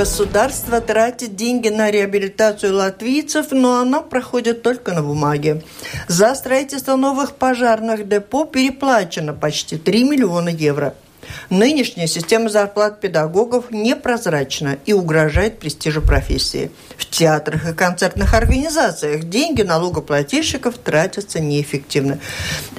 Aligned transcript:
Государство 0.00 0.80
тратит 0.80 1.36
деньги 1.36 1.68
на 1.68 1.90
реабилитацию 1.90 2.74
латвийцев, 2.74 3.48
но 3.50 3.80
она 3.80 4.00
проходит 4.00 4.62
только 4.62 4.94
на 4.94 5.02
бумаге. 5.02 5.62
За 6.08 6.34
строительство 6.34 6.96
новых 6.96 7.36
пожарных 7.36 8.08
депо 8.08 8.46
переплачено 8.46 9.34
почти 9.34 9.76
3 9.76 10.04
миллиона 10.04 10.48
евро. 10.48 10.94
Нынешняя 11.50 12.06
система 12.06 12.48
зарплат 12.48 13.00
педагогов 13.00 13.70
непрозрачна 13.70 14.78
и 14.86 14.92
угрожает 14.92 15.58
престижу 15.58 16.02
профессии. 16.02 16.70
В 16.96 17.06
театрах 17.06 17.68
и 17.68 17.74
концертных 17.74 18.34
организациях 18.34 19.24
деньги 19.24 19.62
налогоплательщиков 19.62 20.78
тратятся 20.78 21.40
неэффективно. 21.40 22.18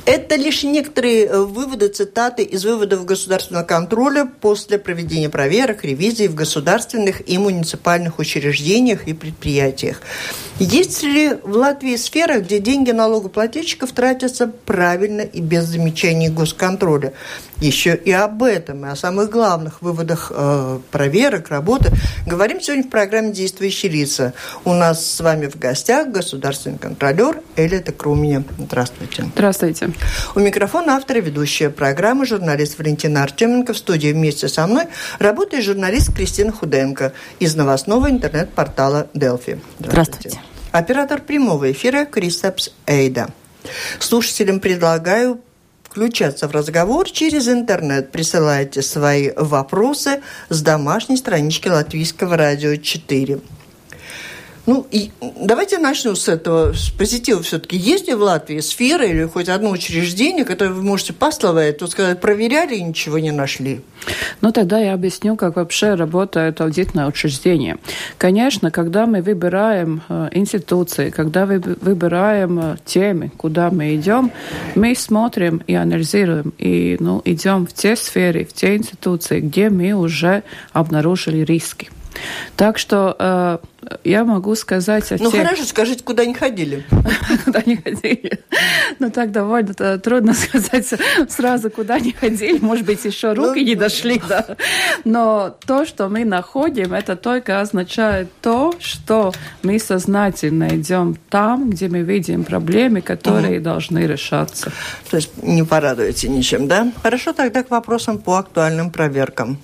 Это 0.05 0.35
лишь 0.35 0.63
некоторые 0.63 1.25
э, 1.25 1.39
выводы, 1.39 1.87
цитаты 1.87 2.43
из 2.43 2.65
выводов 2.65 3.05
государственного 3.05 3.63
контроля 3.63 4.25
после 4.25 4.77
проведения 4.79 5.29
проверок, 5.29 5.83
ревизий 5.83 6.27
в 6.27 6.35
государственных 6.35 7.27
и 7.29 7.37
муниципальных 7.37 8.19
учреждениях 8.19 9.07
и 9.07 9.13
предприятиях. 9.13 10.01
Есть 10.59 11.01
ли 11.01 11.33
в 11.43 11.55
Латвии 11.55 11.95
сфера, 11.95 12.39
где 12.39 12.59
деньги 12.59 12.91
налогоплательщиков 12.91 13.91
тратятся 13.91 14.47
правильно 14.47 15.21
и 15.21 15.41
без 15.41 15.65
замечаний 15.65 16.29
госконтроля? 16.29 17.13
Еще 17.59 17.95
и 17.95 18.11
об 18.11 18.40
этом, 18.43 18.85
и 18.85 18.89
о 18.89 18.95
самых 18.95 19.29
главных 19.29 19.81
выводах 19.81 20.31
э, 20.33 20.79
проверок, 20.91 21.49
работы 21.49 21.91
говорим 22.25 22.61
сегодня 22.61 22.83
в 22.83 22.89
программе 22.89 23.31
«Действующие 23.31 23.91
лица». 23.91 24.33
У 24.65 24.73
нас 24.73 25.05
с 25.05 25.19
вами 25.19 25.47
в 25.47 25.57
гостях 25.57 26.09
государственный 26.09 26.77
контролер 26.77 27.41
Элита 27.55 27.91
Круменя. 27.91 28.43
Здравствуйте. 28.57 29.25
Здравствуйте. 29.33 29.91
У 30.35 30.39
микрофона 30.39 30.95
автор 30.95 31.17
и 31.17 31.21
ведущая 31.21 31.69
программы 31.69 32.25
журналист 32.25 32.77
Валентина 32.77 33.23
Артеменко. 33.23 33.73
В 33.73 33.77
студии 33.77 34.11
вместе 34.11 34.47
со 34.47 34.67
мной 34.67 34.85
работает 35.19 35.63
журналист 35.63 36.13
Кристина 36.13 36.51
Худенко 36.51 37.13
из 37.39 37.55
новостного 37.55 38.09
интернет-портала 38.09 39.07
«Делфи». 39.13 39.59
Здравствуйте. 39.79 40.29
Здравствуйте. 40.29 40.39
Оператор 40.71 41.21
прямого 41.21 41.71
эфира 41.71 42.05
Кристапс 42.05 42.71
Эйда. 42.85 43.29
Слушателям 43.99 44.59
предлагаю 44.59 45.41
включаться 45.91 46.47
в 46.47 46.51
разговор 46.51 47.09
через 47.09 47.49
интернет. 47.49 48.11
Присылайте 48.11 48.81
свои 48.81 49.31
вопросы 49.35 50.21
с 50.47 50.61
домашней 50.61 51.17
странички 51.17 51.67
Латвийского 51.67 52.37
радио 52.37 52.77
4. 52.77 53.41
Ну, 54.67 54.85
и 54.91 55.09
давайте 55.21 55.79
начнем 55.79 56.15
с 56.15 56.27
этого, 56.29 56.73
с 56.73 56.89
позитива 56.89 57.41
все-таки. 57.41 57.77
Есть 57.77 58.07
ли 58.07 58.13
в 58.13 58.21
Латвии 58.21 58.59
сфера 58.59 59.05
или 59.05 59.25
хоть 59.25 59.49
одно 59.49 59.71
учреждение, 59.71 60.45
которое 60.45 60.71
вы 60.71 60.83
можете 60.83 61.13
пословать, 61.13 61.79
тут 61.79 61.91
сказать, 61.91 62.21
проверяли 62.21 62.75
и 62.75 62.83
ничего 62.83 63.17
не 63.17 63.31
нашли? 63.31 63.81
Ну, 64.41 64.51
тогда 64.51 64.79
я 64.79 64.93
объясню, 64.93 65.35
как 65.35 65.55
вообще 65.55 65.95
работает 65.95 66.61
аудитное 66.61 67.07
учреждение. 67.07 67.77
Конечно, 68.17 68.69
когда 68.71 69.05
мы 69.07 69.21
выбираем 69.21 70.01
э, 70.09 70.29
институции, 70.33 71.09
когда 71.09 71.45
мы 71.45 71.59
выбираем 71.59 72.59
э, 72.59 72.77
темы, 72.85 73.31
куда 73.37 73.71
мы 73.71 73.95
идем, 73.95 74.31
мы 74.75 74.95
смотрим 74.95 75.61
и 75.65 75.73
анализируем, 75.73 76.53
и 76.59 76.97
ну, 76.99 77.21
идем 77.25 77.65
в 77.65 77.73
те 77.73 77.95
сферы, 77.95 78.45
в 78.45 78.53
те 78.53 78.75
институции, 78.75 79.39
где 79.39 79.69
мы 79.69 79.93
уже 79.93 80.43
обнаружили 80.73 81.39
риски. 81.39 81.89
Так 82.55 82.77
что 82.77 83.15
э, 83.17 83.57
я 84.03 84.23
могу 84.25 84.55
сказать 84.55 85.11
о 85.11 85.17
Ну 85.19 85.31
тех... 85.31 85.43
хорошо, 85.43 85.63
скажите, 85.63 86.03
куда 86.03 86.25
не 86.25 86.33
ходили? 86.33 86.85
Куда 87.45 87.63
не 87.65 87.77
ходили? 87.77 88.39
Ну 88.99 89.09
так 89.09 89.31
довольно 89.31 89.73
трудно 89.99 90.33
сказать 90.33 90.87
сразу, 91.29 91.69
куда 91.69 91.99
не 91.99 92.11
ходили. 92.11 92.59
Может 92.59 92.85
быть, 92.85 93.03
еще 93.05 93.33
руки 93.33 93.59
ну, 93.59 93.65
не 93.65 93.75
дошли, 93.75 94.21
да. 94.27 94.57
Но 95.03 95.55
то, 95.65 95.85
что 95.85 96.09
мы 96.09 96.25
находим, 96.25 96.93
это 96.93 97.15
только 97.15 97.61
означает 97.61 98.29
то, 98.41 98.73
что 98.79 99.33
мы 99.63 99.79
сознательно 99.79 100.67
идем 100.75 101.17
там, 101.29 101.69
где 101.69 101.87
мы 101.87 102.01
видим 102.01 102.43
проблемы, 102.43 103.01
которые 103.01 103.59
должны 103.59 103.99
решаться. 103.99 104.71
То 105.09 105.17
есть 105.17 105.41
не 105.41 105.63
порадуете 105.63 106.29
ничем, 106.29 106.67
да? 106.67 106.91
Хорошо, 107.01 107.33
тогда 107.33 107.63
к 107.63 107.71
вопросам 107.71 108.19
по 108.19 108.37
актуальным 108.37 108.91
проверкам. 108.91 109.57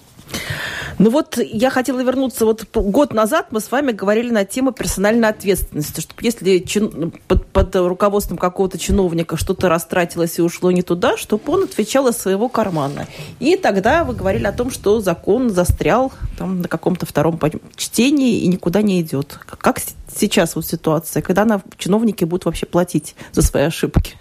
Ну 0.99 1.11
вот 1.11 1.37
я 1.37 1.69
хотела 1.69 2.01
вернуться, 2.01 2.45
вот 2.45 2.65
год 2.73 3.13
назад 3.13 3.47
мы 3.51 3.59
с 3.59 3.71
вами 3.71 3.91
говорили 3.91 4.31
на 4.31 4.45
тему 4.45 4.71
персональной 4.71 5.29
ответственности, 5.29 6.01
что 6.01 6.15
если 6.21 6.57
чин, 6.59 7.13
под, 7.27 7.45
под 7.47 7.75
руководством 7.75 8.37
какого-то 8.37 8.79
чиновника 8.79 9.37
что-то 9.37 9.69
растратилось 9.69 10.39
и 10.39 10.41
ушло 10.41 10.71
не 10.71 10.81
туда, 10.81 11.15
чтобы 11.15 11.53
он 11.53 11.63
отвечал 11.65 12.07
из 12.07 12.17
своего 12.17 12.49
кармана. 12.49 13.05
И 13.39 13.57
тогда 13.57 14.03
вы 14.03 14.15
говорили 14.15 14.45
о 14.45 14.51
том, 14.51 14.71
что 14.71 14.99
закон 14.99 15.51
застрял 15.51 16.11
там 16.37 16.61
на 16.61 16.67
каком-то 16.67 17.05
втором 17.05 17.39
чтении 17.75 18.39
и 18.39 18.47
никуда 18.47 18.81
не 18.81 18.99
идет. 19.01 19.37
Как 19.45 19.79
сейчас 20.15 20.55
вот 20.55 20.65
ситуация, 20.65 21.21
когда 21.21 21.45
на, 21.45 21.61
чиновники 21.77 22.23
будут 22.23 22.45
вообще 22.45 22.65
платить 22.65 23.15
за 23.33 23.43
свои 23.43 23.63
ошибки? 23.63 24.15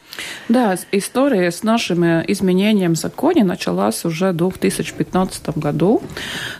Да, 0.48 0.76
история 0.92 1.50
с 1.50 1.62
нашим 1.62 2.04
э, 2.04 2.24
изменением 2.28 2.94
в 2.94 2.98
законе 2.98 3.44
началась 3.44 4.04
уже 4.04 4.32
в 4.32 4.36
2015 4.36 5.56
году, 5.58 6.02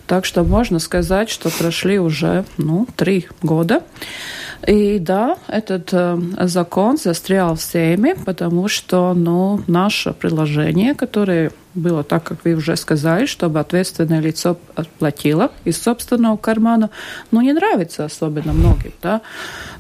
так 0.06 0.24
что 0.24 0.44
можно 0.44 0.78
сказать, 0.78 1.30
что 1.30 1.50
прошли 1.50 1.98
уже 1.98 2.44
ну, 2.58 2.86
три 2.96 3.26
года. 3.42 3.82
И 4.66 4.98
да, 4.98 5.38
этот 5.48 5.90
э, 5.92 6.18
закон 6.42 6.96
застрял 6.96 7.54
в 7.54 7.62
Сейме, 7.62 8.14
потому 8.14 8.68
что 8.68 9.14
ну, 9.14 9.62
наше 9.66 10.12
приложение, 10.12 10.94
которое 10.94 11.52
было 11.76 12.02
так, 12.02 12.24
как 12.24 12.44
вы 12.44 12.54
уже 12.54 12.76
сказали, 12.76 13.26
чтобы 13.26 13.60
ответственное 13.60 14.20
лицо 14.20 14.56
платило 14.98 15.50
из 15.64 15.80
собственного 15.80 16.36
кармана, 16.36 16.90
ну, 17.30 17.40
не 17.40 17.52
нравится 17.52 18.04
особенно 18.04 18.52
многим, 18.52 18.92
да. 19.02 19.20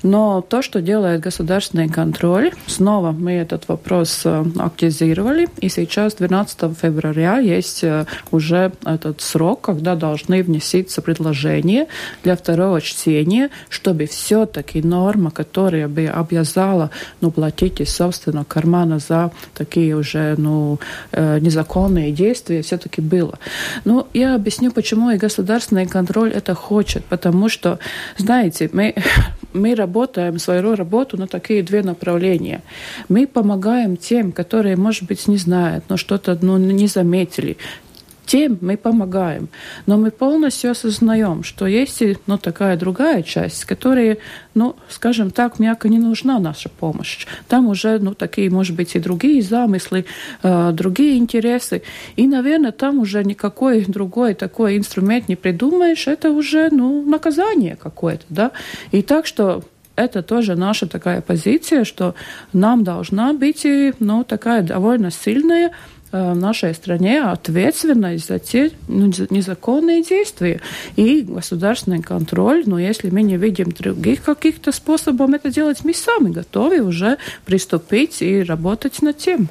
Но 0.02 0.40
то, 0.40 0.62
что 0.62 0.80
делает 0.80 1.20
государственный 1.20 1.88
контроль, 1.88 2.52
снова 2.66 3.12
мы 3.12 3.32
этот 3.32 3.68
вопрос 3.68 4.22
э, 4.24 4.44
активизировали, 4.58 5.48
и 5.60 5.68
сейчас 5.68 6.14
12 6.14 6.76
февраля 6.80 7.38
есть 7.38 7.82
э, 7.82 8.06
уже 8.30 8.72
этот 8.84 9.20
срок, 9.20 9.62
когда 9.62 9.96
должны 9.96 10.42
внеситься 10.42 11.02
предложения 11.02 11.86
для 12.22 12.36
второго 12.36 12.80
чтения, 12.80 13.50
чтобы 13.68 14.06
все-таки 14.06 14.82
норма, 14.82 15.30
которая 15.30 15.88
бы 15.88 16.06
обязала 16.06 16.90
ну, 17.20 17.30
платить 17.30 17.80
из 17.80 17.94
собственного 17.94 18.44
кармана 18.44 18.98
за 18.98 19.32
такие 19.54 19.96
уже 19.96 20.34
ну, 20.36 20.78
э, 21.12 21.38
незаконные 21.40 21.85
незаконные 21.86 22.12
действия 22.12 22.62
все-таки 22.62 23.00
было. 23.00 23.38
Но 23.84 24.08
я 24.12 24.34
объясню, 24.34 24.72
почему 24.72 25.10
и 25.10 25.16
государственный 25.16 25.86
контроль 25.86 26.30
это 26.30 26.54
хочет. 26.54 27.04
Потому 27.04 27.48
что, 27.48 27.78
знаете, 28.18 28.68
мы, 28.72 28.94
мы 29.52 29.74
работаем 29.74 30.38
свою 30.38 30.74
работу 30.74 31.16
на 31.16 31.26
такие 31.26 31.62
две 31.62 31.82
направления. 31.82 32.62
Мы 33.08 33.26
помогаем 33.26 33.96
тем, 33.96 34.32
которые, 34.32 34.76
может 34.76 35.04
быть, 35.04 35.28
не 35.28 35.38
знают, 35.38 35.84
но 35.88 35.96
что-то 35.96 36.38
ну, 36.42 36.58
не 36.58 36.86
заметили, 36.86 37.56
тем 38.26 38.58
мы 38.60 38.76
помогаем. 38.76 39.48
Но 39.86 39.96
мы 39.96 40.10
полностью 40.10 40.72
осознаем, 40.72 41.44
что 41.44 41.66
есть 41.66 42.02
ну, 42.26 42.36
такая 42.36 42.76
другая 42.76 43.22
часть, 43.22 43.64
которая, 43.64 44.18
ну, 44.54 44.76
скажем 44.88 45.30
так, 45.30 45.58
мягко 45.58 45.88
не 45.88 45.98
нужна 45.98 46.38
наша 46.38 46.68
помощь. 46.68 47.26
Там 47.48 47.68
уже, 47.68 47.98
ну, 47.98 48.14
такие, 48.14 48.50
может 48.50 48.76
быть, 48.76 48.94
и 48.96 48.98
другие 48.98 49.42
замыслы, 49.42 50.04
э, 50.42 50.72
другие 50.72 51.16
интересы. 51.16 51.82
И, 52.16 52.26
наверное, 52.26 52.72
там 52.72 52.98
уже 52.98 53.24
никакой 53.24 53.84
другой 53.86 54.34
такой 54.34 54.76
инструмент 54.76 55.28
не 55.28 55.36
придумаешь. 55.36 56.06
Это 56.06 56.30
уже, 56.30 56.68
ну, 56.70 57.02
наказание 57.02 57.76
какое-то, 57.76 58.24
да. 58.28 58.50
И 58.90 59.02
так 59.02 59.26
что 59.26 59.62
это 59.96 60.22
тоже 60.22 60.56
наша 60.56 60.86
такая 60.86 61.22
позиция, 61.22 61.84
что 61.84 62.14
нам 62.52 62.84
должна 62.84 63.32
быть, 63.32 63.66
ну, 63.98 64.24
такая 64.24 64.62
довольно 64.62 65.10
сильная 65.10 65.72
в 66.12 66.34
нашей 66.34 66.74
стране 66.74 67.22
ответственность 67.22 68.28
за 68.28 68.38
те 68.38 68.70
ну, 68.88 69.12
незаконные 69.30 70.02
действия 70.02 70.60
и 70.96 71.22
государственный 71.22 72.02
контроль. 72.02 72.62
Но 72.66 72.78
если 72.78 73.10
мы 73.10 73.22
не 73.22 73.36
видим 73.36 73.72
других 73.72 74.22
каких-то 74.22 74.72
способов 74.72 75.30
это 75.30 75.50
делать, 75.50 75.84
мы 75.84 75.94
сами 75.94 76.30
готовы 76.30 76.80
уже 76.80 77.18
приступить 77.44 78.22
и 78.22 78.42
работать 78.42 79.02
над 79.02 79.18
тем. 79.18 79.48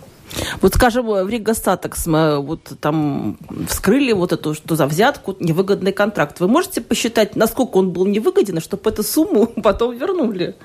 Вот, 0.62 0.74
скажем, 0.74 1.06
в 1.07 1.30
Рига 1.30 1.54
Статекс 1.54 2.07
мы 2.07 2.39
вот 2.42 2.72
там 2.80 3.38
вскрыли 3.68 4.12
вот 4.12 4.31
эту, 4.31 4.54
что 4.54 4.75
за 4.75 4.86
взятку, 4.88 5.36
невыгодный 5.39 5.92
контракт. 5.92 6.39
Вы 6.39 6.48
можете 6.48 6.81
посчитать, 6.81 7.36
насколько 7.36 7.77
он 7.77 7.92
был 7.92 8.06
невыгоден, 8.06 8.60
чтобы 8.60 8.89
эту 8.89 9.04
сумму 9.04 9.48
потом 9.63 9.98
вернули? 9.98 10.56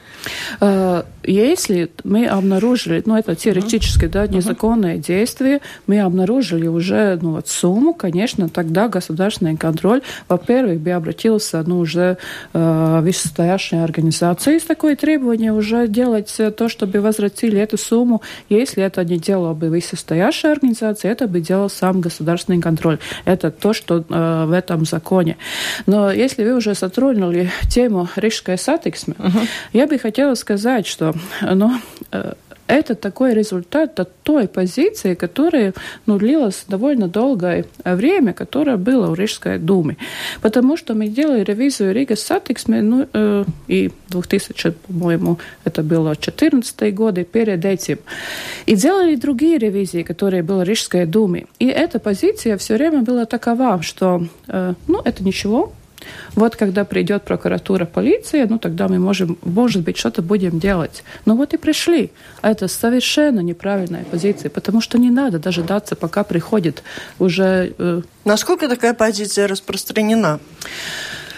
Э, 0.61 1.05
если 1.25 1.91
мы 2.05 2.27
обнаружили, 2.27 3.03
ну, 3.07 3.17
это 3.17 3.35
теоретически, 3.35 4.07
да, 4.07 4.27
незаконное 4.27 4.97
uh-huh. 4.97 5.07
действие, 5.07 5.61
мы 5.87 6.01
обнаружили 6.01 6.67
уже, 6.67 7.19
ну, 7.21 7.33
вот 7.33 7.49
сумму, 7.49 7.95
конечно, 7.95 8.49
тогда 8.49 8.89
государственный 8.89 9.57
контроль, 9.57 10.03
во-первых, 10.29 10.81
бы 10.81 10.91
обратился, 10.91 11.63
ну, 11.67 11.79
уже 11.79 12.19
э, 12.53 13.01
вышестоящая 13.03 13.85
организация 13.85 14.59
с 14.59 14.63
такой 14.63 14.97
требованием 14.97 15.57
уже 15.57 15.87
делать 15.89 16.35
то, 16.57 16.69
чтобы 16.69 17.01
возвратили 17.01 17.59
эту 17.59 17.79
сумму. 17.79 18.23
Если 18.49 18.83
это 18.83 19.05
не 19.05 19.19
делало 19.19 19.50
бы 19.55 19.71
вышестоящая 19.71 20.53
организация, 20.53 21.13
это 21.13 21.27
бы 21.27 21.41
делал 21.41 21.71
сам 21.71 22.01
государственный 22.01 22.61
контроль. 22.61 22.99
Это 23.25 23.51
то, 23.51 23.73
что 23.73 24.05
э, 24.09 24.45
в 24.47 24.53
этом 24.53 24.85
законе. 24.85 25.37
Но 25.87 26.11
если 26.11 26.45
вы 26.45 26.55
уже 26.55 26.75
затронули 26.75 27.51
тему 27.69 28.09
рижской 28.17 28.59
сатексмы, 28.59 29.15
uh-huh. 29.19 29.49
я 29.73 29.87
бы 29.87 29.99
хотела 29.99 30.35
сказать, 30.35 30.87
что 30.87 31.15
ну, 31.41 31.81
э, 32.13 32.35
это 32.71 32.95
такой 32.95 33.35
результат 33.35 33.99
от 34.01 34.23
той 34.23 34.47
позиции, 34.47 35.15
которая 35.15 35.75
ну, 36.07 36.19
длилась 36.19 36.65
довольно 36.69 37.09
долгое 37.09 37.65
время, 37.85 38.33
которая 38.33 38.77
была 38.77 39.09
в 39.09 39.15
Рижской 39.15 39.59
думе. 39.59 39.97
Потому 40.41 40.77
что 40.77 40.95
мы 40.95 41.09
делали 41.09 41.43
ревизию 41.43 41.93
Рига 41.93 42.17
Сатиксме, 42.17 42.83
ну, 42.83 43.09
э, 43.13 43.45
и 43.67 43.91
2000, 44.09 44.73
по-моему, 44.87 45.39
это 45.65 45.83
было 45.83 46.17
14 46.17 46.95
год, 46.95 47.19
и 47.19 47.25
перед 47.25 47.65
этим. 47.65 47.99
И 48.67 48.77
делали 48.77 49.17
другие 49.17 49.59
ревизии, 49.59 50.03
которые 50.03 50.43
были 50.43 50.61
в 50.61 50.63
Рижской 50.63 51.07
думе. 51.07 51.47
И 51.59 51.67
эта 51.67 51.99
позиция 51.99 52.57
все 52.57 52.75
время 52.75 53.03
была 53.03 53.25
такова, 53.25 53.83
что, 53.83 54.27
э, 54.49 54.75
ну, 54.87 55.01
это 55.05 55.25
ничего, 55.25 55.73
вот 56.35 56.57
когда 56.57 56.85
придет 56.85 57.25
прокуратура, 57.25 57.85
полиция, 57.85 58.47
ну 58.47 58.59
тогда 58.59 58.89
мы 58.89 58.99
можем, 58.99 59.39
может 59.43 59.83
быть, 59.83 59.97
что-то 59.97 60.23
будем 60.23 60.59
делать. 60.59 61.05
Ну 61.27 61.37
вот 61.37 61.55
и 61.55 61.57
пришли. 61.57 62.11
А 62.43 62.51
это 62.51 62.69
совершенно 62.69 63.41
неправильная 63.41 64.05
позиция, 64.05 64.51
потому 64.51 64.81
что 64.81 64.99
не 64.99 65.11
надо 65.11 65.39
дожидаться, 65.39 65.97
пока 65.97 66.25
приходит 66.25 66.83
уже... 67.19 67.75
Э... 67.79 68.03
Насколько 68.25 68.69
такая 68.69 68.95
позиция 68.95 69.49
распространена? 69.49 70.41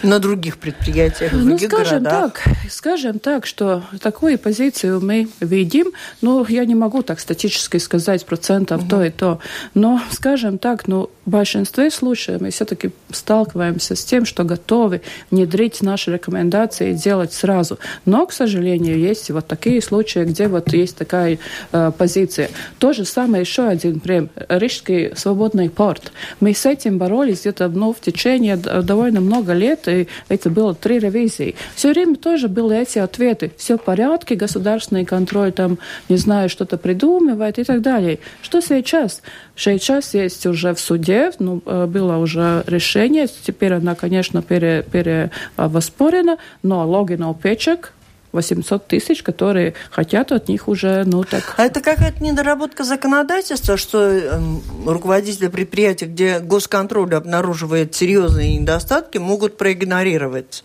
На 0.03 0.19
других 0.19 0.57
предприятиях, 0.57 1.31
в 1.31 1.37
ну, 1.37 1.45
других 1.45 1.71
скажем 1.71 2.03
городах? 2.03 2.33
так, 2.43 2.55
скажем 2.69 3.19
так, 3.19 3.45
что 3.45 3.83
такую 4.01 4.37
позицию 4.37 4.99
мы 5.01 5.29
видим, 5.39 5.93
но 6.21 6.45
я 6.49 6.65
не 6.65 6.75
могу 6.75 7.03
так 7.03 7.19
статически 7.19 7.77
сказать 7.77 8.25
процентов 8.25 8.81
угу. 8.81 8.89
то 8.89 9.03
и 9.03 9.09
то, 9.09 9.39
но, 9.73 10.01
скажем 10.11 10.57
так, 10.57 10.87
ну, 10.87 11.09
в 11.25 11.29
большинстве 11.29 11.89
случаев 11.89 12.41
мы 12.41 12.49
все-таки 12.49 12.91
сталкиваемся 13.11 13.95
с 13.95 14.03
тем, 14.03 14.25
что 14.25 14.43
готовы 14.43 15.01
внедрить 15.31 15.81
наши 15.81 16.11
рекомендации 16.11 16.91
и 16.91 16.93
делать 16.93 17.31
сразу. 17.33 17.79
Но, 18.05 18.25
к 18.25 18.33
сожалению, 18.33 18.99
есть 18.99 19.31
вот 19.31 19.47
такие 19.47 19.81
случаи, 19.81 20.25
где 20.25 20.47
вот 20.47 20.73
есть 20.73 20.97
такая 20.97 21.39
э, 21.71 21.91
позиция. 21.97 22.49
То 22.77 22.91
же 22.91 23.05
самое 23.05 23.41
еще 23.41 23.67
один 23.67 24.01
пример. 24.01 24.29
Рижский 24.49 25.15
свободный 25.15 25.69
порт. 25.69 26.11
Мы 26.41 26.53
с 26.53 26.65
этим 26.65 26.97
боролись 26.97 27.41
где-то 27.41 27.69
ну, 27.69 27.93
в 27.93 28.01
течение 28.01 28.57
довольно 28.57 29.21
много 29.21 29.53
лет, 29.53 29.87
и 30.01 30.07
это 30.29 30.49
было 30.49 30.73
три 30.75 30.99
ревизии. 30.99 31.55
Все 31.75 31.89
время 31.91 32.15
тоже 32.15 32.47
были 32.47 32.81
эти 32.81 32.99
ответы. 32.99 33.51
Все 33.57 33.77
в 33.77 33.81
порядке, 33.81 34.35
государственный 34.35 35.05
контроль 35.05 35.51
там, 35.51 35.77
не 36.09 36.17
знаю, 36.17 36.49
что-то 36.49 36.77
придумывает 36.77 37.59
и 37.59 37.63
так 37.63 37.81
далее. 37.81 38.19
Что 38.41 38.61
сейчас? 38.61 39.21
Сейчас 39.55 40.13
есть 40.13 40.45
уже 40.45 40.73
в 40.73 40.79
суде, 40.79 41.31
ну, 41.39 41.61
э, 41.65 41.85
было 41.85 42.17
уже 42.17 42.63
решение, 42.67 43.27
теперь 43.27 43.73
она, 43.73 43.95
конечно, 43.95 44.41
пере, 44.41 44.83
перевоспорена, 44.91 46.37
но 46.63 46.87
логинов 46.87 47.39
печек 47.39 47.93
800 48.33 48.87
тысяч, 48.87 49.23
которые 49.23 49.75
хотят 49.91 50.31
от 50.31 50.49
них 50.49 50.67
уже, 50.67 51.03
ну 51.05 51.23
так... 51.23 51.53
А 51.57 51.65
это 51.65 51.79
какая-то 51.79 52.21
недоработка 52.21 52.83
законодательства, 52.83 53.77
что 53.77 53.99
э, 54.01 54.41
руководители 54.85 55.47
предприятий, 55.47 56.05
где 56.05 56.39
госконтроль 56.39 57.13
обнаруживает 57.13 57.95
серьезные 57.95 58.57
недостатки, 58.57 59.19
могут 59.19 59.57
проигнорировать? 59.57 60.63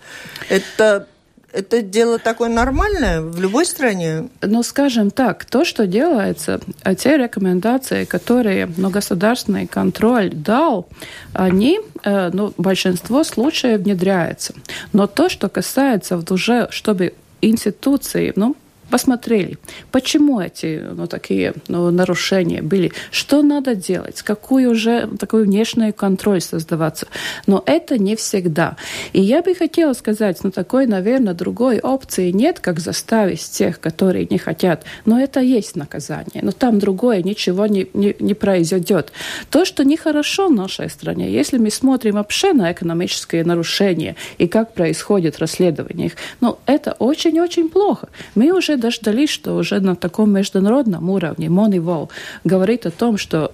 Это 0.49 1.07
это 1.51 1.81
дело 1.81 2.19
такое 2.19 2.51
нормальное 2.51 3.23
в 3.23 3.41
любой 3.41 3.65
стране? 3.65 4.29
Ну, 4.43 4.63
скажем 4.63 5.11
так, 5.11 5.45
то, 5.47 5.65
что 5.65 5.87
делается, 5.87 6.61
а 6.83 6.95
те 6.95 7.17
рекомендации, 7.17 8.05
которые 8.05 8.69
ну, 8.77 8.91
государственный 8.91 9.67
контроль 9.67 10.31
дал, 10.31 10.89
они, 11.33 11.81
э, 12.05 12.31
ну, 12.33 12.53
большинство 12.59 13.25
случаев 13.25 13.81
внедряются. 13.81 14.55
Но 14.93 15.07
то, 15.07 15.29
что 15.29 15.49
касается 15.49 16.23
уже, 16.31 16.69
чтобы 16.71 17.15
институции, 17.41 18.33
ну, 18.37 18.57
посмотрели, 18.91 19.59
почему 19.93 20.41
эти 20.41 20.83
ну, 20.93 21.07
такие 21.07 21.55
ну, 21.69 21.91
нарушения 21.91 22.63
были, 22.63 22.93
что 23.11 23.43
надо 23.43 23.75
делать, 23.75 24.23
какой 24.23 24.67
уже 24.67 25.07
такой 25.19 25.45
внешний 25.45 25.93
контроль 25.93 26.41
создаваться. 26.41 27.07
Но 27.47 27.63
это 27.67 27.99
не 27.99 28.17
всегда. 28.17 28.77
И 29.13 29.21
я 29.21 29.43
бы 29.43 29.55
хотела 29.55 29.93
сказать, 29.93 30.39
ну 30.43 30.51
такой, 30.51 30.87
наверное, 30.87 31.35
другой 31.35 31.81
опции 31.81 32.31
нет, 32.31 32.61
как 32.61 32.81
заставить 32.81 33.43
тех, 33.51 33.81
которые 33.81 34.27
не 34.31 34.39
хотят. 34.39 34.85
Но 35.05 35.21
это 35.21 35.41
есть 35.41 35.77
наказание. 35.77 36.41
Но 36.43 36.53
там 36.53 36.79
другое 36.79 37.23
ничего 37.23 37.67
не, 37.67 37.89
не, 37.95 38.17
не 38.19 38.35
произойдет. 38.35 39.13
То, 39.51 39.65
что 39.65 39.85
нехорошо 39.85 40.49
в 40.49 40.53
нашей 40.53 40.89
стране, 40.89 41.31
если 41.31 41.59
мы 41.59 41.71
смотрим 41.71 42.15
вообще 42.15 42.53
на 42.53 42.73
экономические 42.73 43.45
нарушения 43.45 44.17
и 44.39 44.49
как 44.49 44.73
происходит 44.73 45.39
расследование 45.39 46.07
их, 46.07 46.13
ну 46.41 46.59
это 46.67 46.93
очень-очень 46.99 47.69
плохо. 47.69 48.09
Мы 48.35 48.51
уже 48.53 48.78
дождались, 48.79 49.31
что 49.31 49.55
уже 49.55 49.81
на 49.81 49.97
таком 49.97 50.33
международном 50.33 51.11
уровне 51.11 51.49
Moneyval 51.49 52.09
говорит 52.45 52.87
о 52.87 52.91
том, 52.91 53.19
что 53.19 53.53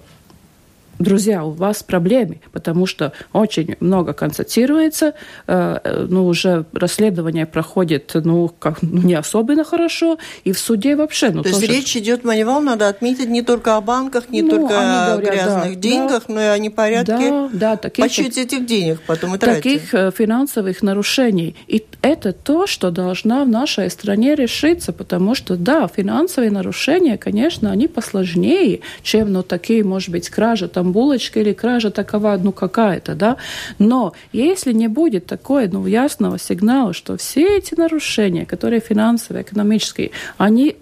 друзья, 0.99 1.43
у 1.43 1.51
вас 1.51 1.83
проблемы, 1.83 2.41
потому 2.51 2.85
что 2.85 3.13
очень 3.33 3.75
много 3.79 4.13
констатируется, 4.13 5.13
э, 5.47 6.05
ну, 6.09 6.25
уже 6.25 6.65
расследование 6.73 7.45
проходит, 7.45 8.11
ну, 8.13 8.49
как, 8.59 8.81
ну, 8.81 9.01
не 9.01 9.15
особенно 9.15 9.63
хорошо, 9.63 10.17
и 10.43 10.51
в 10.51 10.59
суде 10.59 10.95
вообще, 10.95 11.29
ну, 11.29 11.43
То 11.43 11.51
тоже... 11.51 11.65
есть 11.65 11.73
речь 11.73 11.97
идет, 11.97 12.23
Манивал, 12.23 12.61
надо 12.61 12.87
отметить 12.87 13.27
не 13.27 13.41
только 13.41 13.75
о 13.75 13.81
банках, 13.81 14.29
не 14.29 14.41
ну, 14.41 14.51
только 14.51 15.13
о 15.13 15.17
грязных 15.17 15.75
да, 15.75 15.81
деньгах, 15.81 16.23
да, 16.27 16.33
но 16.33 16.41
и 16.41 16.45
о 16.45 16.57
непорядке 16.57 17.29
да, 17.29 17.49
да, 17.51 17.75
таких, 17.77 18.05
подсчете 18.05 18.43
этих 18.43 18.65
денег 18.65 19.01
потом 19.05 19.35
и. 19.35 19.37
Таких 19.37 19.93
э, 19.93 20.11
финансовых 20.15 20.81
нарушений. 20.81 21.55
И 21.67 21.85
это 22.01 22.33
то, 22.33 22.67
что 22.67 22.91
должна 22.91 23.43
в 23.43 23.49
нашей 23.49 23.89
стране 23.89 24.35
решиться, 24.35 24.93
потому 24.93 25.35
что, 25.35 25.55
да, 25.57 25.87
финансовые 25.87 26.51
нарушения, 26.51 27.17
конечно, 27.17 27.71
они 27.71 27.87
посложнее, 27.87 28.81
чем, 29.03 29.33
ну, 29.33 29.43
такие, 29.43 29.83
может 29.83 30.09
быть, 30.09 30.29
кражи 30.29 30.67
там 30.67 30.84
там 30.85 30.91
булочка 30.91 31.39
или 31.39 31.53
кража 31.53 31.89
такова, 31.89 32.37
ну, 32.43 32.51
какая-то, 32.51 33.15
да. 33.15 33.37
Но 33.79 34.13
если 34.33 34.73
не 34.73 34.87
будет 34.87 35.25
такой, 35.25 35.67
ну, 35.67 35.87
ясного 35.87 36.37
сигнала, 36.37 36.93
что 36.93 37.17
все 37.17 37.57
эти 37.57 37.75
нарушения, 37.75 38.45
которые 38.45 38.79
финансовые, 38.79 39.41
экономические, 39.41 40.11
они 40.37 40.75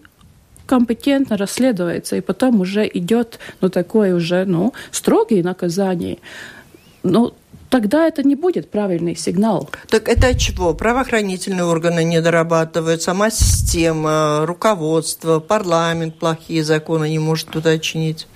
компетентно 0.65 1.38
расследуются, 1.38 2.15
и 2.15 2.22
потом 2.22 2.62
уже 2.62 2.89
идет, 2.93 3.39
ну, 3.62 3.69
такое 3.69 4.13
уже, 4.15 4.45
ну, 4.45 4.74
строгие 4.91 5.43
наказания, 5.43 6.17
ну, 7.03 7.33
тогда 7.73 8.07
это 8.07 8.21
не 8.21 8.35
будет 8.35 8.69
правильный 8.69 9.15
сигнал. 9.15 9.67
Так 9.89 10.07
это 10.07 10.27
от 10.27 10.37
чего? 10.37 10.75
Правоохранительные 10.75 11.63
органы 11.63 12.03
не 12.03 12.21
дорабатывают, 12.21 13.01
сама 13.01 13.31
система, 13.31 14.45
руководство, 14.45 15.39
парламент 15.39 16.13
плохие 16.13 16.63
законы 16.63 17.09
не 17.09 17.17
может 17.17 17.47
туда 17.47 17.79
чинить? 17.79 18.27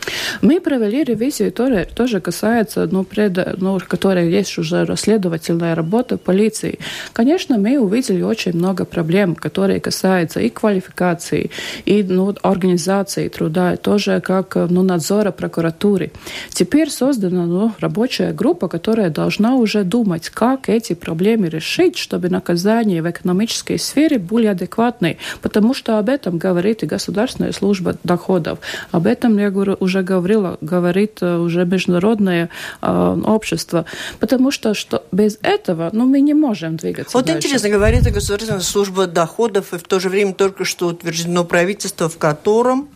Мы 0.41 0.59
провели 0.59 1.03
ревизию, 1.03 1.51
тоже, 1.51 1.87
тоже 1.95 2.19
касается, 2.19 2.87
ну, 2.91 3.03
пред, 3.03 3.61
ну, 3.61 3.79
которая 3.87 4.25
есть 4.25 4.57
уже 4.57 4.85
расследовательная 4.85 5.75
работа 5.75 6.17
полиции. 6.17 6.79
Конечно, 7.13 7.59
мы 7.59 7.77
увидели 7.77 8.23
очень 8.23 8.53
много 8.57 8.85
проблем, 8.85 9.35
которые 9.35 9.79
касаются 9.79 10.39
и 10.39 10.49
квалификации, 10.49 11.51
и 11.85 12.01
ну, 12.01 12.33
организации 12.41 13.27
труда, 13.27 13.75
и 13.75 13.77
тоже 13.77 14.19
как 14.19 14.55
ну, 14.55 14.81
надзора 14.81 15.31
прокуратуры. 15.31 16.11
Теперь 16.49 16.89
создана 16.89 17.45
ну, 17.45 17.71
рабочая 17.79 18.33
группа, 18.33 18.67
которая 18.67 19.11
должна 19.11 19.26
должна 19.27 19.55
уже 19.55 19.83
думать, 19.83 20.29
как 20.29 20.69
эти 20.69 20.93
проблемы 20.93 21.49
решить, 21.49 21.97
чтобы 21.97 22.29
наказания 22.29 23.01
в 23.01 23.09
экономической 23.09 23.77
сфере 23.77 24.19
были 24.19 24.47
адекватны, 24.47 25.17
потому 25.41 25.73
что 25.73 25.99
об 25.99 26.07
этом 26.07 26.37
говорит 26.37 26.83
и 26.83 26.85
Государственная 26.85 27.51
служба 27.51 27.95
доходов. 28.05 28.59
Об 28.91 29.05
этом 29.05 29.37
я 29.37 29.49
уже 29.49 30.01
говорила, 30.01 30.57
говорит 30.61 31.17
э, 31.19 31.39
уже 31.39 31.65
международное 31.65 32.49
э, 32.81 33.21
общество, 33.25 33.83
потому 34.19 34.49
что, 34.49 34.73
что 34.73 35.03
без 35.11 35.39
этого 35.41 35.89
ну, 35.91 36.05
мы 36.05 36.21
не 36.21 36.33
можем 36.33 36.77
двигаться 36.77 37.17
Вот 37.17 37.25
дальше. 37.25 37.39
интересно, 37.39 37.69
говорит 37.69 38.07
и 38.07 38.11
Государственная 38.11 38.61
служба 38.61 39.07
доходов, 39.07 39.73
и 39.73 39.77
в 39.77 39.83
то 39.83 39.99
же 39.99 40.07
время 40.07 40.33
только 40.35 40.63
что 40.63 40.87
утверждено 40.87 41.43
правительство, 41.43 42.07
в 42.07 42.17
котором 42.17 42.87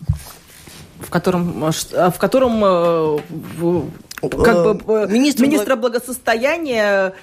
в 1.01 1.09
котором, 1.09 1.71
в 1.71 2.17
котором 2.19 3.19
как 4.21 4.83
бы 4.85 5.07
министр 5.07 5.43
министра 5.43 5.75
благосостояния 5.75 7.13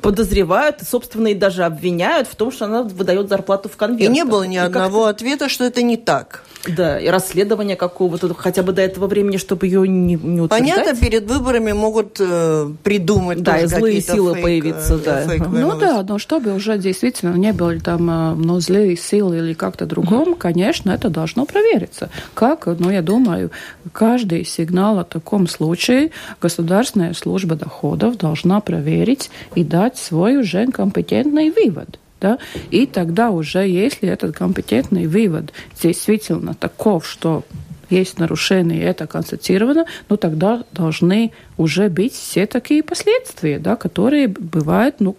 подозревают, 0.00 0.80
собственно, 0.82 1.28
и 1.28 1.34
даже 1.34 1.64
обвиняют 1.64 2.28
в 2.28 2.34
том, 2.34 2.50
что 2.50 2.64
она 2.64 2.82
выдает 2.82 3.28
зарплату 3.28 3.68
в 3.68 3.76
конвертах. 3.76 4.08
И 4.08 4.12
не 4.12 4.24
было 4.24 4.44
ни 4.44 4.56
одного 4.56 5.06
ответа, 5.06 5.48
что 5.48 5.64
это 5.64 5.82
не 5.82 5.96
так. 5.96 6.44
Да, 6.68 6.98
и 6.98 7.08
расследование 7.08 7.76
какого-то, 7.76 8.32
хотя 8.34 8.62
бы 8.62 8.72
до 8.72 8.82
этого 8.82 9.08
времени, 9.08 9.36
чтобы 9.36 9.66
ее 9.66 9.86
не, 9.88 10.14
не 10.14 10.40
утверждать. 10.40 10.50
Понятно, 10.50 10.96
перед 10.96 11.28
выборами 11.28 11.72
могут 11.72 12.18
э, 12.20 12.70
придумать 12.84 13.42
Да, 13.42 13.58
и 13.58 13.66
злые 13.66 14.00
силы 14.00 14.34
фейк, 14.34 14.44
появиться, 14.44 14.98
да. 14.98 15.26
Фейк 15.26 15.46
ну 15.48 15.76
да, 15.76 16.04
но 16.08 16.18
чтобы 16.18 16.54
уже 16.54 16.78
действительно 16.78 17.34
не 17.34 17.52
было 17.52 17.78
там 17.80 18.08
э, 18.08 18.34
ну, 18.34 18.60
злые 18.60 18.96
силы 18.96 19.38
или 19.38 19.54
как-то 19.54 19.86
другом, 19.86 20.30
mm-hmm. 20.30 20.38
конечно, 20.38 20.90
это 20.92 21.10
должно 21.10 21.46
провериться. 21.46 22.10
Как, 22.34 22.66
ну, 22.66 22.90
я 22.90 23.02
думаю, 23.02 23.50
каждый 23.92 24.44
сигнал 24.44 25.00
о 25.00 25.04
таком 25.04 25.48
случае 25.48 26.12
Государственная 26.40 27.14
служба 27.14 27.56
доходов 27.56 28.18
должна 28.18 28.60
проверить 28.60 29.30
и 29.56 29.64
дать 29.64 29.98
свой 29.98 30.36
уже 30.36 30.68
компетентный 30.68 31.50
вывод. 31.50 31.98
Да? 32.22 32.38
И 32.70 32.86
тогда 32.86 33.30
уже, 33.30 33.66
если 33.66 34.08
этот 34.08 34.36
компетентный 34.36 35.08
вывод 35.08 35.52
действительно 35.82 36.54
таков, 36.54 37.04
что 37.04 37.42
есть 37.90 38.18
нарушение, 38.18 38.80
и 38.80 38.84
это 38.84 39.06
констатировано, 39.06 39.84
ну 40.08 40.16
тогда 40.16 40.62
должны 40.72 41.32
уже 41.58 41.88
быть 41.88 42.14
все 42.14 42.46
такие 42.46 42.82
последствия, 42.82 43.58
да, 43.58 43.74
которые 43.74 44.28
бывают 44.28 45.00
ну, 45.00 45.16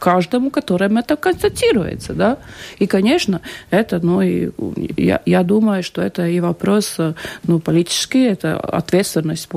каждому, 0.00 0.50
которым 0.50 0.98
это 0.98 1.16
констатируется. 1.16 2.14
Да? 2.14 2.38
И, 2.80 2.86
конечно, 2.86 3.40
это, 3.70 4.00
ну, 4.04 4.20
и, 4.20 4.50
я, 4.96 5.22
я 5.24 5.42
думаю, 5.44 5.82
что 5.84 6.02
это 6.02 6.26
и 6.26 6.40
вопрос 6.40 6.96
ну, 7.44 7.60
политический, 7.60 8.26
это 8.26 8.58
ответственность 8.58 9.48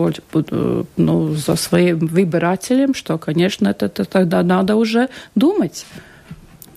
ну, 0.97 1.33
за 1.33 1.55
своим 1.55 1.99
выбирателем, 1.99 2.93
что, 2.93 3.17
конечно, 3.17 3.67
это, 3.67 3.87
это 3.87 4.05
тогда 4.05 4.43
надо 4.43 4.75
уже 4.75 5.09
думать. 5.35 5.85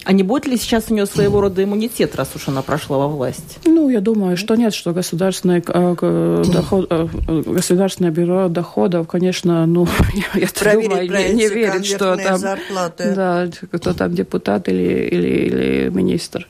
А 0.06 0.12
не 0.12 0.22
будет 0.22 0.46
ли 0.46 0.56
сейчас 0.56 0.84
у 0.88 0.94
нее 0.94 1.04
своего 1.04 1.40
рода 1.40 1.64
иммунитет, 1.64 2.14
раз 2.14 2.28
уж 2.36 2.46
она 2.46 2.62
прошла 2.62 2.96
во 2.96 3.08
власть? 3.08 3.58
Ну, 3.64 3.88
я 3.88 4.00
думаю, 4.00 4.36
что 4.36 4.54
нет, 4.54 4.72
что 4.72 4.92
государственное, 4.92 5.60
э, 5.66 6.44
доход, 6.46 6.86
э, 6.88 7.08
государственное 7.44 8.12
бюро 8.12 8.46
доходов, 8.46 9.08
конечно, 9.08 9.66
ну, 9.66 9.88
я, 10.36 10.46
я 10.46 10.74
думаю, 10.74 11.10
не, 11.10 11.32
не 11.34 11.48
верит, 11.48 11.84
что 11.84 12.16
там, 12.16 12.38
зарплаты. 12.38 13.14
да, 13.16 13.48
кто 13.72 13.94
там 13.94 14.14
депутат 14.14 14.68
или, 14.68 15.08
или, 15.10 15.28
или 15.28 15.88
министр. 15.88 16.46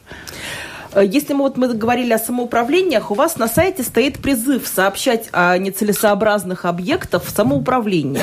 Э, 0.96 1.04
если 1.04 1.34
мы 1.34 1.42
вот 1.42 1.56
мы 1.58 1.72
говорили 1.74 2.12
о 2.12 2.18
самоуправлениях, 2.18 3.10
у 3.10 3.14
вас 3.14 3.36
на 3.36 3.48
сайте 3.48 3.82
стоит 3.82 4.18
призыв 4.18 4.66
сообщать 4.66 5.28
о 5.32 5.56
нецелесообразных 5.58 6.64
объектах 6.64 7.22
в 7.24 7.30
самоуправлении. 7.30 8.22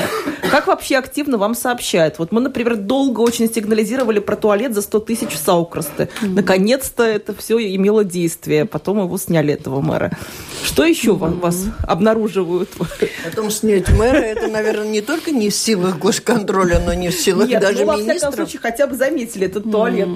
Как 0.50 0.66
вообще 0.66 0.96
активно 0.96 1.38
вам 1.38 1.54
сообщают? 1.54 2.18
Вот 2.18 2.32
мы, 2.32 2.40
например, 2.40 2.76
долго 2.76 3.20
очень 3.20 3.52
сигнализировали 3.52 4.18
про 4.18 4.36
туалет 4.36 4.74
за 4.74 4.82
100 4.82 4.98
тысяч 5.00 5.28
в 5.30 5.36
Саукрасте. 5.36 6.08
Наконец-то 6.20 7.04
это 7.04 7.34
все 7.34 7.58
имело 7.76 8.04
действие. 8.04 8.64
Потом 8.64 8.98
его 8.98 9.16
сняли, 9.18 9.54
этого 9.54 9.80
мэра. 9.80 10.10
Что 10.64 10.84
еще 10.84 11.10
mm-hmm. 11.10 11.40
вас 11.40 11.64
обнаруживают? 11.86 12.70
Потом 13.24 13.50
снять 13.50 13.88
мэра, 13.90 14.16
это, 14.16 14.48
наверное, 14.48 14.88
не 14.88 15.00
только 15.00 15.30
не 15.30 15.50
в 15.50 15.54
силах 15.54 15.98
госконтроля, 15.98 16.80
но 16.84 16.92
не 16.94 17.10
в 17.10 17.14
силах 17.14 17.48
Нет, 17.48 17.60
даже 17.60 17.84
ну, 17.84 17.92
министров. 17.92 18.06
во 18.06 18.14
всяком 18.14 18.34
случае, 18.34 18.60
хотя 18.60 18.86
бы 18.86 18.96
заметили 18.96 19.46
этот 19.46 19.70
туалет. 19.70 20.08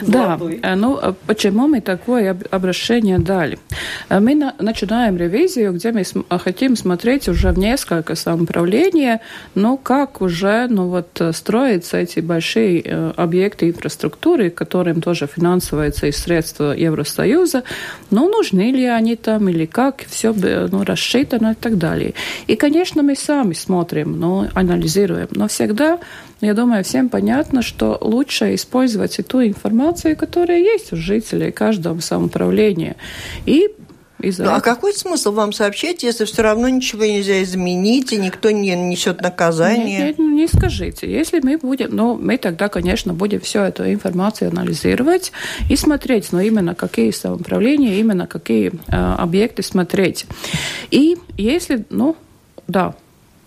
Да, 0.00 0.38
э, 0.62 0.74
ну, 0.74 0.98
а 1.00 1.14
почему 1.26 1.66
мы 1.68 1.81
такое 1.82 2.36
обращение 2.50 3.18
дали. 3.18 3.58
Э, 4.08 4.20
мы 4.20 4.34
на, 4.34 4.54
начинаем 4.58 5.16
ревизию, 5.16 5.72
где 5.72 5.92
мы 5.92 6.04
см, 6.04 6.38
хотим 6.38 6.76
смотреть 6.76 7.28
уже 7.28 7.52
в 7.52 7.58
несколько 7.58 8.14
самоуправлений, 8.14 9.18
ну, 9.54 9.76
как 9.76 10.20
уже, 10.20 10.66
ну, 10.68 10.88
вот, 10.88 11.20
строятся 11.32 11.98
эти 11.98 12.20
большие 12.20 12.82
э, 12.84 13.12
объекты 13.16 13.68
инфраструктуры, 13.68 14.50
которым 14.50 15.00
тоже 15.00 15.26
финансируются 15.26 16.06
из 16.06 16.16
средств 16.16 16.60
Евросоюза, 16.60 17.62
ну, 18.10 18.28
нужны 18.28 18.72
ли 18.72 18.86
они 18.86 19.16
там, 19.16 19.48
или 19.48 19.66
как 19.66 20.04
все 20.08 20.32
ну, 20.32 20.84
рассчитано 20.84 21.52
и 21.52 21.54
так 21.54 21.78
далее. 21.78 22.14
И, 22.46 22.56
конечно, 22.56 23.02
мы 23.02 23.16
сами 23.16 23.54
смотрим, 23.54 24.18
ну, 24.18 24.48
анализируем, 24.54 25.28
но 25.30 25.48
всегда 25.48 25.98
я 26.42 26.54
думаю, 26.54 26.82
всем 26.82 27.08
понятно, 27.08 27.62
что 27.62 27.96
лучше 28.00 28.54
использовать 28.54 29.18
и 29.18 29.22
ту 29.22 29.42
информацию, 29.44 30.16
которая 30.16 30.58
есть 30.58 30.92
у 30.92 30.96
жителей 30.96 31.52
каждого 31.52 32.00
самоуправления. 32.00 32.96
И 33.46 33.70
из-за 34.22 34.44
ну, 34.44 34.50
а 34.54 34.60
какой 34.60 34.92
смысл 34.92 35.32
вам 35.32 35.52
сообщать, 35.52 36.02
если 36.02 36.24
все 36.24 36.42
равно 36.42 36.68
ничего 36.68 37.04
нельзя 37.04 37.42
изменить, 37.42 38.12
и 38.12 38.16
никто 38.16 38.50
не 38.50 38.74
несет 38.74 39.20
наказание? 39.20 39.98
Нет, 39.98 40.06
нет, 40.06 40.18
ну, 40.18 40.30
не 40.30 40.46
скажите. 40.46 41.10
Если 41.10 41.40
мы 41.40 41.58
будем, 41.58 41.94
ну, 41.94 42.16
мы 42.16 42.38
тогда, 42.38 42.68
конечно, 42.68 43.14
будем 43.14 43.40
всю 43.40 43.60
эту 43.60 43.90
информацию 43.92 44.50
анализировать 44.50 45.32
и 45.68 45.76
смотреть, 45.76 46.32
но 46.32 46.40
именно 46.40 46.74
какие 46.74 47.10
самоуправления, 47.10 47.94
именно 47.94 48.26
какие 48.26 48.72
э, 48.88 48.96
объекты 48.96 49.62
смотреть. 49.62 50.26
И 50.90 51.18
если, 51.36 51.84
ну, 51.90 52.16
да, 52.68 52.94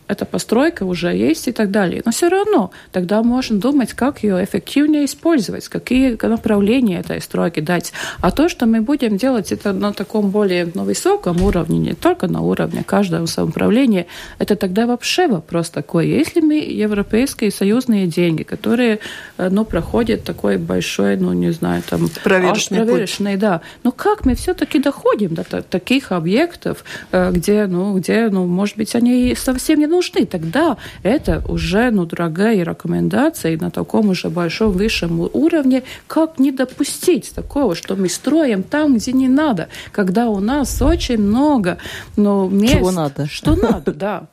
эта 0.07 0.25
постройка 0.25 0.83
уже 0.83 1.15
есть 1.15 1.47
и 1.47 1.51
так 1.51 1.71
далее. 1.71 2.01
Но 2.05 2.11
все 2.11 2.29
равно 2.29 2.71
тогда 2.91 3.23
можно 3.23 3.57
думать, 3.57 3.93
как 3.93 4.23
ее 4.23 4.43
эффективнее 4.43 5.05
использовать, 5.05 5.67
какие 5.67 6.17
направления 6.25 6.99
этой 6.99 7.21
стройки 7.21 7.59
дать. 7.59 7.93
А 8.21 8.31
то, 8.31 8.49
что 8.49 8.65
мы 8.65 8.81
будем 8.81 9.17
делать 9.17 9.51
это 9.51 9.73
на 9.73 9.93
таком 9.93 10.29
более 10.29 10.69
ну, 10.73 10.83
высоком 10.83 11.41
уровне, 11.41 11.79
не 11.79 11.93
только 11.93 12.27
на 12.27 12.41
уровне 12.41 12.83
каждого 12.85 13.25
самоуправления, 13.25 14.05
это 14.37 14.55
тогда 14.55 14.85
вообще 14.85 15.27
вопрос 15.27 15.69
такой. 15.69 16.07
Если 16.07 16.41
мы 16.41 16.55
европейские 16.55 17.51
союзные 17.51 18.07
деньги, 18.07 18.43
которые 18.43 18.99
э, 19.37 19.49
ну, 19.49 19.65
проходят 19.65 20.23
такой 20.23 20.57
большой, 20.57 21.17
ну 21.17 21.33
не 21.33 21.51
знаю, 21.51 21.81
там... 21.89 22.09
Проверочный, 22.23 22.79
проверочный 22.79 23.31
путь. 23.33 23.41
да. 23.41 23.61
Но 23.83 23.91
как 23.91 24.25
мы 24.25 24.35
все-таки 24.35 24.79
доходим 24.79 25.33
до 25.33 25.43
таких 25.43 26.11
объектов, 26.11 26.83
э, 27.11 27.31
где, 27.31 27.65
ну, 27.65 27.97
где, 27.97 28.29
ну, 28.29 28.45
может 28.45 28.77
быть, 28.77 28.95
они 28.95 29.35
совсем 29.35 29.79
не 29.79 29.87
нужны, 29.95 30.25
тогда 30.25 30.77
это 31.03 31.43
уже 31.47 31.91
ну, 31.91 32.05
дорогая 32.05 32.63
рекомендация 32.63 33.53
и 33.53 33.57
на 33.57 33.71
таком 33.71 34.09
уже 34.09 34.29
большом 34.29 34.71
высшем 34.71 35.19
уровне, 35.33 35.83
как 36.07 36.39
не 36.39 36.51
допустить 36.51 37.33
такого, 37.33 37.75
что 37.75 37.95
мы 37.95 38.09
строим 38.09 38.63
там, 38.63 38.95
где 38.95 39.13
не 39.13 39.27
надо, 39.27 39.67
когда 39.91 40.27
у 40.29 40.39
нас 40.39 40.81
очень 40.81 41.17
много 41.17 41.77
ну, 42.17 42.49
мест. 42.49 42.73
Чего 42.73 42.91
надо. 42.91 43.27
Что 43.27 43.55
надо, 43.55 43.93
да. 43.93 44.27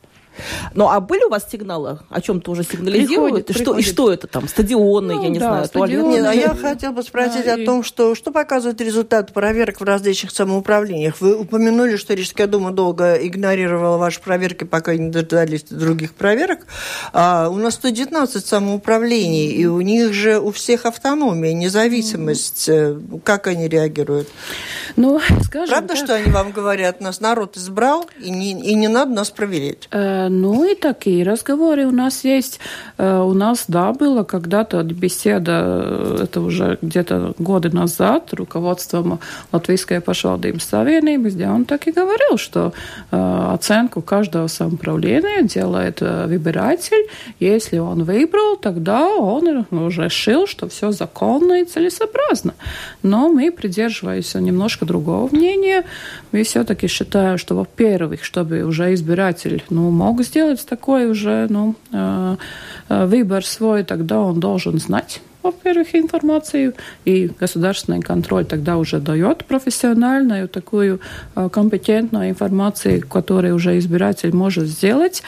Ну, 0.73 0.89
а 0.89 0.99
были 0.99 1.23
у 1.23 1.29
вас 1.29 1.49
сигналы? 1.49 1.99
О 2.09 2.21
чем-то 2.21 2.51
уже 2.51 2.63
сигнализируют? 2.63 3.45
Приходит, 3.45 3.49
и, 3.49 3.53
что, 3.53 3.77
и 3.77 3.81
что 3.81 4.11
это 4.11 4.27
там? 4.27 4.47
Стадионы, 4.47 5.15
ну, 5.15 5.23
я 5.23 5.29
не 5.29 5.39
да, 5.39 5.49
знаю, 5.49 5.65
стадионы. 5.65 6.13
Нет, 6.13 6.25
а 6.25 6.33
я 6.33 6.55
хотела 6.55 6.93
бы 6.93 7.03
спросить 7.03 7.45
да, 7.45 7.55
о 7.55 7.65
том, 7.65 7.83
что, 7.83 8.15
что 8.15 8.31
показывают 8.31 8.81
результаты 8.81 9.33
проверок 9.33 9.79
в 9.79 9.83
различных 9.83 10.31
самоуправлениях. 10.31 11.19
Вы 11.21 11.35
упомянули, 11.35 11.97
что 11.97 12.13
Рижская 12.13 12.47
дума 12.47 12.71
долго 12.71 13.15
игнорировала 13.15 13.97
ваши 13.97 14.21
проверки, 14.21 14.63
пока 14.63 14.95
не 14.95 15.09
дождались 15.09 15.63
других 15.63 16.13
проверок. 16.13 16.65
А 17.11 17.49
у 17.49 17.55
нас 17.55 17.75
119 17.75 18.45
самоуправлений, 18.45 19.51
и 19.51 19.65
у 19.65 19.81
них 19.81 20.13
же 20.13 20.39
у 20.39 20.51
всех 20.51 20.85
автономия, 20.85 21.53
независимость. 21.53 22.69
Mm. 22.69 23.21
Как 23.23 23.47
они 23.47 23.67
реагируют? 23.67 24.27
Ну, 24.95 25.19
скажем 25.43 25.69
Правда, 25.69 25.95
так. 25.95 25.97
что 25.97 26.15
они 26.15 26.31
вам 26.31 26.51
говорят, 26.51 27.01
нас 27.01 27.19
народ 27.19 27.57
избрал, 27.57 28.09
и 28.19 28.29
не, 28.29 28.51
и 28.51 28.75
не 28.75 28.87
надо 28.87 29.11
нас 29.11 29.31
проверять? 29.31 29.87
Э, 29.91 30.22
ну 30.29 30.63
и 30.63 30.75
такие 30.75 31.23
разговоры 31.23 31.85
у 31.85 31.91
нас 31.91 32.23
есть. 32.23 32.59
Э, 32.97 33.19
у 33.19 33.33
нас, 33.33 33.65
да, 33.67 33.93
было 33.93 34.23
когда-то 34.23 34.83
беседа, 34.83 36.19
это 36.23 36.41
уже 36.41 36.77
где-то 36.81 37.33
годы 37.37 37.69
назад, 37.69 38.33
руководством 38.33 39.19
Латвийской 39.51 39.99
pašvaldības 40.01 40.63
savienības, 40.63 41.35
где 41.35 41.47
он 41.47 41.65
так 41.65 41.87
и 41.87 41.91
говорил, 41.91 42.37
что 42.37 42.73
э, 43.11 43.53
оценку 43.53 44.01
каждого 44.01 44.47
самоуправления 44.47 45.43
делает 45.43 46.01
э, 46.01 46.27
выбиратель. 46.27 47.07
Если 47.39 47.77
он 47.77 48.03
выбрал, 48.03 48.57
тогда 48.57 49.07
он 49.07 49.65
уже 49.71 50.03
решил, 50.13 50.47
что 50.47 50.67
все 50.67 50.91
законно 50.91 51.61
и 51.61 51.65
целесообразно. 51.65 52.53
Но 53.03 53.29
мы 53.29 53.51
придерживаемся 53.51 54.39
немножко 54.39 54.85
другого 54.85 55.29
мнения. 55.35 55.83
Мы 56.31 56.43
все-таки 56.43 56.87
считаем, 56.87 57.37
что, 57.37 57.55
во-первых, 57.55 58.23
чтобы 58.23 58.63
уже 58.63 58.93
избиратель 58.93 59.63
ну, 59.69 59.89
мог 59.89 60.12
мог 60.13 60.23
сделать 60.23 60.63
такой 60.65 61.09
уже 61.09 61.47
ну, 61.49 61.75
э, 61.91 62.35
э, 62.89 63.05
выбор 63.05 63.43
свой, 63.43 63.83
тогда 63.83 64.19
он 64.19 64.39
должен 64.39 64.79
знать 64.79 65.21
во-первых, 65.43 65.93
информацию, 65.95 66.73
и 67.03 67.29
государственный 67.39 68.01
контроль 68.01 68.45
тогда 68.45 68.77
уже 68.77 68.99
дает 68.99 69.43
профессиональную, 69.43 70.47
такую 70.47 71.01
э, 71.35 71.49
компетентную 71.49 72.29
информацию, 72.29 73.05
которую 73.05 73.55
уже 73.55 73.77
избиратель 73.77 74.33
может 74.33 74.67
сделать. 74.67 75.21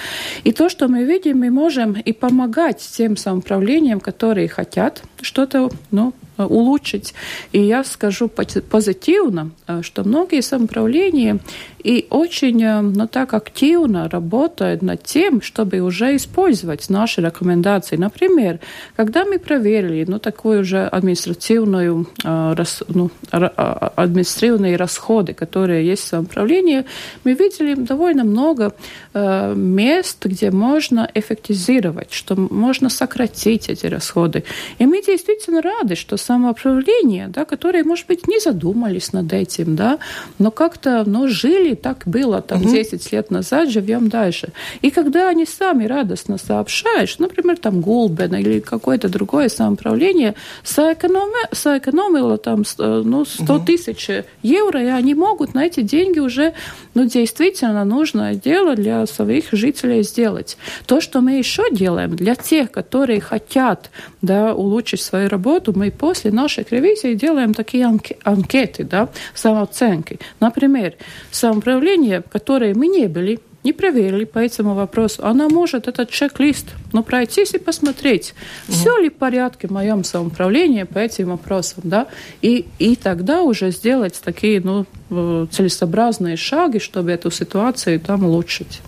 И 0.45 0.53
то, 0.53 0.69
что 0.69 0.87
мы 0.87 1.03
видим, 1.03 1.39
мы 1.39 1.49
можем 1.51 1.93
и 1.93 2.13
помогать 2.13 2.79
тем 2.79 3.17
самоуправлениям, 3.17 3.99
которые 3.99 4.47
хотят 4.47 5.03
что-то 5.21 5.69
ну, 5.91 6.13
улучшить. 6.37 7.13
И 7.51 7.61
я 7.61 7.83
скажу 7.83 8.27
позитивно, 8.29 9.51
что 9.81 10.03
многие 10.03 10.41
самоуправления 10.41 11.39
и 11.83 12.07
очень 12.09 12.65
ну, 12.81 13.07
так 13.07 13.33
активно 13.33 14.09
работают 14.09 14.81
над 14.81 15.03
тем, 15.03 15.41
чтобы 15.41 15.79
уже 15.81 16.15
использовать 16.15 16.89
наши 16.89 17.21
рекомендации. 17.21 17.95
Например, 17.95 18.59
когда 18.95 19.23
мы 19.23 19.37
проверили 19.37 20.03
ну, 20.07 20.17
такую 20.17 20.63
же 20.63 20.85
административную, 20.85 22.07
ну, 22.23 23.11
административные 23.31 24.77
расходы, 24.77 25.33
которые 25.33 25.85
есть 25.85 26.03
в 26.03 26.07
самоуправлении, 26.07 26.85
мы 27.23 27.33
видели 27.33 27.75
довольно 27.75 28.23
много 28.23 28.73
мест, 29.13 30.25
где 30.25 30.49
можно 30.49 31.09
эффектизировать, 31.13 32.11
что 32.11 32.35
можно 32.35 32.89
сократить 32.89 33.69
эти 33.69 33.85
расходы. 33.85 34.43
И 34.79 34.85
мы 34.87 35.03
действительно 35.03 35.61
рады, 35.61 35.95
что 35.95 36.17
самоуправление, 36.25 37.27
да, 37.27 37.45
которые, 37.45 37.83
может 37.83 38.07
быть, 38.07 38.27
не 38.27 38.39
задумались 38.39 39.13
над 39.13 39.31
этим, 39.31 39.75
да, 39.75 39.99
но 40.39 40.51
как-то 40.51 41.03
ну, 41.05 41.27
жили, 41.27 41.75
так 41.75 42.03
было 42.05 42.41
там 42.41 42.61
угу. 42.61 42.69
10 42.69 43.11
лет 43.11 43.31
назад, 43.31 43.69
живем 43.69 44.09
дальше. 44.09 44.49
И 44.81 44.89
когда 44.89 45.29
они 45.29 45.45
сами 45.45 45.85
радостно 45.85 46.37
сообщают, 46.37 47.09
что, 47.09 47.23
например, 47.23 47.57
там 47.57 47.81
Гулбен 47.81 48.35
или 48.35 48.59
какое-то 48.59 49.07
другое 49.09 49.49
самоуправление 49.49 50.35
соэкономи, 50.63 51.47
соэкономило 51.51 52.37
там 52.37 52.63
ну, 52.77 53.25
100 53.25 53.43
угу. 53.43 53.65
тысяч 53.65 54.09
евро, 54.41 54.81
и 54.81 54.87
они 54.87 55.13
могут 55.13 55.53
на 55.53 55.65
эти 55.65 55.81
деньги 55.81 56.19
уже 56.19 56.53
ну, 56.93 57.05
действительно 57.05 57.85
нужное 57.85 58.35
дело 58.35 58.75
для 58.75 59.05
своих 59.05 59.45
жителей 59.51 60.03
сделать. 60.03 60.57
То, 60.85 61.01
что 61.01 61.21
мы 61.21 61.33
еще 61.33 61.69
делаем 61.71 62.15
для 62.15 62.35
тех, 62.35 62.71
которые 62.71 63.21
хотят 63.21 63.91
да, 64.21 64.55
улучшить 64.55 65.01
свою 65.01 65.29
работу, 65.29 65.73
мы 65.75 65.91
после 66.15 66.31
нашей 66.31 66.65
ревизии 66.69 67.13
делаем 67.13 67.53
такие 67.53 67.85
анкеты, 68.23 68.85
да, 68.85 69.09
самооценки. 69.33 70.17
Например, 70.39 70.93
самоуправление, 71.29 72.23
которые 72.31 72.73
мы 72.73 72.87
не 72.87 73.07
были 73.07 73.39
не 73.65 73.73
проверили 73.73 74.25
по 74.25 74.39
этому 74.39 74.75
вопросу, 74.75 75.25
она 75.25 75.49
может 75.49 75.87
этот 75.87 76.09
чек-лист 76.11 76.67
ну, 76.93 77.03
пройтись 77.03 77.55
и 77.55 77.57
посмотреть, 77.57 78.33
угу. 78.67 78.73
все 78.73 78.97
ли 78.99 79.09
в 79.09 79.15
порядке 79.15 79.67
в 79.67 79.71
моем 79.71 80.03
самоуправлении 80.03 80.83
по 80.83 80.99
этим 80.99 81.29
вопросам, 81.31 81.81
да, 81.83 82.07
и, 82.41 82.65
и 82.79 82.95
тогда 82.95 83.41
уже 83.41 83.71
сделать 83.71 84.21
такие, 84.23 84.61
ну, 84.61 84.85
э, 85.09 85.47
целесообразные 85.51 86.37
шаги, 86.37 86.77
чтобы 86.79 87.11
эту 87.11 87.31
ситуацию 87.31 87.99
там 87.99 88.23
улучшить. 88.23 88.81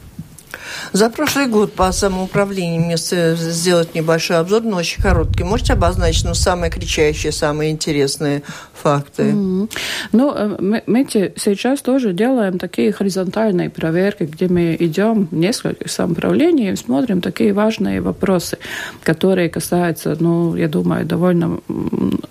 За 0.94 1.10
прошлый 1.10 1.48
год 1.48 1.74
по 1.74 1.92
самоуправлению 1.92 2.82
мне 2.82 2.98
сделать 2.98 3.96
небольшой 3.96 4.38
обзор, 4.38 4.64
но 4.64 4.78
очень 4.78 5.02
короткий. 5.02 5.44
Можете 5.44 5.74
обозначить 5.74 6.26
ну, 6.26 6.34
самые 6.34 6.72
кричащие, 6.72 7.32
самые 7.32 7.72
интересные 7.72 8.44
факты? 8.78 9.24
Mm-hmm. 9.24 9.72
Ну, 10.12 10.34
э, 10.36 10.58
мы, 10.60 10.84
мы 10.86 11.08
сейчас 11.10 11.82
тоже 11.82 12.14
делаем 12.14 12.60
такие 12.60 12.92
горизонтальные 12.92 13.70
проверки, 13.70 14.24
где 14.24 14.48
мы 14.48 14.78
идем 14.80 15.28
в 15.32 15.36
несколько 15.36 15.90
самоуправлений 15.90 16.72
и 16.72 16.76
смотрим 16.76 17.22
такие 17.22 17.54
важные 17.54 18.02
вопросы, 18.02 18.58
которые 19.04 19.50
касаются, 19.50 20.16
ну, 20.20 20.56
я 20.56 20.68
думаю, 20.68 21.06
довольно 21.06 21.60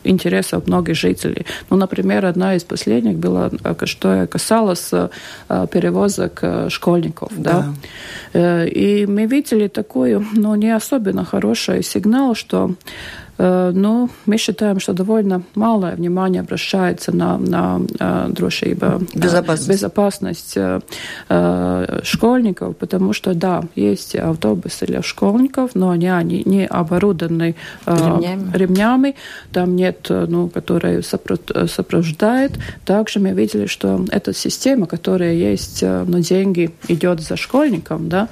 интересов 0.04 0.66
многих 0.66 0.96
жителей. 0.96 1.46
Ну, 1.70 1.76
например, 1.76 2.26
одна 2.26 2.54
из 2.54 2.64
последних 2.64 3.16
была, 3.16 3.50
э, 3.64 3.74
что 3.84 4.26
касалось 4.26 4.90
э, 4.92 5.08
перевозок 5.70 6.42
школьников, 6.68 7.32
да. 7.36 7.74
да. 8.32 8.64
И 8.64 9.06
мы 9.06 9.26
видели 9.26 9.68
такой, 9.68 10.24
ну, 10.32 10.54
не 10.54 10.74
особенно 10.74 11.24
хороший 11.24 11.82
сигнал, 11.82 12.34
что 12.34 12.74
Э, 13.38 13.70
ну, 13.74 14.08
мы 14.26 14.38
считаем, 14.38 14.80
что 14.80 14.92
довольно 14.92 15.42
малое 15.54 15.94
внимание 15.94 16.40
обращается 16.40 17.14
на, 17.14 17.36
на 17.38 17.80
э, 17.98 18.28
дрошиба, 18.30 19.00
э, 19.14 19.18
безопасность, 19.18 19.68
безопасность 19.68 20.58
школьников, 22.02 22.76
потому 22.76 23.12
что, 23.12 23.34
да, 23.34 23.62
есть 23.74 24.14
автобусы 24.16 24.86
для 24.86 25.02
школьников, 25.02 25.74
но 25.74 25.90
они, 25.90 26.08
они 26.08 26.42
не 26.44 26.66
оборудованы 26.66 27.56
ремнями. 27.86 28.56
ремнями, 28.56 29.14
там 29.52 29.76
нет, 29.76 30.06
ну, 30.08 30.48
которые 30.48 31.02
сопровождает. 31.02 32.52
Также 32.84 33.20
мы 33.20 33.30
видели, 33.30 33.66
что 33.66 34.04
эта 34.10 34.32
система, 34.32 34.86
которая 34.86 35.34
есть, 35.34 35.82
но 35.82 36.18
деньги 36.20 36.70
идет 36.88 37.20
за 37.20 37.36
школьником, 37.36 38.08
да, 38.08 38.28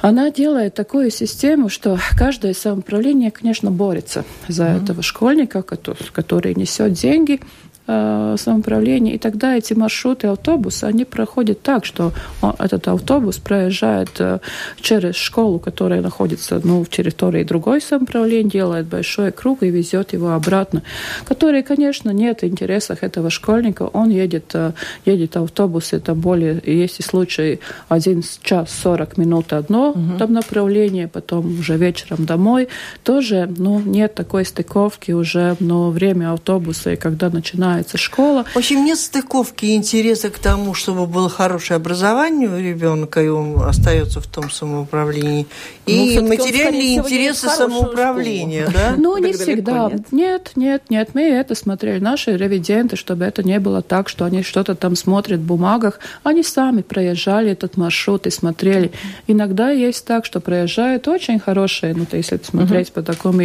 она 0.00 0.30
делает 0.30 0.74
такую 0.74 1.10
систему, 1.10 1.68
что 1.68 1.98
каждое 2.16 2.54
самоуправление, 2.54 3.30
конечно, 3.30 3.70
борется 3.70 4.24
за 4.48 4.64
mm-hmm. 4.64 4.82
этого 4.82 5.02
школьника, 5.02 5.62
который, 5.62 6.54
несет 6.54 6.92
деньги, 6.92 7.40
самоуправления. 7.88 9.14
И 9.14 9.18
тогда 9.18 9.56
эти 9.56 9.74
маршруты 9.74 10.26
автобуса, 10.26 10.86
они 10.88 11.04
проходят 11.04 11.62
так, 11.62 11.84
что 11.84 12.12
этот 12.58 12.88
автобус 12.88 13.38
проезжает 13.38 14.10
э, 14.18 14.38
через 14.80 15.14
школу, 15.14 15.58
которая 15.58 16.02
находится 16.02 16.60
ну, 16.62 16.84
в 16.84 16.88
территории 16.88 17.44
другой 17.44 17.80
самоуправления, 17.80 18.50
делает 18.50 18.86
большой 18.86 19.32
круг 19.32 19.62
и 19.62 19.70
везет 19.70 20.12
его 20.12 20.32
обратно. 20.32 20.82
Который, 21.24 21.62
конечно, 21.62 22.10
нет 22.10 22.42
в 22.42 22.46
интересах 22.46 23.02
этого 23.02 23.30
школьника. 23.30 23.82
Он 23.84 24.10
едет, 24.10 24.50
э, 24.54 24.72
едет 25.04 25.36
автобус, 25.36 25.92
это 25.92 26.14
более, 26.14 26.60
есть 26.64 27.00
и 27.00 27.02
случаи, 27.02 27.60
один 27.88 28.22
час 28.42 28.70
40 28.82 29.16
минут 29.16 29.52
одно 29.52 29.90
угу. 29.90 30.18
там 30.18 30.32
направление, 30.32 31.08
потом 31.08 31.58
уже 31.60 31.76
вечером 31.76 32.26
домой. 32.26 32.68
Тоже 33.02 33.48
ну, 33.56 33.80
нет 33.80 34.14
такой 34.14 34.44
стыковки 34.44 35.12
уже, 35.12 35.56
но 35.60 35.90
время 35.90 36.32
автобуса, 36.32 36.92
и 36.92 36.96
когда 36.96 37.30
начинает 37.30 37.77
начинается 37.78 37.96
школа. 37.98 38.44
В 38.52 38.56
общем, 38.56 38.84
нет 38.84 38.98
стыковки 38.98 39.66
и 39.66 39.74
интереса 39.74 40.30
к 40.30 40.38
тому, 40.38 40.74
чтобы 40.74 41.06
было 41.06 41.28
хорошее 41.28 41.76
образование 41.76 42.48
у 42.48 42.58
ребенка, 42.58 43.22
и 43.22 43.28
он 43.28 43.62
остается 43.62 44.20
в 44.20 44.26
том 44.26 44.50
самоуправлении. 44.50 45.46
И 45.86 46.18
ну, 46.18 46.28
материальные 46.28 46.96
интересы 46.96 47.48
самоуправления, 47.48 48.68
школу. 48.68 48.76
да? 48.76 48.94
Ну, 49.08 49.16
не 49.18 49.32
всегда. 49.32 49.88
Нет. 49.90 50.12
нет, 50.12 50.52
нет, 50.56 50.82
нет. 50.90 51.10
Мы 51.14 51.22
это 51.22 51.54
смотрели. 51.54 51.98
Наши 51.98 52.36
ревиденты, 52.36 52.96
чтобы 52.96 53.24
это 53.24 53.42
не 53.42 53.58
было 53.60 53.80
так, 53.80 54.08
что 54.08 54.24
они 54.24 54.42
что-то 54.42 54.74
там 54.74 54.96
смотрят 54.96 55.40
в 55.40 55.44
бумагах. 55.44 56.00
Они 56.22 56.42
сами 56.42 56.82
проезжали 56.82 57.52
этот 57.52 57.76
маршрут 57.76 58.26
и 58.26 58.30
смотрели. 58.30 58.90
Иногда 59.26 59.70
есть 59.70 60.04
так, 60.04 60.24
что 60.24 60.40
проезжают 60.40 61.08
очень 61.08 61.38
хорошие, 61.38 61.94
ну, 61.94 62.04
то 62.04 62.16
если 62.16 62.40
смотреть 62.42 62.88
uh-huh. 62.88 62.92
по 62.92 63.02
такому 63.02 63.38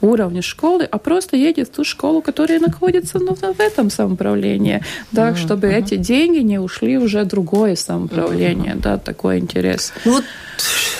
уровню 0.00 0.42
школы, 0.42 0.84
а 0.90 0.98
просто 0.98 1.36
едет 1.36 1.68
в 1.68 1.72
ту 1.72 1.84
школу, 1.84 2.22
которая 2.22 2.60
находится 2.60 3.18
ну, 3.18 3.34
в 3.34 3.60
этом 3.60 3.79
этом 3.80 3.90
самоуправлении, 3.90 4.82
да, 5.12 5.30
uh-huh, 5.30 5.36
чтобы 5.36 5.68
uh-huh. 5.68 5.78
эти 5.78 5.96
деньги 5.96 6.38
не 6.38 6.58
ушли 6.58 6.98
уже 6.98 7.24
другое 7.24 7.76
самоуправление, 7.76 8.74
uh-huh. 8.74 8.82
да, 8.82 8.98
такой 8.98 9.38
интерес. 9.38 9.92
Ну 10.04 10.12
вот 10.12 10.24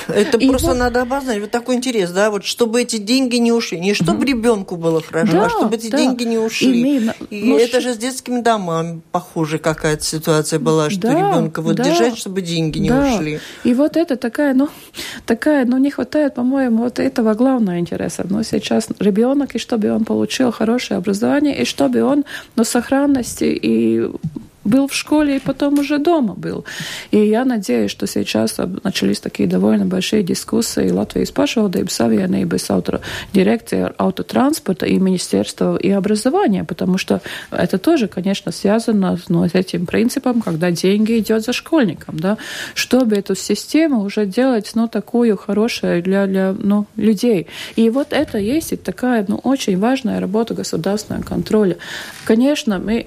это 0.08 0.38
и 0.38 0.48
просто 0.48 0.68
вот... 0.68 0.76
надо 0.78 1.02
обозначить. 1.02 1.42
Вот 1.42 1.50
такой 1.50 1.76
интерес, 1.76 2.10
да, 2.10 2.30
вот 2.30 2.44
чтобы 2.44 2.82
эти 2.82 2.96
деньги 2.96 3.36
не 3.36 3.52
ушли. 3.52 3.78
Не 3.78 3.94
чтобы 3.94 4.24
mm 4.24 4.30
ребенку 4.30 4.76
было 4.76 5.02
хорошо, 5.02 5.32
а 5.32 5.40
да, 5.40 5.46
а 5.46 5.50
чтобы 5.50 5.74
эти 5.74 5.90
да. 5.90 5.98
деньги 5.98 6.22
не 6.22 6.38
ушли. 6.38 6.98
И, 6.98 7.10
и 7.30 7.44
ну, 7.50 7.58
это 7.58 7.80
же 7.80 7.94
с 7.94 7.96
детскими 7.96 8.40
домами 8.40 9.00
похоже 9.10 9.58
какая-то 9.58 10.04
ситуация 10.04 10.60
была, 10.60 10.88
что 10.88 11.02
да, 11.02 11.14
ребенка 11.14 11.62
вот 11.62 11.74
да, 11.74 11.84
держать, 11.84 12.16
чтобы 12.16 12.42
деньги 12.42 12.78
не 12.78 12.88
да. 12.88 13.12
ушли. 13.12 13.40
И 13.64 13.74
вот 13.74 13.96
это 13.96 14.16
такая, 14.16 14.54
ну, 14.54 14.68
такая, 15.26 15.64
ну, 15.64 15.78
не 15.78 15.90
хватает, 15.90 16.34
по-моему, 16.34 16.84
вот 16.84 17.00
этого 17.00 17.34
главного 17.34 17.78
интереса. 17.78 18.24
Но 18.28 18.44
сейчас 18.44 18.88
ребенок, 19.00 19.56
и 19.56 19.58
чтобы 19.58 19.90
он 19.90 20.04
получил 20.04 20.52
хорошее 20.52 20.98
образование, 20.98 21.60
и 21.60 21.64
чтобы 21.64 22.02
он, 22.02 22.24
ну, 22.54 22.62
сохранности 22.70 23.44
и 23.44 24.08
был 24.64 24.88
в 24.88 24.94
школе 24.94 25.36
и 25.36 25.40
потом 25.40 25.78
уже 25.78 25.98
дома 25.98 26.34
был. 26.34 26.64
И 27.10 27.18
я 27.18 27.44
надеюсь, 27.44 27.90
что 27.90 28.06
сейчас 28.06 28.58
начались 28.84 29.20
такие 29.20 29.48
довольно 29.48 29.86
большие 29.86 30.22
дискуссии 30.22 30.90
Латвijas 30.90 31.32
pašvaldības 31.32 31.92
savienības 31.92 32.70
auto, 32.70 33.00
дирекция 33.32 33.92
автотранспорта 33.98 34.86
и 34.86 34.98
Министерства 34.98 35.76
и 35.76 35.90
образования, 35.90 36.64
потому 36.64 36.98
что 36.98 37.20
это 37.50 37.78
тоже, 37.78 38.08
конечно, 38.08 38.52
связано 38.52 39.18
ну, 39.28 39.48
с 39.48 39.54
этим 39.54 39.86
принципом, 39.86 40.42
когда 40.42 40.70
деньги 40.70 41.18
идет 41.18 41.44
за 41.44 41.52
школьником, 41.52 42.18
да, 42.18 42.36
чтобы 42.74 43.16
эту 43.16 43.34
систему 43.34 44.02
уже 44.02 44.26
делать, 44.26 44.72
ну, 44.74 44.88
такую 44.88 45.36
хорошую 45.36 46.02
для, 46.02 46.26
для 46.26 46.54
ну, 46.58 46.86
людей. 46.96 47.46
И 47.76 47.90
вот 47.90 48.08
это 48.10 48.38
есть 48.38 48.72
и 48.72 48.76
такая, 48.76 49.24
ну, 49.28 49.36
очень 49.36 49.78
важная 49.78 50.20
работа 50.20 50.54
государственного 50.54 51.22
контроля. 51.22 51.76
Конечно, 52.24 52.78
мы, 52.78 53.06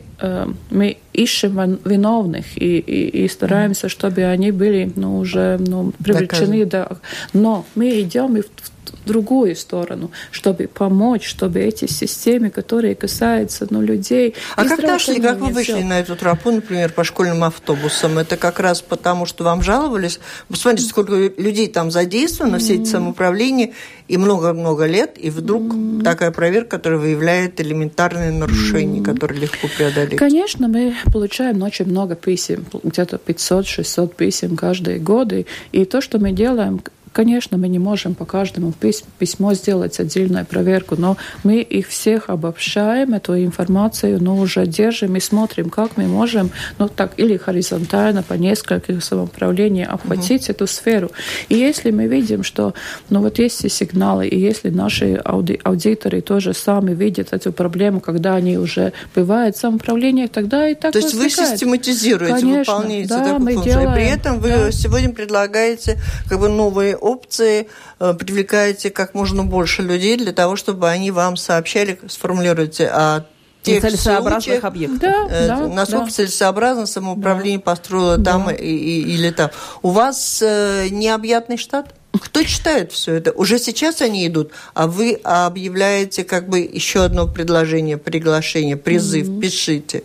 мы 0.69 0.97
ищем 1.13 1.80
виновных 1.86 2.58
и, 2.58 2.80
и, 2.80 3.26
и 3.26 3.28
стараемся, 3.28 3.89
чтобы 3.89 4.23
они 4.23 4.52
были 4.52 4.91
ну, 4.95 5.17
уже 5.17 5.58
ну, 5.60 5.91
привлечены. 6.04 6.65
Да. 6.65 6.89
Но 7.34 7.65
мы 7.76 8.02
идем 8.02 8.38
и 8.38 8.41
в 8.41 8.47
в 8.63 8.71
другую 9.05 9.55
сторону, 9.55 10.11
чтобы 10.31 10.67
помочь, 10.67 11.25
чтобы 11.25 11.59
эти 11.59 11.85
системы, 11.85 12.49
которые 12.49 12.95
касаются 12.95 13.67
ну, 13.69 13.81
людей... 13.81 14.35
А 14.55 14.65
как 14.65 14.81
дошли, 14.81 15.19
как 15.19 15.39
вы 15.39 15.49
вышли 15.49 15.83
на 15.83 15.99
эту 15.99 16.15
тропу, 16.15 16.51
например, 16.51 16.91
по 16.91 17.03
школьным 17.03 17.43
автобусам? 17.43 18.17
Это 18.17 18.37
как 18.37 18.59
раз 18.59 18.81
потому, 18.81 19.25
что 19.25 19.43
вам 19.43 19.61
жаловались? 19.61 20.19
Посмотрите, 20.47 20.89
сколько 20.89 21.13
людей 21.15 21.67
там 21.67 21.91
задействовано, 21.91 22.59
все 22.59 22.75
эти 22.75 22.87
самоуправления, 22.87 23.71
и 24.07 24.17
много-много 24.17 24.85
лет, 24.85 25.17
и 25.17 25.29
вдруг 25.29 25.63
mm-hmm. 25.63 26.03
такая 26.03 26.31
проверка, 26.31 26.77
которая 26.77 26.99
выявляет 26.99 27.61
элементарные 27.61 28.31
нарушения, 28.31 28.99
mm-hmm. 28.99 29.13
которые 29.13 29.41
легко 29.41 29.67
преодолеть. 29.67 30.17
Конечно, 30.17 30.67
мы 30.67 30.95
получаем 31.11 31.61
очень 31.63 31.85
много 31.85 32.15
писем, 32.15 32.65
где-то 32.83 33.19
500-600 33.25 34.15
писем 34.15 34.55
каждые 34.55 34.99
годы, 34.99 35.45
и 35.71 35.85
то, 35.85 36.01
что 36.01 36.19
мы 36.19 36.31
делаем, 36.31 36.81
Конечно, 37.13 37.58
мы 37.58 37.67
не 37.67 37.80
можем 37.80 38.15
по 38.15 38.26
каждому 38.26 38.73
письму 39.19 39.54
сделать 39.54 39.99
отдельную 39.99 40.45
проверку, 40.45 40.95
но 40.97 41.17
мы 41.43 41.62
их 41.62 41.88
всех 41.88 42.30
обобщаем, 42.30 43.13
эту 43.13 43.38
информацию, 43.38 44.21
но 44.21 44.36
уже 44.36 44.65
держим 44.65 45.15
и 45.15 45.19
смотрим, 45.19 45.69
как 45.69 45.95
мы 45.95 46.06
можем, 46.06 46.49
ну 46.80 46.89
так, 46.89 47.13
или 47.17 47.38
горизонтально 47.38 48.23
по 48.23 48.34
нескольким 48.34 48.99
самоуправлениям 49.02 49.93
обхватить 49.93 50.43
угу. 50.43 50.52
эту 50.52 50.67
сферу. 50.67 51.12
И 51.49 51.56
если 51.56 51.91
мы 51.91 52.08
видим, 52.08 52.43
что, 52.43 52.73
ну 53.10 53.21
вот 53.21 53.39
есть 53.39 53.63
и 53.63 53.69
сигналы, 53.69 54.28
и 54.28 54.39
если 54.39 54.69
наши 54.69 55.15
ауди 55.15 55.60
аудиторы 55.63 56.21
тоже 56.21 56.54
сами 56.54 56.93
видят 56.93 57.28
эту 57.32 57.54
проблему, 57.54 57.99
когда 57.99 58.36
они 58.36 58.58
уже 58.58 58.93
бывают 59.15 59.56
в 59.56 59.60
самоуправлениях, 59.60 60.32
тогда 60.32 60.67
и 60.67 60.73
так 60.73 60.93
То 60.93 60.99
есть 60.99 61.13
вы 61.13 61.30
систематизируете, 61.30 62.34
Конечно, 62.34 62.73
выполняете 62.73 63.10
да, 63.10 63.23
такую 63.23 63.39
мы. 63.39 63.63
Делаем, 63.63 63.93
При 63.93 64.06
этом 64.06 64.39
вы 64.39 64.49
да. 64.49 64.71
сегодня 64.71 65.10
предлагаете 65.10 65.97
как 66.28 66.39
бы 66.39 66.49
новые 66.49 66.97
опции, 67.03 67.67
э, 67.99 68.13
привлекаете 68.13 68.89
как 68.89 69.13
можно 69.13 69.43
больше 69.43 69.81
людей 69.81 70.17
для 70.17 70.31
того, 70.31 70.55
чтобы 70.55 70.89
они 70.89 71.11
вам 71.11 71.35
сообщали, 71.35 71.99
сформулируйте, 72.07 72.87
о 72.87 73.25
тех 73.63 73.81
целесообразных 73.81 74.63
объектов. 74.63 74.99
Да, 74.99 75.27
э, 75.29 75.47
да, 75.47 75.67
насколько 75.67 76.05
да. 76.05 76.11
целесообразно 76.11 76.85
самоуправление 76.85 77.59
да. 77.59 77.63
построило 77.63 78.17
да. 78.17 78.31
там 78.31 78.49
и, 78.51 78.63
и, 78.63 79.01
или 79.01 79.31
там. 79.31 79.49
У 79.81 79.89
вас 79.89 80.41
э, 80.41 80.87
необъятный 80.89 81.57
штат? 81.57 81.95
Кто 82.19 82.43
читает 82.43 82.91
все 82.91 83.15
это? 83.15 83.31
Уже 83.31 83.57
сейчас 83.57 84.01
они 84.01 84.27
идут, 84.27 84.51
а 84.75 84.87
вы 84.87 85.19
объявляете 85.23 86.23
как 86.23 86.47
бы 86.47 86.59
еще 86.59 87.03
одно 87.03 87.27
предложение, 87.27 87.97
приглашение, 87.97 88.77
призыв, 88.77 89.27
mm-hmm. 89.27 89.41
пишите. 89.41 90.03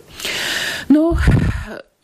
Ну, 0.89 1.17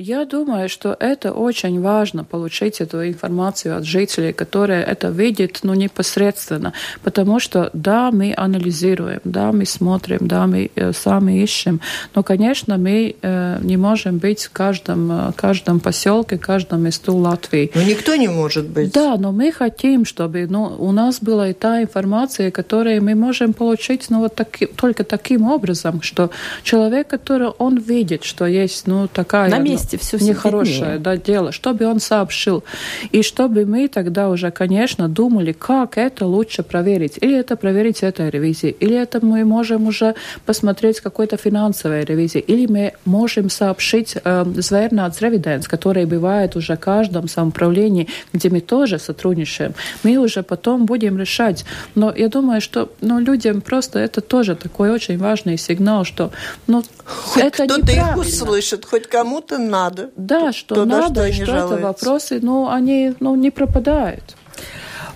я 0.04 0.26
думаю, 0.26 0.68
что 0.68 0.96
это 1.00 1.32
очень 1.32 1.80
важно, 1.80 2.24
получить 2.24 2.82
эту 2.82 3.08
информацию 3.08 3.76
от 3.76 3.84
жителей, 3.84 4.32
которые 4.32 4.84
это 4.84 5.08
видят 5.08 5.60
ну, 5.62 5.74
непосредственно. 5.74 6.72
Потому 7.02 7.40
что, 7.40 7.70
да, 7.72 8.10
мы 8.10 8.34
анализируем, 8.36 9.20
да, 9.24 9.50
мы 9.52 9.64
смотрим, 9.64 10.18
да, 10.20 10.46
мы 10.46 10.70
э, 10.74 10.92
сами 10.92 11.42
ищем. 11.42 11.80
Но, 12.14 12.22
конечно, 12.22 12.76
мы 12.76 13.14
э, 13.22 13.58
не 13.62 13.78
можем 13.78 14.18
быть 14.18 14.44
в 14.44 14.50
каждом, 14.50 15.10
э, 15.10 15.32
каждом 15.36 15.80
поселке, 15.80 16.36
каждом 16.36 16.82
месту 16.82 17.16
Латвии. 17.16 17.70
Но 17.74 17.82
никто 17.82 18.16
не 18.16 18.28
может 18.28 18.68
быть. 18.68 18.92
Да, 18.92 19.16
но 19.16 19.32
мы 19.32 19.52
хотим, 19.52 20.04
чтобы 20.04 20.46
ну, 20.50 20.64
у 20.78 20.92
нас 20.92 21.18
была 21.20 21.48
и 21.48 21.54
та 21.54 21.82
информация, 21.82 22.50
которую 22.50 23.02
мы 23.02 23.14
можем 23.14 23.54
получить 23.54 24.10
ну, 24.10 24.18
вот 24.18 24.34
таки, 24.34 24.66
только 24.66 25.04
таким 25.04 25.46
образом, 25.46 26.02
что 26.02 26.30
человек, 26.62 27.08
который 27.08 27.48
он 27.58 27.78
видит, 27.78 28.24
что 28.24 28.44
есть 28.44 28.86
ну, 28.86 29.08
такая... 29.08 29.48
На 29.48 29.58
месте 29.58 29.93
месте 29.94 30.16
все 30.16 30.24
нехорошее 30.24 30.98
да, 30.98 31.16
дело, 31.16 31.52
чтобы 31.52 31.86
он 31.86 32.00
сообщил. 32.00 32.64
И 33.12 33.22
чтобы 33.22 33.66
мы 33.66 33.88
тогда 33.88 34.28
уже, 34.28 34.50
конечно, 34.50 35.08
думали, 35.08 35.52
как 35.52 35.98
это 35.98 36.26
лучше 36.26 36.62
проверить. 36.62 37.18
Или 37.20 37.38
это 37.38 37.56
проверить 37.56 38.02
этой 38.02 38.30
ревизией, 38.30 38.76
или 38.80 38.96
это 38.96 39.24
мы 39.24 39.44
можем 39.44 39.86
уже 39.86 40.14
посмотреть 40.46 41.00
какой-то 41.00 41.36
финансовой 41.36 42.04
ревизии, 42.04 42.40
или 42.40 42.66
мы 42.66 42.92
можем 43.04 43.50
сообщить 43.50 44.16
э, 44.16 44.44
звернāts 44.44 45.20
ревиденс, 45.20 45.68
который 45.68 46.06
бывает 46.06 46.56
уже 46.56 46.76
в 46.76 46.80
каждом 46.80 47.28
самоуправлении, 47.28 48.08
где 48.32 48.50
мы 48.50 48.60
тоже 48.60 48.98
сотрудничаем. 48.98 49.74
Мы 50.02 50.16
уже 50.16 50.42
потом 50.42 50.86
будем 50.86 51.18
решать. 51.18 51.64
Но 51.94 52.12
я 52.14 52.28
думаю, 52.28 52.60
что 52.60 52.90
ну, 53.00 53.18
людям 53.18 53.60
просто 53.60 53.98
это 53.98 54.20
тоже 54.20 54.54
такой 54.54 54.90
очень 54.90 55.18
важный 55.18 55.58
сигнал, 55.58 56.04
что 56.04 56.30
ну, 56.66 56.82
хоть 57.04 57.42
это 57.42 57.64
кто-то 57.64 57.92
их 57.92 58.16
услышит, 58.16 58.84
хоть 58.84 59.06
кому-то 59.06 59.58
надо. 59.74 60.10
Да, 60.16 60.52
что 60.52 60.74
то, 60.74 60.84
надо, 60.84 61.32
что, 61.32 61.44
что 61.44 61.56
это 61.56 61.76
вопросы, 61.76 62.38
ну, 62.42 62.68
они 62.68 63.14
ну, 63.20 63.34
не 63.34 63.50
пропадают. 63.50 64.36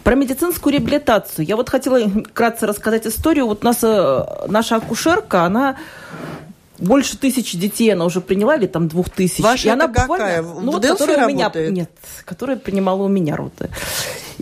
Про 0.05 0.15
медицинскую 0.15 0.73
реабилитацию. 0.73 1.45
Я 1.45 1.57
вот 1.57 1.69
хотела 1.69 1.99
вкратце 2.09 2.67
рассказать 2.67 3.07
историю. 3.07 3.47
Вот 3.47 3.63
у 3.63 3.67
нас 3.67 3.79
э, 3.83 4.25
наша 4.49 4.77
акушерка, 4.77 5.45
она 5.45 5.77
больше 6.79 7.17
тысячи 7.17 7.57
детей 7.57 7.93
она 7.93 8.05
уже 8.05 8.21
приняла, 8.21 8.57
или 8.57 8.67
там 8.67 8.89
двух 8.89 9.11
тысяч. 9.11 9.41
Ваша 9.41 9.69
и 9.69 9.71
она 9.71 9.89
какая? 9.89 10.43
Буквально, 10.43 10.61
ну, 10.61 10.73
вот, 10.73 10.87
которая 10.87 11.27
у 11.27 11.29
меня, 11.29 11.53
нет, 11.55 11.91
которая 12.25 12.57
принимала 12.57 13.03
у 13.03 13.09
меня 13.09 13.37
роды, 13.37 13.71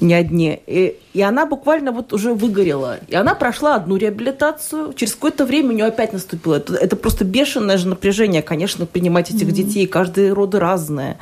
не 0.01 0.14
одни. 0.14 0.61
И, 0.66 0.99
и 1.14 1.22
она 1.22 1.46
буквально 1.46 1.92
вот 1.92 2.12
уже 2.12 2.35
выгорела. 2.35 2.99
И 3.09 3.14
она 3.14 3.35
прошла 3.35 3.77
одну 3.77 3.96
реабилитацию. 3.96 4.92
Через 4.92 5.14
какое-то 5.14 5.46
время 5.46 5.70
у 5.70 5.72
нее 5.72 5.87
опять 5.87 6.12
наступило. 6.12 6.57
Это, 6.57 6.75
это 6.75 6.96
просто 6.96 7.25
бешеное 7.25 7.79
же 7.79 7.88
напряжение, 7.88 8.42
конечно, 8.42 8.87
принимать 8.87 9.31
этих 9.31 9.49
mm-hmm. 9.49 9.53
детей. 9.53 9.87
Каждые 9.87 10.33
роды 10.33 10.59
разные. 10.59 11.18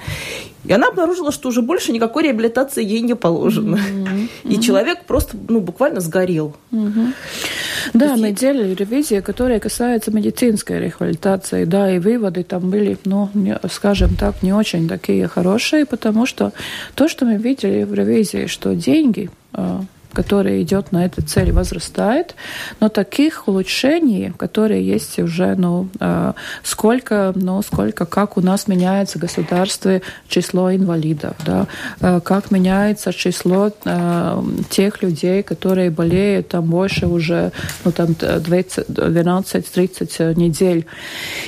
И 0.64 0.72
она 0.72 0.88
обнаружила, 0.88 1.31
что 1.31 1.48
уже 1.48 1.62
больше 1.62 1.92
никакой 1.92 2.24
реабилитации 2.24 2.83
ей 2.83 3.00
не 3.00 3.14
положено. 3.14 3.77
Mm-hmm. 3.77 4.29
И 4.44 4.61
человек 4.61 5.05
просто, 5.05 5.37
ну, 5.48 5.61
буквально 5.61 6.00
сгорел. 6.00 6.57
Mm-hmm. 6.72 7.12
Да, 7.92 8.07
есть... 8.07 8.22
мы 8.22 8.31
делали 8.31 8.74
ревизии, 8.74 9.20
которые 9.20 9.61
касаются 9.61 10.11
медицинской 10.11 10.79
реабилитации, 10.81 11.64
да, 11.64 11.94
и 11.94 11.98
выводы 11.98 12.44
там 12.44 12.70
были, 12.70 12.96
ну, 13.05 13.29
не, 13.35 13.59
скажем 13.70 14.16
так, 14.16 14.42
не 14.42 14.53
очень 14.53 14.88
такие 14.88 15.29
хорошие, 15.29 15.85
потому 15.85 16.24
что 16.24 16.53
то, 16.94 17.09
что 17.09 17.27
мы 17.27 17.37
видели 17.37 17.85
в 17.85 17.92
ревизии, 17.92 18.46
что 18.46 18.74
деньги 18.74 19.31
а, 19.53 19.83
который 20.14 20.62
идет 20.62 20.92
на 20.92 21.05
эту 21.05 21.22
цель, 21.22 21.53
возрастает, 21.53 22.35
но 22.81 22.88
таких 22.88 23.48
улучшений, 23.48 24.33
которые 24.37 24.87
есть 24.87 25.18
уже, 25.18 25.55
ну, 25.57 25.88
э, 26.00 26.33
сколько, 26.62 27.33
ну, 27.35 27.61
сколько, 27.62 28.07
как 28.07 28.37
у 28.37 28.40
нас 28.40 28.68
меняется 28.68 29.18
государство, 29.18 30.00
число 30.29 30.74
инвалидов, 30.74 31.35
да, 31.44 31.66
э, 32.00 32.20
как 32.20 32.50
меняется 32.50 33.12
число 33.12 33.70
э, 33.85 34.42
тех 34.70 35.03
людей, 35.03 35.42
которые 35.42 35.90
болеют 35.90 36.48
там 36.48 36.64
больше 36.64 37.07
уже, 37.07 37.53
ну, 37.85 37.92
там 37.92 38.09
12-30 38.09 40.35
недель. 40.35 40.87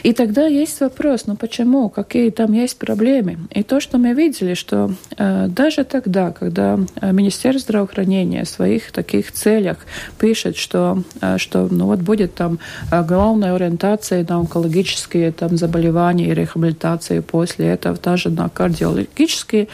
И 0.02 0.12
тогда 0.12 0.46
есть 0.46 0.81
вопрос, 0.81 1.26
ну, 1.26 1.37
почему, 1.37 1.88
какие 1.88 2.31
там 2.31 2.52
есть 2.52 2.79
проблемы. 2.79 3.38
И 3.50 3.62
то, 3.62 3.81
что 3.81 3.98
мы 3.98 4.12
видели, 4.12 4.55
что 4.55 4.90
даже 5.16 5.85
тогда, 5.85 6.33
когда 6.33 6.79
Министерство 7.02 7.61
здравоохранения 7.61 8.44
своих 8.57 8.92
таких 8.92 9.33
целях. 9.33 9.77
Пишет, 10.19 10.57
что, 10.57 11.03
э, 11.21 11.38
что 11.38 11.69
ну, 11.71 11.87
вот 11.87 12.01
будет 12.01 12.35
там 12.35 12.59
э, 12.90 13.03
главная 13.05 13.55
ориентация 13.55 14.27
на 14.29 14.37
онкологические 14.37 15.33
там, 15.33 15.57
заболевания 15.57 16.29
и 16.29 16.35
реабилитацию 16.35 17.23
после 17.23 17.66
этого, 17.66 17.97
даже 18.03 18.31
на 18.31 18.49
кардиологические, 18.49 19.69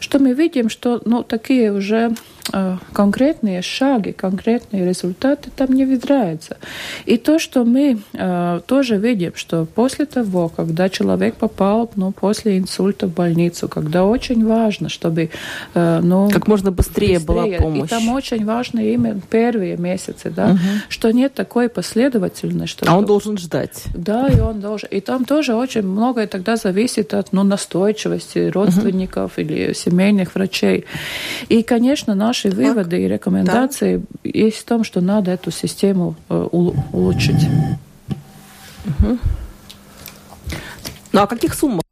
что 0.00 0.18
мы 0.18 0.34
видим, 0.34 0.68
что 0.68 1.00
ну, 1.04 1.22
такие 1.22 1.72
уже 1.72 2.12
конкретные 2.92 3.62
шаги, 3.62 4.12
конкретные 4.12 4.86
результаты 4.86 5.50
там 5.54 5.72
не 5.72 5.84
выдираются. 5.84 6.58
И 7.06 7.16
то, 7.16 7.38
что 7.38 7.64
мы 7.64 7.98
э, 8.12 8.60
тоже 8.66 8.96
видим, 8.96 9.32
что 9.34 9.64
после 9.64 10.04
того, 10.04 10.48
когда 10.48 10.88
человек 10.88 11.36
попал 11.36 11.90
ну, 11.96 12.12
после 12.12 12.58
инсульта 12.58 13.06
в 13.06 13.14
больницу, 13.14 13.68
когда 13.68 14.04
очень 14.04 14.46
важно, 14.46 14.88
чтобы 14.88 15.30
э, 15.74 16.00
ну, 16.02 16.30
как 16.30 16.46
можно 16.46 16.70
быстрее, 16.70 17.18
быстрее 17.18 17.58
была 17.58 17.58
помощь. 17.58 17.86
И 17.86 17.94
там 17.94 18.08
очень 18.10 18.44
важно 18.44 18.80
именно 18.80 19.20
первые 19.30 19.76
месяцы, 19.76 20.30
да, 20.30 20.48
угу. 20.48 20.58
что 20.88 21.10
нет 21.12 21.34
такой 21.34 21.68
последовательности. 21.68 22.84
Что 22.84 22.92
а 22.92 22.96
он 22.98 23.06
должен 23.06 23.38
ждать. 23.38 23.84
Да, 23.94 24.28
и 24.28 24.38
он 24.40 24.60
должен. 24.60 24.88
И 24.90 25.00
там 25.00 25.24
тоже 25.24 25.54
очень 25.54 25.82
многое 25.82 26.26
тогда 26.26 26.56
зависит 26.56 27.14
от 27.14 27.32
ну, 27.32 27.42
настойчивости 27.42 28.50
родственников 28.50 29.32
угу. 29.32 29.42
или 29.42 29.72
семейных 29.72 30.34
врачей. 30.34 30.84
И, 31.48 31.62
конечно, 31.62 32.14
наш 32.14 32.33
Наши 32.34 32.50
выводы 32.50 33.00
и 33.00 33.06
рекомендации 33.06 33.98
да. 33.98 34.04
есть 34.24 34.56
в 34.58 34.64
том, 34.64 34.82
что 34.82 35.00
надо 35.00 35.30
эту 35.30 35.52
систему 35.52 36.16
э, 36.28 36.34
улучшить. 36.34 37.46
Угу. 38.86 39.18
Ну 41.12 41.20
а 41.20 41.28
каких 41.28 41.54
суммах? 41.54 41.83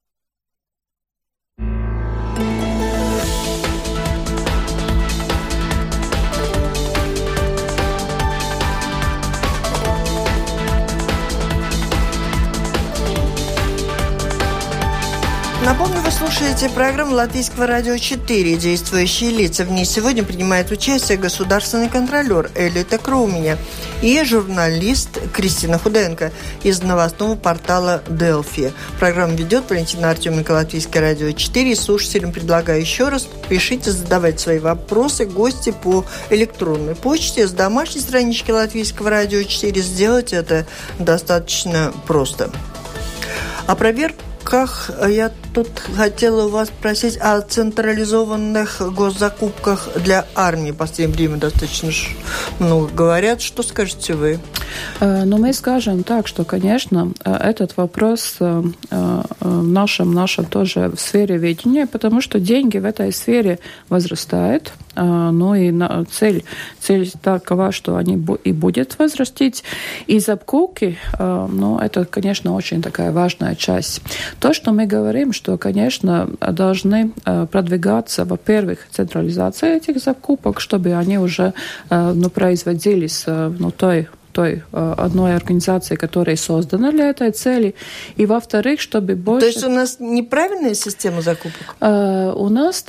Слушаете 16.62 16.80
программу 16.80 17.16
Латвийского 17.16 17.66
радио 17.66 17.98
4. 17.98 18.56
Действующие 18.56 19.30
лица. 19.30 19.64
В 19.64 19.72
ней 19.72 19.84
сегодня 19.84 20.22
принимает 20.22 20.70
участие 20.70 21.18
государственный 21.18 21.88
контролер 21.88 22.52
Элита 22.54 22.98
Кроуменя 22.98 23.58
и 24.00 24.22
журналист 24.22 25.18
Кристина 25.32 25.80
Худенко 25.80 26.30
из 26.62 26.80
новостного 26.80 27.34
портала 27.34 28.00
Делфи. 28.08 28.72
Программу 29.00 29.34
ведет 29.34 29.68
Валентина 29.68 30.10
Артеменко, 30.10 30.52
Латвийское 30.52 31.02
радио 31.02 31.32
4. 31.32 31.74
Слушателям 31.74 32.30
предлагаю 32.30 32.80
еще 32.80 33.08
раз, 33.08 33.26
пишите, 33.48 33.90
задавайте 33.90 34.38
свои 34.38 34.58
вопросы 34.60 35.24
гости 35.24 35.72
по 35.72 36.04
электронной 36.30 36.94
почте 36.94 37.48
с 37.48 37.50
домашней 37.50 38.02
странички 38.02 38.52
Латвийского 38.52 39.10
радио 39.10 39.42
4. 39.42 39.82
Сделать 39.82 40.32
это 40.32 40.64
достаточно 41.00 41.92
просто. 42.06 42.52
А 43.66 43.74
проверка 43.74 44.22
закупках. 44.42 44.90
Я 45.08 45.30
тут 45.52 45.68
хотела 45.96 46.46
у 46.46 46.48
вас 46.48 46.68
спросить 46.68 47.16
о 47.18 47.40
централизованных 47.40 48.82
госзакупках 48.94 49.88
для 49.96 50.26
армии. 50.34 50.70
В 50.70 50.76
последнее 50.76 51.16
время 51.16 51.36
достаточно 51.36 51.90
много 52.58 52.88
говорят. 52.92 53.40
Что 53.42 53.62
скажете 53.62 54.14
вы? 54.14 54.40
Э, 55.00 55.24
ну, 55.24 55.38
мы 55.38 55.52
скажем 55.52 56.02
так, 56.02 56.26
что, 56.26 56.44
конечно, 56.44 57.12
э, 57.24 57.34
этот 57.34 57.76
вопрос 57.76 58.36
э, 58.40 58.62
в 58.90 59.62
нашем, 59.62 60.12
нашем 60.12 60.46
тоже 60.46 60.88
в 60.88 61.00
сфере 61.00 61.36
видения, 61.36 61.86
потому 61.86 62.20
что 62.20 62.40
деньги 62.40 62.78
в 62.78 62.84
этой 62.84 63.12
сфере 63.12 63.58
возрастают, 63.88 64.72
ну 64.94 65.54
и 65.54 65.72
цель, 66.10 66.44
цель 66.78 67.10
такова, 67.22 67.72
что 67.72 67.96
они 67.96 68.22
и 68.44 68.52
будет 68.52 68.98
возрастить. 68.98 69.64
И 70.06 70.18
закупки, 70.18 70.98
ну, 71.18 71.78
это, 71.78 72.04
конечно, 72.04 72.54
очень 72.54 72.82
такая 72.82 73.10
важная 73.10 73.54
часть. 73.54 74.02
То, 74.38 74.52
что 74.52 74.72
мы 74.72 74.86
говорим, 74.86 75.32
что, 75.42 75.58
конечно, 75.58 76.30
должны 76.40 77.10
продвигаться, 77.50 78.24
во-первых, 78.24 78.86
централизация 78.90 79.76
этих 79.76 79.98
закупок, 79.98 80.60
чтобы 80.60 80.94
они 80.94 81.18
уже 81.18 81.52
ну, 81.90 82.30
производились 82.30 83.24
ну, 83.26 83.72
той 83.72 84.08
той 84.32 84.62
э, 84.72 84.94
одной 84.98 85.36
организации, 85.36 85.94
которая 85.96 86.36
создана 86.36 86.90
для 86.90 87.10
этой 87.10 87.30
цели. 87.32 87.74
И 88.16 88.24
во-вторых, 88.24 88.80
чтобы 88.80 89.14
больше... 89.14 89.40
То 89.40 89.52
есть 89.52 89.64
у 89.64 89.68
нас 89.68 89.96
неправильная 90.00 90.74
система 90.74 91.20
закупок? 91.20 91.76
Э, 91.80 92.32
у 92.34 92.48
нас 92.48 92.86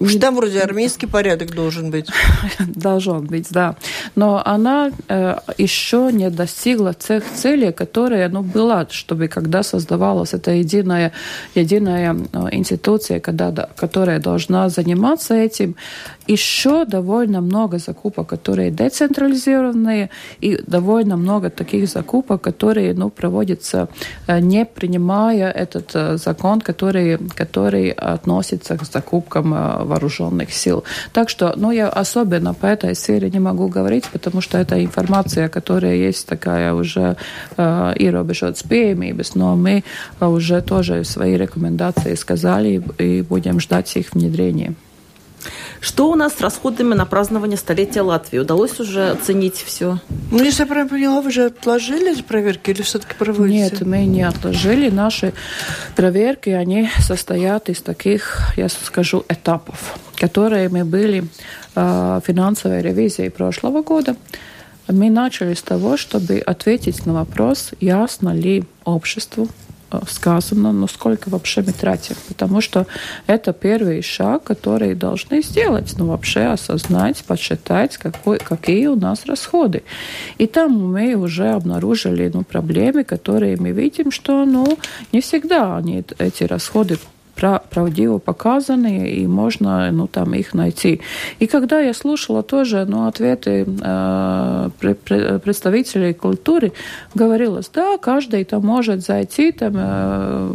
Уж 0.00 0.16
там 0.16 0.34
вроде 0.34 0.60
армейский 0.60 1.06
порядок 1.06 1.54
должен 1.54 1.90
быть. 1.90 2.08
Должен 2.58 3.26
быть, 3.26 3.48
да. 3.50 3.76
Но 4.16 4.42
она 4.44 4.90
э, 5.08 5.36
еще 5.56 6.10
не 6.12 6.30
достигла 6.30 6.94
тех 6.94 7.22
целей, 7.34 7.72
которые 7.72 8.28
ну, 8.28 8.42
была, 8.42 8.86
чтобы 8.90 9.28
когда 9.28 9.62
создавалась 9.62 10.34
эта 10.34 10.50
единая, 10.50 11.12
единая 11.54 12.14
э, 12.14 12.48
институция, 12.52 13.20
когда, 13.20 13.68
которая 13.76 14.18
должна 14.18 14.68
заниматься 14.68 15.34
этим, 15.34 15.76
еще 16.26 16.84
довольно 16.84 17.40
много 17.40 17.78
закупок, 17.78 18.26
которые 18.28 18.70
децентрализированные, 18.70 20.10
и 20.40 20.58
довольно 20.66 21.16
много 21.16 21.50
таких 21.50 21.88
закупок, 21.88 22.40
которые 22.40 22.94
ну, 22.94 23.10
проводятся, 23.10 23.88
э, 24.26 24.40
не 24.40 24.64
принимая 24.64 25.50
этот 25.50 25.90
э, 25.94 26.16
закон, 26.16 26.60
который, 26.60 27.18
который 27.36 27.90
относится 27.90 28.76
к 28.76 28.84
закупкам 28.84 29.54
э, 29.54 29.84
вооруженных 29.94 30.52
сил. 30.52 30.84
Так 31.12 31.28
что, 31.28 31.54
ну, 31.56 31.70
я 31.72 31.88
особенно 31.88 32.54
по 32.54 32.66
этой 32.66 32.94
сфере 32.94 33.30
не 33.30 33.40
могу 33.40 33.68
говорить, 33.68 34.04
потому 34.12 34.40
что 34.40 34.58
это 34.58 34.82
информация, 34.84 35.48
которая 35.48 35.94
есть 35.94 36.26
такая 36.26 36.74
уже 36.74 37.16
э, 37.56 37.94
ierobežotas 37.98 38.64
pieejamības, 38.68 39.34
но 39.34 39.56
мы 39.56 39.84
уже 40.20 40.60
тоже 40.62 41.04
свои 41.04 41.36
рекомендации 41.36 42.16
сказали 42.16 42.82
и 42.98 43.22
будем 43.22 43.60
ждать 43.60 43.96
их 43.96 44.14
внедрения. 44.14 44.74
Что 45.80 46.10
у 46.10 46.14
нас 46.14 46.34
с 46.34 46.40
расходами 46.40 46.94
на 46.94 47.06
празднование 47.06 47.56
столетия 47.56 48.00
Латвии? 48.00 48.38
Удалось 48.38 48.80
уже 48.80 49.10
оценить 49.10 49.56
все? 49.56 49.98
Ну, 50.30 50.42
если 50.42 50.62
я 50.62 50.66
правильно 50.66 50.90
поняла, 50.90 51.20
вы 51.20 51.30
же 51.30 51.46
отложили 51.46 52.20
проверки 52.22 52.70
или 52.70 52.82
все-таки 52.82 53.14
проводите? 53.18 53.58
Нет, 53.58 53.80
мы 53.82 54.04
не 54.04 54.22
отложили. 54.22 54.90
Наши 54.90 55.32
проверки, 55.96 56.50
они 56.50 56.88
состоят 57.00 57.68
из 57.68 57.80
таких, 57.80 58.40
я 58.56 58.68
скажу, 58.68 59.24
этапов, 59.28 59.98
которые 60.16 60.68
мы 60.68 60.84
были 60.84 61.24
э, 61.74 62.20
финансовой 62.24 62.82
ревизией 62.82 63.30
прошлого 63.30 63.82
года. 63.82 64.16
Мы 64.88 65.10
начали 65.10 65.54
с 65.54 65.62
того, 65.62 65.96
чтобы 65.96 66.38
ответить 66.38 67.06
на 67.06 67.14
вопрос, 67.14 67.70
ясно 67.80 68.34
ли 68.34 68.64
обществу, 68.84 69.48
сказано, 70.08 70.72
но 70.72 70.86
сколько 70.86 71.28
вообще 71.28 71.62
мы 71.62 71.72
тратим. 71.72 72.16
Потому 72.28 72.60
что 72.60 72.86
это 73.26 73.52
первый 73.52 74.02
шаг, 74.02 74.44
который 74.44 74.94
должны 74.94 75.42
сделать. 75.42 75.94
Ну, 75.98 76.06
вообще 76.06 76.40
осознать, 76.40 77.24
подсчитать, 77.24 77.96
какой, 77.96 78.38
какие 78.38 78.86
у 78.86 78.96
нас 78.96 79.26
расходы. 79.26 79.82
И 80.38 80.46
там 80.46 80.92
мы 80.92 81.14
уже 81.14 81.50
обнаружили 81.50 82.30
ну, 82.32 82.42
проблемы, 82.42 83.04
которые 83.04 83.56
мы 83.56 83.70
видим, 83.70 84.10
что 84.10 84.44
ну, 84.44 84.78
не 85.12 85.20
всегда 85.20 85.76
они, 85.76 86.04
эти 86.18 86.44
расходы 86.44 86.98
правдиво 87.34 88.18
показаны, 88.18 89.10
и 89.10 89.26
можно 89.26 89.90
ну, 89.90 90.06
там 90.06 90.34
их 90.34 90.54
найти. 90.54 91.00
И 91.38 91.46
когда 91.46 91.80
я 91.80 91.94
слушала 91.94 92.42
тоже 92.42 92.84
ну, 92.84 93.06
ответы 93.06 93.66
э, 93.66 94.70
представителей 94.80 96.14
культуры, 96.14 96.72
говорилось, 97.14 97.70
да, 97.72 97.98
каждый 97.98 98.44
там 98.44 98.64
может 98.64 99.04
зайти 99.04 99.52
там, 99.52 99.74
э, 99.76 100.52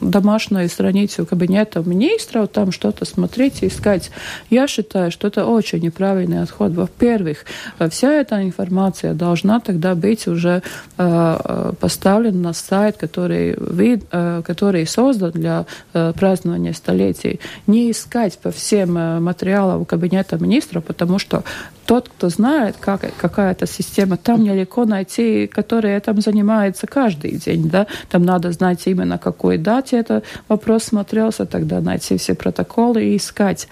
домашнюю 0.00 0.68
страницу 0.68 1.26
кабинета 1.26 1.80
министра, 1.80 2.46
там 2.46 2.72
что-то 2.72 3.04
смотреть 3.04 3.62
и 3.62 3.68
искать. 3.68 4.10
Я 4.50 4.66
считаю, 4.66 5.10
что 5.10 5.28
это 5.28 5.46
очень 5.46 5.80
неправильный 5.80 6.42
отход. 6.42 6.72
Во-первых, 6.72 7.44
вся 7.90 8.12
эта 8.12 8.42
информация 8.42 9.14
должна 9.14 9.60
тогда 9.60 9.94
быть 9.94 10.26
уже 10.28 10.62
э, 10.98 11.72
поставлена 11.80 12.38
на 12.38 12.52
сайт, 12.52 12.96
который, 12.96 13.56
вид, 13.58 14.04
э, 14.12 14.42
который 14.44 14.86
создан 14.86 15.32
для 15.32 15.60
э, 15.60 15.83
празднования 16.16 16.72
столетий. 16.72 17.40
Не 17.66 17.90
искать 17.90 18.38
по 18.38 18.50
всем 18.50 18.96
э, 18.98 19.20
материалам 19.20 19.84
кабинета 19.84 20.36
министра, 20.38 20.80
потому 20.80 21.18
что 21.18 21.44
тот, 21.86 22.08
кто 22.08 22.28
знает, 22.28 22.76
как, 22.80 23.02
какая 23.16 23.52
это 23.52 23.66
система, 23.66 24.16
там 24.16 24.42
нелегко 24.42 24.84
найти, 24.84 25.46
которая 25.46 26.00
там 26.00 26.20
занимается 26.20 26.86
каждый 26.86 27.32
день. 27.32 27.68
Да? 27.68 27.86
Там 28.10 28.22
надо 28.22 28.52
знать 28.52 28.86
именно, 28.86 29.18
какой 29.18 29.58
дате 29.58 29.98
этот 29.98 30.24
вопрос 30.48 30.84
смотрелся, 30.84 31.46
тогда 31.46 31.80
найти 31.80 32.16
все 32.16 32.34
протоколы 32.34 33.04
и 33.04 33.16
искать. 33.16 33.68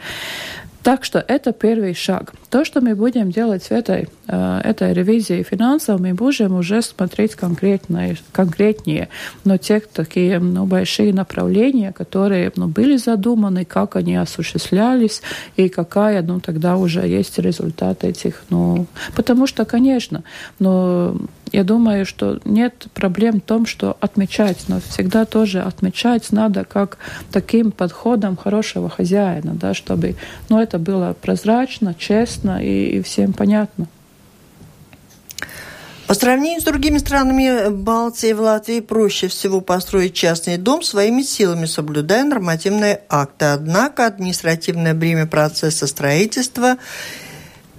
Так 0.82 1.04
что 1.04 1.24
это 1.26 1.52
первый 1.52 1.94
шаг. 1.94 2.32
То, 2.50 2.64
что 2.64 2.80
мы 2.80 2.94
будем 2.94 3.30
делать 3.30 3.62
в 3.62 3.70
этой, 3.70 4.08
э, 4.26 4.60
этой 4.64 4.92
ревизии 4.92 5.42
финансов, 5.42 6.00
мы 6.00 6.12
будем 6.14 6.54
уже 6.54 6.82
смотреть 6.82 7.36
конкретно, 7.36 8.16
конкретнее. 8.32 9.08
Но 9.44 9.58
те 9.58 9.80
такие 9.80 10.40
ну, 10.40 10.66
большие 10.66 11.12
направления, 11.12 11.92
которые 11.92 12.52
ну, 12.56 12.66
были 12.66 12.96
задуманы, 12.96 13.64
как 13.64 13.96
они 13.96 14.16
осуществлялись 14.16 15.22
и 15.56 15.68
какая 15.68 16.22
ну, 16.22 16.40
тогда 16.40 16.76
уже 16.76 17.06
есть 17.06 17.38
результат 17.38 18.02
этих. 18.04 18.42
Ну, 18.50 18.86
потому 19.14 19.46
что, 19.46 19.64
конечно, 19.64 20.24
но 20.58 21.16
я 21.52 21.64
думаю, 21.64 22.06
что 22.06 22.40
нет 22.44 22.86
проблем 22.94 23.40
в 23.40 23.44
том, 23.44 23.66
что 23.66 23.96
отмечать, 24.00 24.64
но 24.68 24.80
всегда 24.80 25.24
тоже 25.26 25.60
отмечать 25.60 26.32
надо 26.32 26.64
как 26.64 26.98
таким 27.30 27.70
подходом 27.70 28.36
хорошего 28.36 28.88
хозяина, 28.88 29.54
да, 29.54 29.74
чтобы 29.74 30.16
ну, 30.48 30.60
это 30.60 30.78
было 30.78 31.14
прозрачно, 31.20 31.94
честно 31.94 32.62
и, 32.62 32.98
и 32.98 33.02
всем 33.02 33.32
понятно. 33.32 33.86
По 36.06 36.14
сравнению 36.14 36.60
с 36.60 36.64
другими 36.64 36.98
странами 36.98 37.70
Балтии, 37.70 38.32
в 38.32 38.40
Латвии 38.40 38.80
проще 38.80 39.28
всего 39.28 39.60
построить 39.60 40.12
частный 40.12 40.58
дом 40.58 40.82
своими 40.82 41.22
силами, 41.22 41.64
соблюдая 41.64 42.24
нормативные 42.24 43.02
акты. 43.08 43.46
Однако 43.46 44.06
административное 44.06 44.92
бремя 44.92 45.26
процесса 45.26 45.86
строительства 45.86 46.76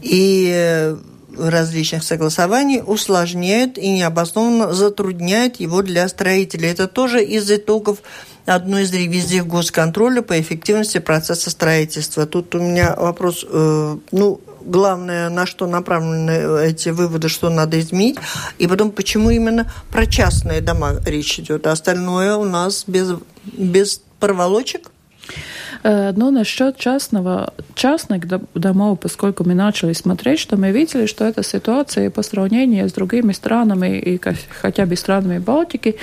и 0.02 0.96
различных 1.38 2.04
согласований 2.04 2.82
усложняют 2.86 3.78
и 3.78 3.90
необоснованно 3.90 4.74
затрудняют 4.74 5.58
его 5.58 5.82
для 5.82 6.08
строителей. 6.08 6.70
Это 6.70 6.88
тоже 6.88 7.24
из 7.24 7.50
итогов 7.52 8.00
одной 8.46 8.84
из 8.84 8.94
ревизий 8.94 9.42
госконтроля 9.42 10.22
по 10.22 10.40
эффективности 10.40 10.98
процесса 11.00 11.50
строительства. 11.50 12.26
Тут 12.26 12.54
у 12.56 12.60
меня 12.60 12.96
вопрос, 12.96 13.46
э, 13.50 13.98
ну, 14.12 14.42
главное, 14.62 15.30
на 15.30 15.46
что 15.46 15.68
направлены 15.68 16.66
эти 16.66 16.90
выводы, 16.90 17.30
что 17.30 17.50
надо 17.50 17.80
изменить, 17.80 18.18
и 18.58 18.68
потом, 18.68 18.92
почему 18.92 19.30
именно 19.30 19.72
про 19.92 20.06
частные 20.06 20.62
дома 20.62 21.00
речь 21.06 21.40
идет, 21.40 21.68
а 21.68 21.72
остальное 21.72 22.36
у 22.36 22.46
нас 22.46 22.84
без, 22.88 23.14
без 23.46 24.02
проволочек? 24.20 24.90
Но 25.84 26.32
насчет 26.32 26.78
частного, 26.78 27.54
частных 27.76 28.24
домов, 28.54 29.00
поскольку 29.02 29.44
мы 29.44 29.54
начали 29.54 29.94
смотреть, 29.94 30.40
что 30.40 30.56
мы 30.56 30.72
видели, 30.72 31.08
что 31.08 31.26
эта 31.26 31.44
ситуация 31.44 32.10
по 32.10 32.24
сравнению 32.24 32.88
с 32.88 32.94
другими 32.94 33.34
странами 33.34 34.00
и 34.00 34.22
хотя 34.62 34.86
бы 34.86 34.96
странами 34.96 35.40
Балтики 35.40 35.98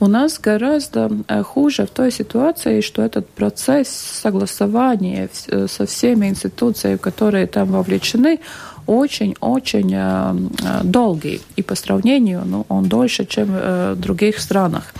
у 0.00 0.06
нас 0.06 0.38
гораздо 0.38 1.10
хуже 1.44 1.86
в 1.86 1.90
той 1.90 2.10
ситуации, 2.10 2.80
что 2.80 3.02
этот 3.02 3.28
процесс 3.28 3.88
согласования 3.88 5.28
со 5.32 5.84
всеми 5.86 6.28
институциями, 6.28 6.96
которые 6.96 7.46
там 7.46 7.68
вовлечены, 7.68 8.40
очень-очень 8.86 9.92
э, 9.94 10.34
э, 10.62 10.84
долгий. 10.84 11.40
И 11.56 11.62
по 11.62 11.74
сравнению 11.74 12.42
ну, 12.46 12.64
он 12.68 12.84
дольше, 12.84 13.24
чем 13.24 13.48
э, 13.50 13.94
в 13.94 14.00
других 14.00 14.38
странах. 14.38 14.94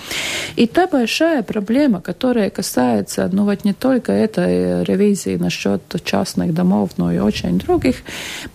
И 0.57 0.66
та 0.66 0.87
большая 0.87 1.42
проблема, 1.42 2.01
которая 2.01 2.51
касается 2.51 3.29
ну, 3.33 3.44
вот 3.44 3.64
не 3.64 3.72
только 3.72 4.12
этой 4.12 4.85
ревизии 4.85 5.37
насчет 5.37 5.83
частных 6.05 6.53
домов, 6.55 6.90
но 6.96 7.12
и 7.12 7.18
очень 7.18 7.59
других, 7.59 7.96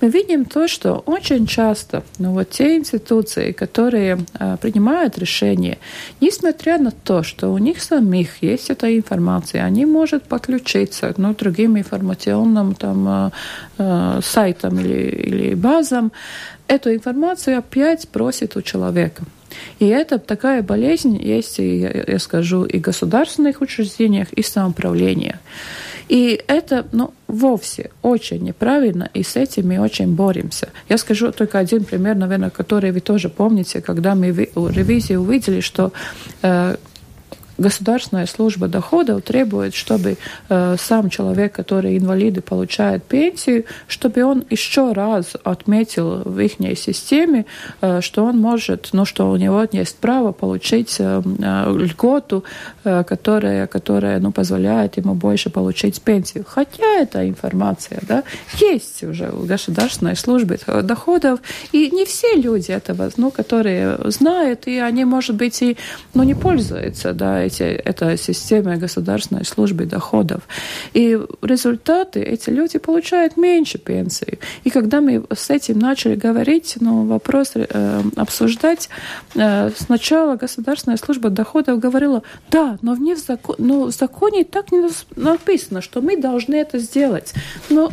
мы 0.02 0.10
видим 0.10 0.46
то, 0.46 0.68
что 0.68 1.04
очень 1.06 1.48
часто 1.48 2.04
ну, 2.20 2.34
вот 2.34 2.50
те 2.50 2.76
институции, 2.78 3.52
которые 3.52 4.18
принимают 4.62 5.18
решения, 5.18 5.78
несмотря 6.22 6.78
на 6.78 6.92
то, 6.92 7.24
что 7.24 7.54
у 7.54 7.58
них 7.58 7.82
самих 7.82 8.44
есть 8.44 8.70
эта 8.70 8.98
информация, 8.98 9.64
они 9.64 9.86
могут 9.86 10.24
подключиться 10.24 11.14
ну, 11.18 11.34
другим 11.34 11.78
информационным 11.78 12.74
там, 12.76 13.32
сайтам 14.22 14.80
или 14.80 15.21
или 15.22 15.56
базам, 15.56 16.12
эту 16.68 16.94
информацию 16.94 17.58
опять 17.58 18.08
просит 18.10 18.56
у 18.56 18.62
человека. 18.62 19.24
И 19.80 19.88
это 19.88 20.18
такая 20.20 20.64
болезнь 20.64 21.18
есть, 21.22 21.60
я, 21.60 22.04
я 22.08 22.20
скажу, 22.20 22.64
и 22.64 22.78
в 22.78 22.82
государственных 22.82 23.62
учреждениях, 23.62 24.32
и 24.34 24.42
в 24.42 24.48
самоуправлении. 24.48 25.36
И 26.12 26.42
это 26.48 26.86
ну, 26.92 27.14
вовсе 27.28 27.90
очень 28.02 28.44
неправильно, 28.44 29.10
и 29.14 29.24
с 29.24 29.38
этим 29.38 29.70
мы 29.70 29.80
очень 29.80 30.14
боремся. 30.14 30.70
Я 30.90 30.98
скажу 30.98 31.32
только 31.32 31.58
один 31.58 31.86
пример, 31.86 32.16
наверное, 32.16 32.50
который 32.50 32.92
вы 32.92 33.00
тоже 33.00 33.30
помните, 33.30 33.82
когда 33.82 34.14
мы 34.14 34.34
в 34.34 34.72
ревизии 34.72 35.16
увидели, 35.16 35.62
что 35.62 35.94
э, 36.42 36.76
государственная 37.62 38.26
служба 38.26 38.68
доходов 38.68 39.24
требует, 39.24 39.74
чтобы 39.74 40.18
э, 40.50 40.76
сам 40.80 41.10
человек, 41.10 41.54
который 41.54 41.98
инвалиды 41.98 42.42
получает 42.42 43.04
пенсию, 43.04 43.66
чтобы 43.88 44.24
он 44.24 44.44
еще 44.50 44.92
раз 44.94 45.34
отметил 45.44 46.24
в 46.26 46.40
их 46.40 46.52
системе, 46.78 47.46
э, 47.82 48.02
что 48.02 48.26
он 48.26 48.38
может, 48.38 48.90
ну, 48.94 49.06
что 49.06 49.32
у 49.32 49.38
него 49.38 49.66
есть 49.72 49.98
право 49.98 50.32
получить 50.32 50.98
э, 51.00 51.22
э, 51.40 51.74
льготу, 51.78 52.44
э, 52.84 53.04
которая, 53.04 53.68
которая 53.68 54.20
ну, 54.20 54.32
позволяет 54.32 54.98
ему 54.98 55.14
больше 55.14 55.50
получить 55.50 56.02
пенсию. 56.02 56.46
Хотя 56.48 56.86
эта 57.00 57.28
информация 57.28 58.00
да, 58.02 58.24
есть 58.60 59.04
уже 59.04 59.28
в 59.28 59.46
государственной 59.46 60.16
службе 60.16 60.60
доходов, 60.84 61.40
и 61.72 61.90
не 61.92 62.06
все 62.06 62.36
люди 62.36 62.72
этого, 62.72 63.10
ну, 63.18 63.32
которые 63.32 63.98
знают, 64.06 64.68
и 64.68 64.78
они, 64.80 65.06
может 65.06 65.36
быть, 65.36 65.62
и 65.62 65.78
ну, 66.14 66.24
не 66.24 66.34
пользуются 66.34 67.14
да, 67.14 67.46
эти, 67.52 67.64
этой 67.64 68.18
системой 68.18 68.78
государственной 68.78 69.46
службы 69.46 69.86
доходов. 69.86 70.42
И 70.94 71.20
результаты 71.42 72.22
эти 72.22 72.50
люди 72.50 72.80
получают 72.80 73.38
меньше 73.38 73.78
пенсии. 73.78 74.40
И 74.64 74.70
когда 74.70 75.02
мы 75.02 75.24
с 75.34 75.50
этим 75.50 75.80
начали 75.80 76.16
говорить, 76.16 76.78
ну, 76.80 77.06
вопрос 77.06 77.52
э, 77.56 78.02
обсуждать, 78.16 78.90
э, 79.36 79.72
сначала 79.76 80.36
государственная 80.36 80.98
служба 80.98 81.30
доходов 81.30 81.80
говорила, 81.80 82.24
да, 82.50 82.78
но, 82.82 82.96
в, 82.96 83.18
закон, 83.18 83.56
но 83.60 83.86
в 83.86 83.92
законе 83.92 84.44
так 84.44 84.72
не 84.72 84.90
написано, 85.16 85.82
что 85.82 86.02
мы 86.02 86.18
должны 86.18 86.56
это 86.56 86.80
сделать. 86.80 87.34
Но 87.70 87.92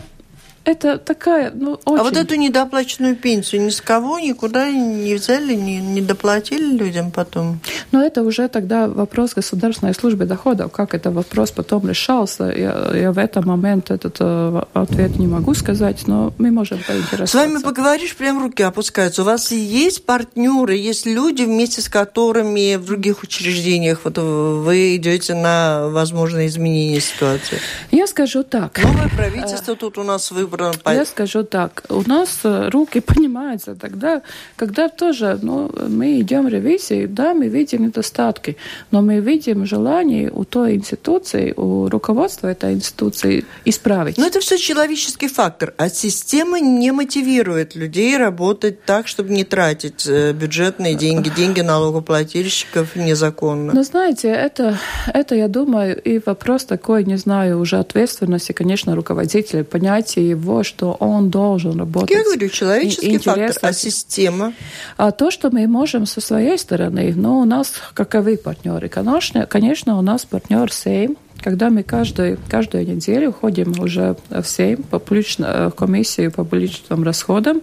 это 0.69 0.99
такая, 0.99 1.51
ну, 1.55 1.81
очень... 1.85 2.01
А 2.01 2.05
вот 2.05 2.17
эту 2.17 2.35
недоплаченную 2.35 3.17
пенсию 3.17 3.63
ни 3.63 3.71
с 3.71 3.81
кого 3.81 4.19
никуда 4.19 4.71
не 4.71 5.15
взяли, 5.15 5.55
не, 5.55 5.81
не 5.81 6.03
доплатили 6.03 6.77
людям 6.77 7.11
потом? 7.11 7.61
Но 7.91 8.05
это 8.05 8.23
уже 8.23 8.49
тогда 8.49 8.87
вопрос 8.87 9.33
государственной 9.33 9.95
службы 9.95 10.27
доходов. 10.27 10.71
Как 10.71 10.95
это 10.95 11.11
вопрос 11.11 11.53
потом 11.53 11.89
решался, 11.89 12.45
я, 12.45 12.91
я 12.95 13.13
в 13.13 13.19
этот 13.19 13.47
момент 13.47 13.91
этот 13.91 14.17
э, 14.21 14.63
ответ 14.75 15.19
не 15.19 15.27
могу 15.27 15.55
сказать, 15.55 16.07
но 16.07 16.35
мы 16.37 16.51
можем 16.51 16.79
поинтересоваться. 16.87 17.27
С 17.27 17.35
вами 17.35 17.63
поговоришь, 17.63 18.15
прям 18.15 18.43
руки 18.43 18.63
опускаются. 18.63 19.23
У 19.23 19.25
вас 19.25 19.51
есть 19.53 20.05
партнеры, 20.05 20.77
есть 20.77 21.07
люди, 21.07 21.45
вместе 21.45 21.81
с 21.81 21.89
которыми 21.89 22.77
в 22.77 22.85
других 22.85 23.23
учреждениях 23.23 24.01
вот 24.05 24.19
вы 24.19 24.97
идете 24.97 25.35
на 25.35 25.89
возможные 25.89 26.49
изменения 26.49 27.01
ситуации? 27.01 27.59
Я 27.91 28.07
скажу 28.07 28.43
так. 28.43 28.79
Новое 28.83 29.09
правительство 29.09 29.75
тут 29.75 29.97
у 29.97 30.03
нас 30.03 30.31
выбрано 30.59 30.99
я 30.99 31.05
скажу 31.05 31.45
так. 31.45 31.85
У 31.89 32.03
нас 32.09 32.41
э, 32.45 32.69
руки 32.71 33.01
поднимаются 33.07 33.75
тогда, 33.75 34.23
когда 34.57 34.89
тоже 34.89 35.39
ну, 35.43 35.71
мы 35.89 36.21
идем 36.21 36.47
в 36.47 36.49
ревизию, 36.49 37.09
да, 37.09 37.35
мы 37.35 37.49
видим 37.49 37.83
недостатки, 37.83 38.57
но 38.91 39.03
мы 39.03 39.21
видим 39.21 39.67
желание 39.67 40.31
у 40.31 40.45
той 40.45 40.75
институции, 40.75 41.55
у 41.57 41.89
руководства 41.89 42.49
этой 42.49 42.73
институции 42.73 43.45
исправить. 43.65 44.19
Но 44.19 44.27
это 44.27 44.41
все 44.41 44.59
человеческий 44.59 45.29
фактор, 45.29 45.75
а 45.77 45.89
система 45.89 46.61
не 46.61 46.93
мотивирует 46.93 47.77
людей 47.77 48.17
работать 48.17 48.85
так, 48.85 49.09
чтобы 49.09 49.31
не 49.31 49.45
тратить 49.45 50.07
э, 50.07 50.33
бюджетные 50.33 50.95
деньги, 50.95 51.31
деньги 51.37 51.61
налогоплательщиков 51.61 52.97
незаконно. 52.97 53.73
Ну, 53.75 53.83
знаете, 53.83 54.29
это, 54.29 54.79
это, 55.15 55.35
я 55.35 55.49
думаю, 55.49 56.01
и 56.03 56.21
вопрос 56.25 56.65
такой, 56.65 57.05
не 57.05 57.17
знаю, 57.17 57.61
уже 57.61 57.79
ответственности, 57.79 58.53
конечно, 58.53 58.97
руководителя, 58.97 59.65
понятия 59.65 60.29
его 60.29 60.48
того, 60.49 60.63
что 60.65 60.97
он 60.99 61.31
должен 61.31 61.79
работать. 61.79 62.11
Я 62.11 62.25
говорю, 62.25 62.49
человеческий 62.49 63.19
фактор, 63.19 63.53
а 63.61 63.73
система? 63.73 64.55
А 64.97 65.11
то, 65.11 65.31
что 65.31 65.51
мы 65.51 65.67
можем 65.67 66.07
со 66.07 66.21
своей 66.21 66.57
стороны, 66.59 67.13
ну, 67.15 67.41
у 67.41 67.45
нас 67.45 67.75
каковы 67.95 68.37
партнеры? 68.39 68.89
Конечно, 68.89 69.47
конечно 69.47 69.99
у 69.99 70.03
нас 70.03 70.25
партнер 70.25 70.73
Сейм, 70.73 71.17
когда 71.49 71.71
мы 71.71 71.83
каждую, 71.83 72.39
каждую 72.51 72.87
неделю 72.87 73.33
ходим 73.33 73.73
уже 73.81 74.17
в 74.29 74.45
Сейм, 74.45 74.83
по 74.83 74.99
публично, 74.99 75.71
в 75.71 75.75
комиссию 75.75 76.31
по 76.31 76.45
публичным 76.45 77.03
расходам, 77.05 77.63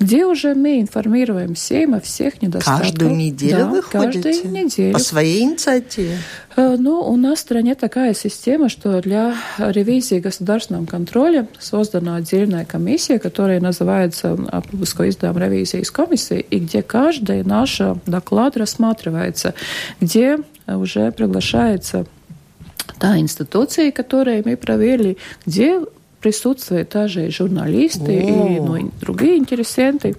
где 0.00 0.24
уже 0.24 0.54
мы 0.54 0.80
информируем 0.80 1.54
Сейм 1.54 1.92
о 1.92 2.00
всех 2.00 2.40
недостатках. 2.40 2.86
Каждую 2.86 3.14
неделю 3.14 3.58
да, 3.58 3.66
вы 3.66 3.82
ходите? 3.82 4.32
Каждую 4.32 4.52
неделю. 4.64 4.94
По 4.94 4.98
своей 4.98 5.42
инициативе? 5.42 6.16
Э, 6.56 6.76
ну, 6.78 7.00
у 7.00 7.14
нас 7.18 7.40
в 7.40 7.42
стране 7.42 7.74
такая 7.74 8.14
система, 8.14 8.70
что 8.70 9.02
для 9.02 9.34
ревизии 9.58 10.18
государственного 10.18 10.86
контроля 10.86 11.46
создана 11.58 12.16
отдельная 12.16 12.64
комиссия, 12.64 13.18
которая 13.18 13.60
называется 13.60 14.34
Публиско 14.70 15.06
издам 15.10 15.36
ревизии 15.36 15.80
из 15.80 15.90
комиссии, 15.90 16.40
и 16.40 16.58
где 16.58 16.80
каждый 16.80 17.44
наш 17.44 17.82
доклад 18.06 18.56
рассматривается, 18.56 19.52
где 20.00 20.38
уже 20.66 21.12
приглашается 21.12 22.06
та 22.98 23.18
институция, 23.18 23.92
которые 23.92 24.42
мы 24.44 24.56
провели, 24.56 25.16
где 25.44 25.80
присутствуют 26.20 26.88
также 26.88 27.26
и 27.26 27.30
журналисты, 27.30 28.12
и, 28.12 28.60
ну, 28.60 28.76
и 28.76 28.86
другие 29.00 29.36
интересенты. 29.36 30.16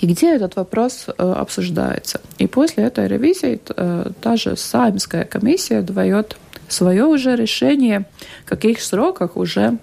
И 0.00 0.06
где 0.06 0.34
этот 0.34 0.56
вопрос 0.56 1.06
э, 1.06 1.32
обсуждается. 1.32 2.20
И 2.38 2.46
после 2.46 2.84
этой 2.84 3.06
ревизии 3.06 3.60
э, 3.68 4.10
та 4.20 4.36
же 4.36 4.56
Саймская 4.56 5.24
комиссия 5.24 5.82
дает 5.82 6.36
свое 6.68 7.04
уже 7.04 7.36
решение, 7.36 8.06
в 8.44 8.48
каких 8.48 8.80
сроках 8.80 9.36
уже 9.36 9.78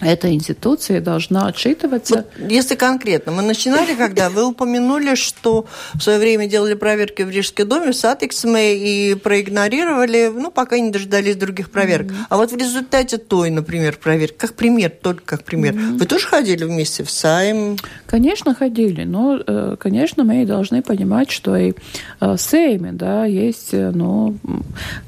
эта 0.00 0.32
институция 0.32 1.00
должна 1.00 1.46
отчитываться. 1.46 2.24
Вот, 2.38 2.50
если 2.50 2.74
конкретно, 2.74 3.32
мы 3.32 3.42
начинали, 3.42 3.94
когда 3.94 4.30
вы 4.30 4.46
упомянули, 4.46 5.14
что 5.14 5.66
в 5.94 6.00
свое 6.00 6.18
время 6.18 6.46
делали 6.46 6.74
проверки 6.74 7.22
в 7.22 7.30
Рижском 7.30 7.68
доме 7.68 7.92
с 7.92 8.04
Атексами 8.04 8.74
и 8.74 9.14
проигнорировали, 9.14 10.32
ну, 10.34 10.50
пока 10.50 10.78
не 10.78 10.90
дождались 10.90 11.36
других 11.36 11.70
проверок. 11.70 12.06
Mm-hmm. 12.06 12.26
А 12.30 12.36
вот 12.36 12.52
в 12.52 12.56
результате 12.56 13.18
той, 13.18 13.50
например, 13.50 13.98
проверки, 13.98 14.36
как 14.36 14.54
пример, 14.54 14.90
только 14.90 15.22
как 15.24 15.44
пример, 15.44 15.74
mm-hmm. 15.74 15.98
вы 15.98 16.06
тоже 16.06 16.26
ходили 16.26 16.64
вместе 16.64 17.04
в 17.04 17.10
Сайм? 17.10 17.76
Конечно, 18.06 18.54
ходили, 18.54 19.04
но, 19.04 19.38
э, 19.46 19.76
конечно, 19.78 20.24
мы 20.24 20.46
должны 20.46 20.82
понимать, 20.82 21.30
что 21.30 21.56
и 21.56 21.72
э, 22.20 22.32
в 22.32 22.38
Сейме, 22.38 22.92
да, 22.92 23.24
есть, 23.24 23.70
э, 23.72 23.90
ну, 23.90 24.36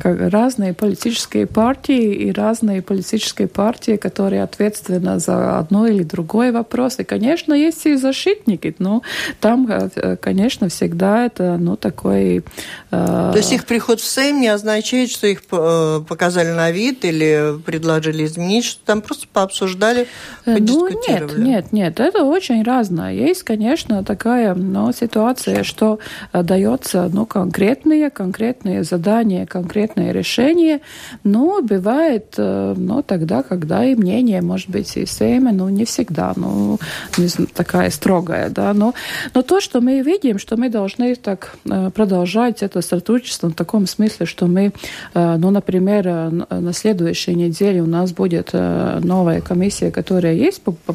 разные 0.02 0.74
политические 0.74 1.46
партии 1.46 2.12
и 2.14 2.32
разные 2.32 2.82
политические 2.82 3.48
партии, 3.48 3.96
которые 3.96 4.42
ответственны 4.42 4.81
ответственна 4.82 5.18
за 5.18 5.58
одно 5.58 5.86
или 5.86 6.02
другой 6.02 6.52
вопрос. 6.52 6.98
И, 6.98 7.04
конечно, 7.04 7.54
есть 7.54 7.86
и 7.86 7.96
защитники, 7.96 8.74
но 8.78 9.02
там, 9.40 9.66
э, 9.68 10.16
конечно, 10.16 10.68
всегда 10.68 11.26
это, 11.26 11.56
ну, 11.58 11.76
такой... 11.76 12.42
Э... 12.90 13.30
То 13.32 13.38
есть 13.38 13.52
их 13.52 13.64
приход 13.64 14.00
в 14.00 14.04
Сейм 14.04 14.40
не 14.40 14.48
означает, 14.48 15.10
что 15.10 15.26
их 15.26 15.42
э, 15.50 16.00
показали 16.08 16.50
на 16.50 16.70
вид 16.70 17.04
или 17.04 17.58
предложили 17.64 18.24
изменить, 18.24 18.64
что 18.64 18.84
там 18.84 19.02
просто 19.02 19.26
пообсуждали, 19.32 20.06
подискутировали? 20.44 21.40
Ну, 21.40 21.46
нет, 21.46 21.72
нет, 21.72 21.72
нет, 21.72 22.00
это 22.00 22.24
очень 22.24 22.62
разное. 22.64 23.12
Есть, 23.12 23.42
конечно, 23.42 24.04
такая 24.04 24.54
ну, 24.54 24.92
ситуация, 24.92 25.64
что 25.64 25.98
дается 26.32 27.08
ну, 27.12 27.26
конкретные, 27.26 28.10
конкретные 28.10 28.84
задания, 28.84 29.46
конкретные 29.46 30.12
решения, 30.12 30.80
но 31.24 31.62
бывает 31.62 32.34
ну, 32.36 33.02
тогда, 33.02 33.42
когда 33.42 33.84
и 33.84 33.94
мнение, 33.94 34.42
может 34.42 34.68
быть, 34.72 34.96
и 34.96 35.06
Сейма, 35.06 35.52
ну, 35.52 35.68
не 35.68 35.84
всегда, 35.84 36.32
ну, 36.36 36.78
не 37.18 37.28
такая 37.46 37.90
строгая, 37.90 38.48
да, 38.50 38.74
но, 38.74 38.94
но 39.34 39.42
то, 39.42 39.60
что 39.60 39.80
мы 39.80 40.02
видим, 40.02 40.38
что 40.38 40.56
мы 40.56 40.68
должны 40.68 41.14
так 41.14 41.56
продолжать 41.94 42.62
это 42.62 42.82
сотрудничество 42.82 43.48
в 43.48 43.54
таком 43.54 43.86
смысле, 43.86 44.26
что 44.26 44.46
мы, 44.46 44.72
ну, 45.14 45.50
например, 45.50 46.04
на 46.50 46.72
следующей 46.72 47.34
неделе 47.34 47.82
у 47.82 47.86
нас 47.86 48.12
будет 48.12 48.52
новая 48.52 49.40
комиссия, 49.40 49.90
которая 49.90 50.34
есть 50.34 50.62
по, 50.62 50.72
по 50.72 50.94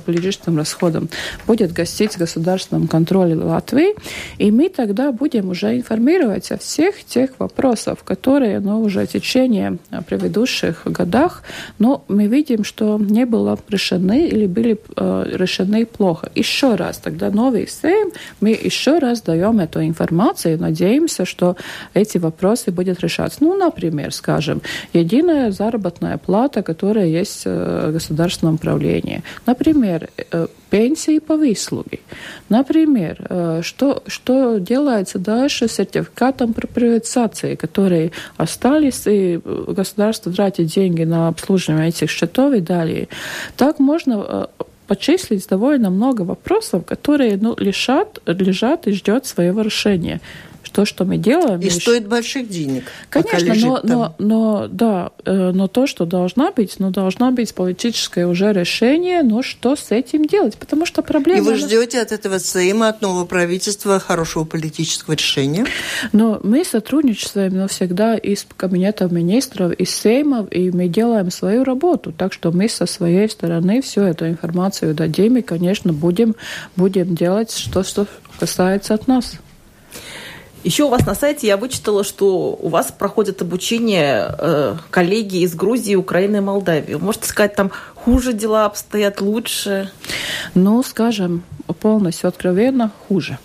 расходам, 0.58 1.10
будет 1.46 1.72
гостить 1.72 2.16
в 2.16 2.18
государственном 2.18 2.88
контроле 2.88 3.36
Латвии, 3.36 3.96
и 4.38 4.52
мы 4.52 4.70
тогда 4.70 5.12
будем 5.12 5.50
уже 5.50 5.78
информировать 5.78 6.52
о 6.52 6.58
всех 6.58 7.04
тех 7.06 7.30
вопросах, 7.40 8.04
которые 8.04 8.60
ну, 8.60 8.82
уже 8.82 9.06
в 9.06 9.12
течение 9.12 9.78
предыдущих 10.08 10.82
годах 10.86 11.44
но 11.80 12.04
мы 12.08 12.28
видим, 12.28 12.64
что 12.64 12.98
не 12.98 13.26
было 13.26 13.58
решены 13.70 14.28
или 14.28 14.46
были 14.48 14.78
э, 14.96 15.26
решены 15.34 15.86
плохо. 15.86 16.32
Еще 16.36 16.76
раз, 16.76 16.98
тогда 16.98 17.30
новый 17.30 17.68
Сейм, 17.68 18.12
мы 18.42 18.50
еще 18.50 19.00
раз 19.00 19.22
даем 19.22 19.60
эту 19.60 19.84
информацию, 19.84 20.60
надеемся, 20.60 21.26
что 21.26 21.56
эти 21.94 22.18
вопросы 22.18 22.72
будут 22.72 23.00
решаться. 23.00 23.38
Ну, 23.42 23.58
например, 23.58 24.14
скажем, 24.14 24.62
единая 24.94 25.52
заработная 25.52 26.18
плата, 26.18 26.64
которая 26.64 27.08
есть 27.08 27.46
в 27.46 27.92
государственном 27.92 28.56
управлении. 28.56 29.24
Например, 29.46 30.10
э, 30.32 30.48
пенсии 30.70 31.20
по 31.20 31.36
выслуге. 31.36 32.00
Например, 32.50 33.18
э, 33.30 33.62
что, 33.64 34.04
что 34.08 34.60
делается 34.60 35.20
дальше 35.20 35.68
с 35.68 35.74
сертификатом 35.74 36.54
про 36.54 36.68
приватизации, 36.68 37.56
которые 37.56 38.12
остались, 38.38 39.04
и 39.06 39.40
государство 39.44 40.32
тратит 40.32 40.68
деньги 40.68 41.04
на 41.04 41.28
обслуживание 41.28 41.90
этих 41.90 42.10
счетов 42.10 42.54
и 42.54 42.60
далее. 42.60 43.08
Так 43.56 43.80
можно 43.80 44.26
э, 44.28 44.64
почислить 44.88 45.48
довольно 45.48 45.90
много 45.90 46.22
вопросов, 46.22 46.86
которые 46.86 47.38
ну, 47.38 47.56
лежат, 47.58 48.20
лежат 48.26 48.88
и 48.88 48.92
ждет 48.92 49.26
своего 49.26 49.62
решения 49.62 50.22
то, 50.70 50.86
что 50.86 51.06
мы 51.06 51.18
делаем. 51.18 51.60
И 51.60 51.70
стоит 51.70 52.02
еще... 52.02 52.10
больших 52.10 52.50
денег. 52.50 52.84
Конечно, 53.10 53.56
но, 53.56 53.82
но, 53.84 54.16
но 54.18 54.68
да, 54.68 55.12
э, 55.26 55.52
но 55.54 55.68
то, 55.68 55.88
что 55.88 56.06
должна 56.06 56.52
быть, 56.52 56.80
но 56.80 56.90
должна 56.92 57.32
быть 57.32 57.54
политическое 57.54 58.28
уже 58.28 58.54
решение, 58.54 59.24
но 59.24 59.42
что 59.42 59.76
с 59.76 59.92
этим 59.92 60.26
делать? 60.26 60.58
Потому 60.58 60.86
что 60.86 61.02
проблема... 61.02 61.40
И 61.40 61.42
вы 61.42 61.56
ждете 61.56 62.02
от 62.02 62.12
этого 62.12 62.40
Сейма, 62.40 62.90
от 62.90 63.02
нового 63.02 63.26
правительства 63.26 64.00
хорошего 64.00 64.44
политического 64.44 65.14
решения? 65.14 65.66
Но 66.12 66.40
мы 66.44 66.64
сотрудничаем 66.64 67.68
всегда 67.68 68.16
и 68.16 68.36
с 68.36 68.46
кабинетом 68.56 69.14
министров, 69.14 69.74
и 69.74 69.86
с 69.86 69.96
Сеймом, 69.96 70.46
и 70.46 70.72
мы 70.72 70.88
делаем 70.88 71.32
свою 71.32 71.64
работу. 71.64 72.12
Так 72.12 72.34
что 72.34 72.52
мы 72.52 72.70
со 72.70 72.86
своей 72.86 73.30
стороны 73.30 73.82
всю 73.82 74.02
эту 74.02 74.28
информацию 74.28 74.94
дадим, 74.94 75.38
и, 75.38 75.42
конечно, 75.42 75.94
будем, 75.94 76.36
будем 76.76 77.16
делать, 77.16 77.52
что, 77.52 77.84
что 77.84 78.08
касается 78.40 78.94
от 78.94 79.08
нас. 79.08 79.38
Еще 80.64 80.84
у 80.84 80.90
вас 80.90 81.06
на 81.06 81.16
сайте 81.16 81.48
я 81.48 81.58
вычитала, 81.58 82.04
что 82.04 82.58
у 82.60 82.70
вас 82.70 82.92
проходят 82.92 83.42
обучение 83.42 84.36
э, 84.38 84.76
коллеги 84.90 85.38
из 85.38 85.56
Грузии, 85.56 85.96
Украины 85.96 86.38
и 86.38 86.42
Молдавии. 86.42 86.96
Можете 86.96 87.28
сказать, 87.28 87.56
там 87.56 87.72
хуже 87.96 88.34
дела 88.34 88.66
обстоят, 88.66 89.22
лучше? 89.22 89.92
Ну, 90.56 90.84
скажем, 90.84 91.44
полностью 91.80 92.28
откровенно, 92.28 92.92
хуже. 93.08 93.38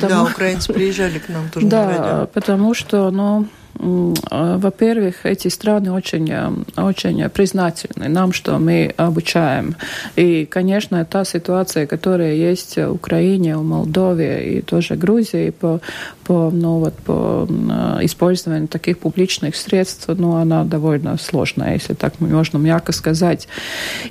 Да, 0.00 0.22
украинцы 0.22 0.72
приезжали 0.72 1.18
к 1.18 1.28
нам 1.28 1.48
тоже. 1.50 1.66
Да, 1.66 2.28
потому 2.32 2.74
что, 2.74 3.10
ну, 3.10 3.46
во-первых, 3.78 5.26
эти 5.26 5.48
страны 5.48 5.92
очень, 5.92 6.30
э, 6.30 6.50
очень 6.76 7.28
признательны 7.28 8.08
нам, 8.08 8.32
что 8.32 8.58
мы 8.58 8.94
обучаем. 8.96 9.76
И, 10.16 10.46
конечно, 10.46 11.04
та 11.04 11.24
ситуация, 11.24 11.86
которая 11.86 12.34
есть 12.34 12.76
в 12.76 12.92
Украине, 12.92 13.56
в 13.56 13.64
Молдове 13.64 14.58
и 14.58 14.62
тоже 14.62 14.96
Грузии 14.96 15.50
по, 15.50 15.80
по, 16.24 16.50
ну, 16.50 16.78
вот, 16.78 16.94
по 16.94 17.46
э, 17.48 18.04
использованию 18.04 18.68
таких 18.68 18.98
публичных 18.98 19.56
средств, 19.56 20.08
ну, 20.08 20.36
она 20.36 20.64
довольно 20.64 21.18
сложная, 21.18 21.74
если 21.74 21.94
так 21.94 22.20
можно 22.20 22.58
мягко 22.58 22.92
сказать. 22.92 23.48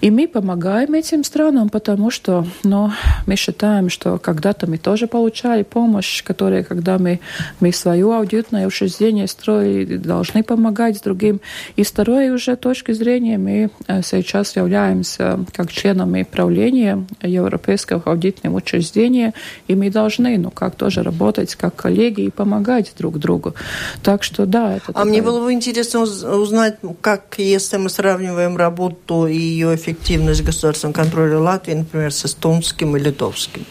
И 0.01 0.11
мы 0.11 0.27
помогаем 0.27 0.93
этим 0.93 1.23
странам, 1.23 1.69
потому 1.69 2.11
что 2.11 2.45
ну, 2.63 2.91
мы 3.25 3.35
считаем, 3.35 3.89
что 3.89 4.17
когда-то 4.17 4.67
мы 4.69 4.77
тоже 4.77 5.07
получали 5.07 5.63
помощь, 5.63 6.23
которая, 6.23 6.63
когда 6.63 6.97
мы, 6.97 7.19
мы 7.59 7.71
свое 7.71 8.15
аудитное 8.15 8.67
учреждение 8.67 9.27
строили, 9.27 9.54
и 9.61 9.85
должны 9.97 10.43
помогать 10.43 11.01
другим. 11.03 11.41
И 11.75 11.83
с 11.83 11.87
второй 11.87 12.29
уже 12.29 12.55
точки 12.55 12.91
зрения 12.91 13.37
мы 13.37 13.69
э, 13.87 14.01
сейчас 14.03 14.55
являемся 14.55 15.39
как 15.53 15.71
членами 15.71 16.23
правления 16.23 17.05
Европейского 17.21 18.01
аудитного 18.05 18.57
учреждения, 18.57 19.33
и 19.67 19.75
мы 19.75 19.89
должны, 19.89 20.37
ну, 20.37 20.51
как 20.51 20.75
тоже 20.75 21.03
работать 21.03 21.55
как 21.55 21.75
коллеги 21.75 22.21
и 22.21 22.29
помогать 22.29 22.93
друг 22.97 23.19
другу. 23.19 23.55
Так 24.03 24.23
что 24.23 24.45
да, 24.45 24.75
это. 24.75 24.85
А 24.87 24.93
такая... 24.93 25.05
мне 25.05 25.21
было 25.21 25.43
бы 25.43 25.53
интересно 25.53 26.01
узнать, 26.01 26.77
как 27.01 27.35
если 27.37 27.77
мы 27.77 27.89
сравниваем 27.89 28.57
работу 28.57 29.27
и 29.27 29.37
ее 29.37 29.75
эффективность 29.75 30.43
государственного 30.43 30.93
контроля 30.95 31.39
Латвии, 31.39 31.73
например, 31.73 32.11
с 32.11 32.25
эстонским 32.25 32.95
и 32.97 32.99
литовским. 32.99 33.65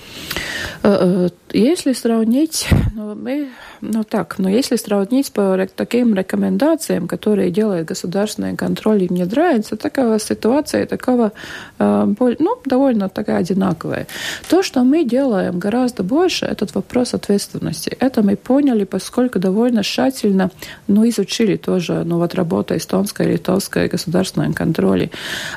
Э, 0.82 1.28
если 1.52 1.92
сравнить, 1.92 2.68
ну, 2.94 3.14
мы 3.14 3.48
ну 3.80 4.02
так, 4.02 4.38
но 4.38 4.48
если 4.48 4.76
сравнить 4.76 5.32
по 5.32 5.56
таким 5.76 6.14
рекомендациям, 6.14 7.08
которые 7.08 7.50
делает 7.50 7.86
государственный 7.86 8.56
контроль 8.56 9.02
и 9.02 9.08
внедряется, 9.08 9.76
такая 9.76 10.18
ситуация 10.18 10.86
такого, 10.86 11.32
э, 11.78 12.14
ну, 12.38 12.56
довольно 12.64 13.08
такая 13.08 13.38
одинаковая. 13.38 14.06
То, 14.48 14.62
что 14.62 14.84
мы 14.84 15.04
делаем 15.04 15.58
гораздо 15.58 16.02
больше, 16.02 16.46
этот 16.46 16.74
вопрос 16.74 17.14
ответственности. 17.14 17.96
Это 18.00 18.22
мы 18.22 18.36
поняли, 18.36 18.84
поскольку 18.84 19.38
довольно 19.38 19.82
тщательно, 19.82 20.50
ну, 20.88 21.08
изучили 21.08 21.56
тоже, 21.56 22.04
ну, 22.04 22.18
вот 22.18 22.34
работа 22.34 22.76
эстонская, 22.76 23.28
литовская 23.28 23.88
государственного 23.88 24.52
контроля. 24.52 25.10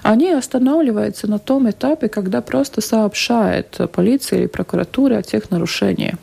Они 0.03 0.31
останавливаются 0.31 1.27
на 1.27 1.39
том 1.39 1.69
этапе, 1.69 2.07
когда 2.07 2.41
просто 2.41 2.81
сообщает 2.81 3.79
полиция 3.93 4.39
или 4.39 4.47
прокуратура 4.47 5.17
о 5.17 5.21
тех 5.21 5.51
нарушениях. 5.51 6.15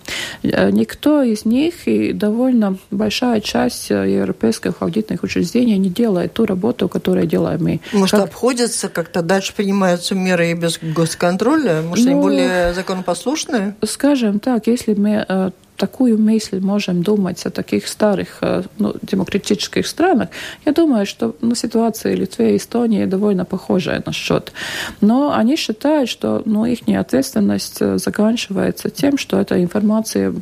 Э, 0.42 0.70
никто 0.70 1.22
из 1.22 1.44
них 1.44 1.86
и 1.86 2.12
довольно 2.12 2.76
большая 2.90 3.40
часть 3.40 3.83
э, 3.90 4.10
европейских 4.10 4.74
аудитных 4.80 5.22
учреждений 5.22 5.76
не 5.78 5.88
делает 5.88 6.32
ту 6.32 6.46
работу, 6.46 6.88
которую 6.88 7.26
делаем 7.26 7.62
мы. 7.62 7.80
Может, 7.92 8.16
как... 8.16 8.28
обходятся 8.28 8.88
как-то, 8.88 9.22
дальше 9.22 9.54
принимаются 9.54 10.14
меры 10.14 10.50
и 10.50 10.54
без 10.54 10.78
госконтроля? 10.80 11.82
Может, 11.82 12.06
ну, 12.06 12.12
они 12.12 12.20
более 12.20 12.74
законопослушные? 12.74 13.74
Скажем 13.84 14.40
так, 14.40 14.66
если 14.66 14.94
мы 14.94 15.24
э, 15.28 15.50
такую 15.76 16.18
мысль 16.18 16.60
можем 16.60 17.02
думать 17.02 17.44
о 17.46 17.50
таких 17.50 17.88
старых 17.88 18.38
э, 18.40 18.62
ну, 18.78 18.94
демократических 19.02 19.86
странах, 19.86 20.28
я 20.64 20.72
думаю, 20.72 21.06
что 21.06 21.34
ну, 21.40 21.54
ситуация 21.54 22.14
Литвы 22.14 22.52
и 22.52 22.56
Эстонии 22.56 23.04
довольно 23.06 23.44
похожая 23.44 24.02
на 24.06 24.12
счет. 24.12 24.52
Но 25.00 25.32
они 25.32 25.56
считают, 25.56 26.08
что 26.08 26.42
ну, 26.44 26.64
их 26.64 26.80
ответственность 26.96 27.78
заканчивается 27.98 28.90
тем, 28.90 29.18
что 29.18 29.38
эта 29.38 29.62
информация 29.62 30.32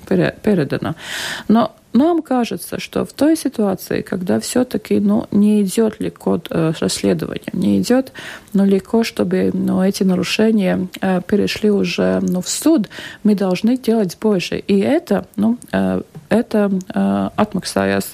передана. 0.43 0.95
Но 1.49 1.73
нам 1.93 2.23
кажется, 2.23 2.81
что 2.81 3.05
в 3.05 3.13
той 3.13 3.37
ситуации, 3.37 4.03
когда 4.03 4.41
все-таки 4.41 4.99
ну, 5.01 5.27
не 5.31 5.63
идет 5.63 6.01
легко 6.01 6.41
э, 6.51 6.73
расследование, 6.81 7.49
не 7.53 7.81
идет 7.81 8.13
ну, 8.53 8.65
легко, 8.65 9.05
чтобы 9.05 9.51
ну, 9.53 9.83
эти 9.83 10.03
нарушения 10.03 10.89
э, 11.01 11.21
перешли 11.27 11.71
уже 11.71 12.21
ну, 12.23 12.41
в 12.41 12.49
суд, 12.49 12.89
мы 13.25 13.35
должны 13.35 13.77
делать 13.77 14.17
больше. 14.21 14.57
И 14.57 14.79
это 14.81 15.27
ну, 15.37 15.59
э, 15.73 16.03
это 16.33 16.71
э, 16.95 17.29
atmaksājas. 17.37 18.11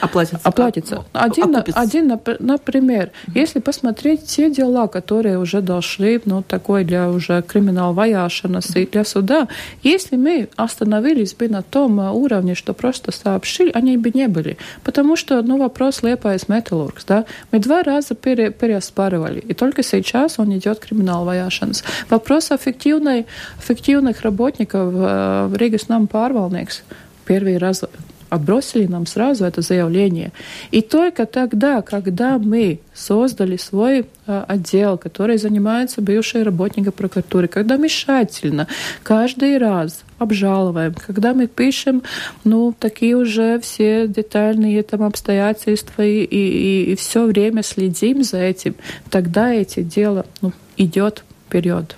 Оплатится. 0.00 0.40
Оплатится. 0.44 1.04
Один, 1.12 1.56
один 1.74 2.20
например, 2.38 3.10
если 3.34 3.58
посмотреть 3.58 4.26
те 4.26 4.50
дела, 4.50 4.86
которые 4.86 5.38
уже 5.38 5.60
дошли, 5.60 6.20
ну, 6.24 6.42
такой 6.42 6.84
для 6.84 7.10
уже 7.10 7.42
kriminālvajāšanas 7.42 8.88
для 8.90 9.04
суда, 9.04 9.48
если 9.82 10.16
мы 10.16 10.48
остановились 10.56 11.34
бы 11.34 11.48
на 11.48 11.62
том 11.62 11.98
уровне, 11.98 12.54
что 12.54 12.72
просто 12.72 13.10
сообщили, 13.10 13.72
они 13.74 13.96
бы 13.96 14.10
не 14.14 14.28
были. 14.28 14.56
Потому 14.84 15.16
что, 15.16 15.42
ну, 15.42 15.58
вопрос 15.58 16.02
Liepājas 16.02 16.48
metalurgs, 16.48 17.04
да, 17.04 17.24
мы 17.50 17.58
два 17.58 17.82
раза 17.82 18.14
пере, 18.14 18.50
переоспаривали, 18.50 19.40
и 19.40 19.54
только 19.54 19.82
сейчас 19.82 20.38
он 20.38 20.56
идет 20.56 20.78
kriminālvajāšanas. 20.78 21.82
Вопрос 22.10 22.52
эффективной, 22.52 23.26
эффективных 23.58 24.22
работников 24.22 24.92
в 24.92 25.54
Риgas 25.54 25.86
нам 25.88 26.04
pārvaldnieks 26.04 26.82
первый 27.26 27.58
раз 27.58 27.84
отбросили 28.28 28.86
нам 28.86 29.06
сразу 29.06 29.44
это 29.44 29.62
заявление. 29.62 30.32
И 30.70 30.82
только 30.82 31.26
тогда, 31.26 31.82
когда 31.82 32.38
мы 32.38 32.80
создали 32.94 33.56
свой 33.56 34.06
э, 34.26 34.44
отдел, 34.48 34.98
который 34.98 35.38
занимается 35.38 36.02
бывшей 36.02 36.42
работником 36.42 36.92
прокуратуры, 36.92 37.48
когда 37.48 37.78
мы 37.78 37.88
тщательно 37.88 38.66
каждый 39.02 39.58
раз 39.58 40.02
обжалуем, 40.18 40.94
когда 40.94 41.34
мы 41.34 41.46
пишем, 41.46 42.02
ну, 42.44 42.74
такие 42.78 43.16
уже 43.16 43.60
все 43.60 44.08
детальные 44.08 44.82
там 44.82 45.02
обстоятельства 45.02 46.02
и, 46.02 46.24
и, 46.24 46.92
и 46.92 46.96
все 46.96 47.26
время 47.26 47.62
следим 47.62 48.24
за 48.24 48.38
этим, 48.38 48.74
тогда 49.10 49.52
эти 49.52 49.82
дела 49.82 50.26
ну, 50.42 50.52
идет 50.76 51.24
вперед. 51.46 51.96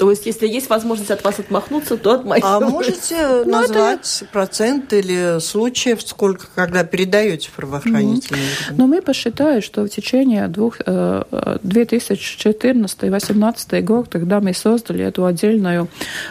То 0.00 0.08
есть, 0.08 0.24
если 0.24 0.48
есть 0.48 0.70
возможность 0.70 1.10
от 1.10 1.22
вас 1.22 1.40
отмахнуться, 1.40 1.98
то 1.98 2.12
отмахивайтесь. 2.12 2.66
А 2.66 2.70
можете 2.70 3.16
ну, 3.44 3.52
назвать 3.52 4.22
это... 4.22 4.32
процент 4.32 4.94
или 4.94 5.38
случаев, 5.40 6.00
сколько, 6.00 6.46
когда 6.54 6.84
передаете 6.84 7.50
правоохранительные 7.54 8.42
mm-hmm. 8.42 8.76
Ну, 8.78 8.86
мы 8.86 9.02
посчитали, 9.02 9.60
что 9.60 9.82
в 9.82 9.90
течение 9.90 10.48
двух, 10.48 10.80
2014-2018 10.80 13.66
э, 13.72 13.82
год, 13.82 14.08
когда 14.08 14.40
мы 14.40 14.54
создали 14.54 15.04
эту 15.04 15.26
отдельную, 15.26 15.88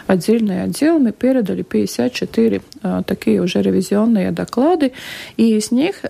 отдельный 0.08 0.64
отдел, 0.64 0.98
мы 0.98 1.12
передали 1.12 1.62
54 1.62 2.62
э, 2.82 3.02
такие 3.06 3.40
уже 3.40 3.62
ревизионные 3.62 4.32
доклады, 4.32 4.94
и 5.36 5.56
из 5.56 5.70
них 5.70 6.02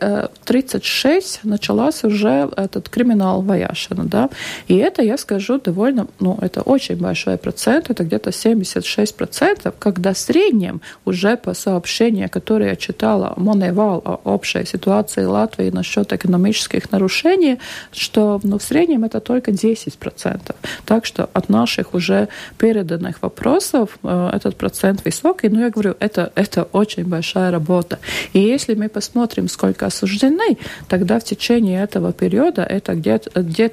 36 0.44 1.40
э, 1.44 1.46
началась 1.46 2.04
уже 2.04 2.48
этот 2.56 2.88
криминал 2.88 3.42
Ваяшина, 3.42 4.04
да, 4.04 4.30
и 4.66 4.76
это, 4.76 5.02
я 5.02 5.18
скажу, 5.18 5.60
довольно, 5.60 6.06
ну, 6.20 6.38
это 6.40 6.62
очень 6.62 6.96
большой 6.96 7.36
процент 7.36 7.49
процент, 7.50 7.90
это 7.90 8.04
где-то 8.04 8.30
76 8.30 9.16
процентов, 9.16 9.74
когда 9.78 10.12
в 10.12 10.18
среднем 10.18 10.80
уже 11.04 11.36
по 11.36 11.54
сообщению, 11.54 12.30
которое 12.30 12.70
я 12.70 12.76
читала 12.76 13.34
Моневал 13.36 14.02
о 14.04 14.20
общей 14.24 14.64
ситуации 14.64 15.24
Латвии 15.24 15.70
насчет 15.70 16.12
экономических 16.12 16.92
нарушений, 16.92 17.58
что 17.92 18.40
ну, 18.44 18.58
в 18.58 18.62
среднем 18.62 19.04
это 19.04 19.20
только 19.20 19.50
10 19.50 19.98
процентов. 19.98 20.54
Так 20.84 21.06
что 21.06 21.28
от 21.32 21.48
наших 21.48 21.94
уже 21.94 22.28
переданных 22.58 23.22
вопросов 23.22 23.98
э, 24.04 24.30
этот 24.32 24.56
процент 24.56 25.04
высокий, 25.04 25.48
но 25.48 25.60
я 25.60 25.70
говорю, 25.70 25.96
это, 26.00 26.30
это 26.36 26.68
очень 26.72 27.04
большая 27.04 27.50
работа. 27.50 27.98
И 28.32 28.38
если 28.38 28.76
мы 28.76 28.88
посмотрим, 28.88 29.48
сколько 29.48 29.86
осуждены, 29.86 30.56
тогда 30.88 31.18
в 31.18 31.24
течение 31.24 31.82
этого 31.82 32.12
периода 32.12 32.62
это 32.62 32.94
где-то, 32.94 33.40
где 33.42 33.70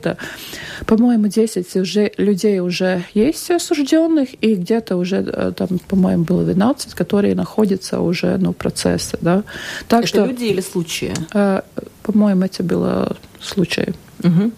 по-моему, 0.85 1.27
10 1.27 1.75
уже, 1.75 2.11
людей 2.17 2.59
уже 2.59 3.03
есть 3.13 3.45
осужденных, 3.67 4.29
и 4.41 4.55
где-то 4.55 4.97
уже, 4.97 5.17
э, 5.17 5.51
там, 5.55 5.79
по-моему, 5.87 6.23
было 6.23 6.43
12, 6.43 6.93
которые 6.93 7.35
находятся 7.35 7.99
уже, 7.99 8.37
ну, 8.37 8.53
процессы, 8.53 9.17
да. 9.21 9.43
Так 9.87 9.99
Это 9.99 10.07
что, 10.07 10.25
люди 10.25 10.45
или 10.45 10.61
случаи? 10.61 11.13
Э, 11.33 11.61
по-моему, 12.03 12.45
это 12.45 12.63
было 12.63 13.15
случаи. 13.41 13.93
Угу. 14.23 14.51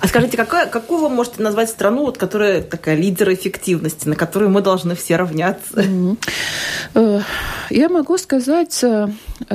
А 0.00 0.08
скажите, 0.08 0.36
какая, 0.36 0.66
какую 0.66 1.00
вы 1.00 1.08
можете 1.08 1.42
назвать 1.42 1.70
страну, 1.70 2.02
вот, 2.04 2.18
которая 2.18 2.60
такая 2.60 2.94
лидер 2.94 3.32
эффективности, 3.32 4.06
на 4.06 4.16
которую 4.16 4.50
мы 4.50 4.60
должны 4.60 4.94
все 4.94 5.16
равняться? 5.16 5.80
Mm-hmm. 5.80 7.22
Я 7.70 7.88
могу 7.88 8.18
сказать 8.18 8.84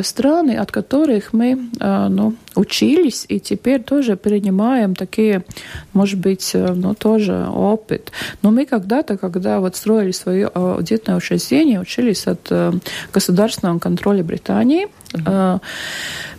страны, 0.01 0.57
от 0.57 0.71
которых 0.71 1.33
мы 1.33 1.69
ну, 1.79 2.33
учились 2.60 3.26
и 3.30 3.39
теперь 3.39 3.82
тоже 3.82 4.16
принимаем 4.16 4.95
такие, 4.95 5.43
может 5.93 6.20
быть, 6.20 6.51
ну, 6.53 6.93
тоже 6.93 7.47
опыт. 7.47 8.12
Но 8.41 8.51
мы 8.51 8.66
когда-то, 8.66 9.18
когда 9.18 9.60
вот 9.60 9.76
строили 9.76 10.12
свое 10.12 10.47
аудитное 10.47 11.16
учреждение, 11.16 11.80
учились 11.80 12.28
от 12.28 12.51
государственного 13.14 13.80
контроля 13.80 14.24
Британии. 14.24 14.88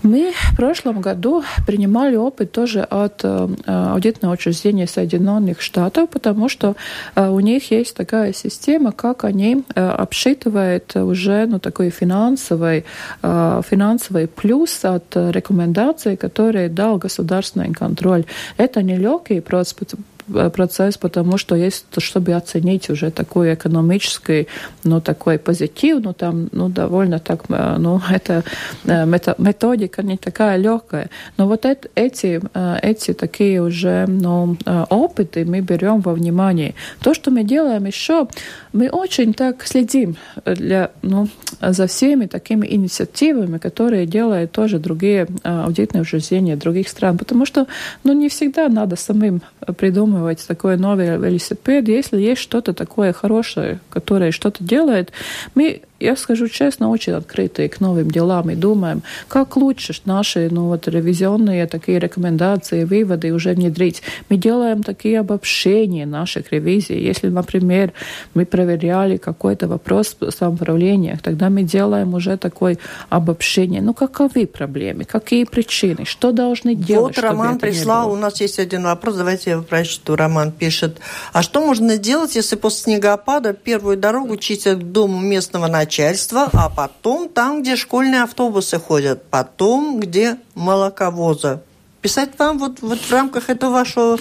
Мы 0.03 0.33
в 0.53 0.57
прошлом 0.57 1.01
году 1.03 1.45
принимали 1.67 2.17
опыт 2.17 2.53
тоже 2.53 2.81
от 2.81 3.21
э, 3.23 3.49
аудитного 3.67 4.33
учреждения 4.33 4.87
Соединенных 4.87 5.61
Штатов, 5.61 6.09
потому 6.09 6.49
что 6.49 6.75
э, 7.15 7.29
у 7.29 7.41
них 7.41 7.71
есть 7.71 7.95
такая 7.95 8.33
система, 8.33 8.93
как 8.93 9.25
они 9.25 9.63
э, 9.75 9.87
обсчитывают 9.87 10.97
уже 10.97 11.47
ну, 11.47 11.59
такой 11.59 11.91
финансовый, 11.91 12.85
финансовый 13.23 14.27
плюс 14.27 14.85
от 14.85 15.15
рекомендаций, 15.15 16.10
которые 16.17 16.69
дал 16.69 16.99
государственный 16.99 17.73
контроль. 17.73 18.25
Это 18.57 18.83
нелегкий 18.83 19.41
процесс, 19.41 19.75
Э, 19.91 20.10
процесс, 20.55 20.97
потому 20.97 21.39
что 21.39 21.55
есть, 21.55 21.87
чтобы 21.99 22.33
оценить 22.33 22.91
уже 22.91 23.11
такой 23.11 23.55
экономический, 23.55 24.47
ну, 24.85 25.01
такой 25.01 25.39
позитив, 25.39 25.99
ну, 26.03 26.13
там, 26.13 26.49
ну, 26.53 26.69
довольно 26.69 27.19
так, 27.19 27.45
э, 27.49 27.77
ну, 27.79 28.01
это 28.11 28.45
э, 28.85 29.07
методика 29.39 30.03
не 30.03 30.17
такая 30.17 30.57
легкая. 30.57 31.11
Но 31.37 31.47
вот 31.47 31.65
это, 31.65 31.89
эти, 31.95 32.41
эти 32.83 33.13
такие 33.13 33.63
уже, 33.63 34.07
ну, 34.07 34.57
опыты 34.91 35.45
мы 35.45 35.61
берем 35.61 36.01
во 36.01 36.13
внимание. 36.13 36.75
То, 37.01 37.15
что 37.15 37.31
мы 37.31 37.45
делаем 37.45 37.87
еще, 37.87 38.29
мы 38.73 38.89
очень 38.89 39.35
так 39.35 39.67
следим 39.67 40.17
для, 40.45 40.91
ну, 41.03 41.29
за 41.61 41.87
всеми 41.87 42.27
такими 42.27 42.67
инициативами, 42.67 43.59
которые 43.59 44.07
делают 44.07 44.53
тоже 44.53 44.79
другие 44.79 45.27
аудитные 45.43 46.03
учреждения 46.03 46.57
других 46.57 46.89
стран, 46.89 47.19
потому 47.19 47.47
что, 47.47 47.67
ну, 48.05 48.13
не 48.13 48.29
всегда 48.29 48.69
надо 48.69 48.97
самим 48.97 49.43
придумывать 49.77 50.20
придумывать 50.21 50.47
такой 50.47 50.77
новый 50.77 51.17
велосипед. 51.17 51.89
Если 51.89 52.21
есть 52.21 52.41
что-то 52.41 52.73
такое 52.73 53.13
хорошее, 53.13 53.81
которое 53.91 54.31
что-то 54.31 54.63
делает, 54.63 55.13
мы 55.55 55.83
я 56.01 56.17
скажу 56.17 56.49
честно, 56.49 56.91
очень 56.91 57.13
открытые 57.13 57.69
к 57.69 57.81
новым 57.81 58.11
делам 58.11 58.51
и 58.51 58.55
думаем, 58.55 59.03
как 59.29 59.57
лучше 59.57 59.95
наши 60.05 60.49
ну, 60.51 60.69
вот, 60.69 60.89
ревизионные 60.89 61.67
такие 61.67 61.99
рекомендации, 61.99 62.85
выводы 62.85 63.33
уже 63.33 63.53
внедрить. 63.53 64.03
Мы 64.31 64.37
делаем 64.37 64.83
такие 64.83 65.21
обобщения 65.21 66.07
наших 66.07 66.53
ревизий. 66.53 66.99
Если, 66.99 67.29
например, 67.29 67.93
мы 68.35 68.47
проверяли 68.47 69.19
какой-то 69.19 69.69
вопрос 69.69 70.17
в 70.19 70.31
самоуправлениях, 70.31 71.21
тогда 71.21 71.51
мы 71.51 71.63
делаем 71.63 72.15
уже 72.15 72.37
такое 72.37 72.79
обобщение. 73.11 73.83
Ну, 73.83 73.93
каковы 73.93 74.47
проблемы, 74.47 75.05
какие 75.05 75.45
причины, 75.45 76.05
что 76.05 76.33
должны 76.33 76.75
делать, 76.75 77.17
Вот 77.17 77.25
Роман 77.25 77.59
прислал, 77.59 78.11
у 78.13 78.17
нас 78.17 78.41
есть 78.41 78.59
один 78.59 78.85
вопрос, 78.85 79.17
давайте 79.17 79.51
я 79.51 79.59
прочту. 79.61 80.17
Роман 80.17 80.53
пишет, 80.53 80.99
а 81.33 81.43
что 81.43 81.61
можно 81.65 81.99
делать, 81.99 82.37
если 82.37 82.57
после 82.57 82.95
снегопада 82.95 83.53
первую 83.53 83.97
дорогу 83.97 84.37
чистят 84.37 84.79
к 84.79 84.83
дому 84.83 85.21
местного 85.21 85.67
начальника, 85.67 85.90
начальства, 85.91 86.49
а 86.53 86.69
потом 86.69 87.29
там, 87.29 87.63
где 87.63 87.75
школьные 87.75 88.23
автобусы 88.23 88.79
ходят, 88.79 89.25
потом, 89.29 89.99
где 89.99 90.37
молоковозы 90.55 91.61
писать 92.01 92.31
вам 92.39 92.59
вот, 92.59 92.81
вот 92.81 92.99
в 92.99 93.13
рамках 93.13 93.51
этого 93.51 93.71
вашего 93.71 94.19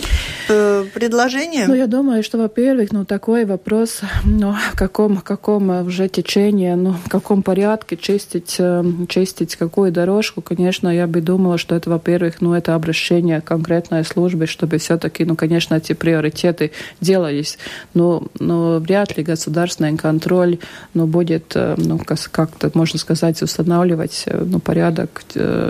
э, 0.50 0.86
предложения? 0.94 1.66
Ну, 1.68 1.76
я 1.76 1.88
думаю, 1.88 2.24
что, 2.24 2.38
во-первых, 2.38 2.92
ну, 2.92 3.06
такой 3.06 3.46
вопрос, 3.46 4.02
ну, 4.26 4.54
в 4.54 4.78
каком, 4.78 5.18
каком 5.18 5.70
уже 5.86 6.10
течении, 6.10 6.74
ну, 6.74 6.94
в 6.94 7.10
каком 7.10 7.42
порядке 7.42 7.96
чистить, 7.96 8.58
э, 8.60 8.84
чистить 9.08 9.56
какую 9.56 9.92
дорожку, 9.92 10.42
конечно, 10.42 10.90
я 10.90 11.08
бы 11.08 11.22
думала, 11.22 11.58
что 11.58 11.76
это, 11.76 11.90
во-первых, 11.90 12.42
ну, 12.42 12.54
это 12.54 12.76
обращение 12.76 13.42
конкретной 13.42 14.04
службе, 14.04 14.46
чтобы 14.46 14.78
все-таки, 14.78 15.24
ну, 15.24 15.36
конечно, 15.36 15.76
эти 15.76 15.94
приоритеты 15.94 16.72
делались, 17.00 17.58
но, 17.94 18.24
но 18.40 18.80
вряд 18.80 19.16
ли 19.18 19.24
государственный 19.24 19.98
контроль, 19.98 20.60
ну, 20.94 21.08
будет, 21.08 21.54
э, 21.56 21.76
ну, 21.78 22.00
как-то, 22.32 22.72
можно 22.74 23.00
сказать, 23.00 23.42
устанавливать, 23.42 24.24
э, 24.26 24.44
ну, 24.44 24.60
порядок 24.60 25.22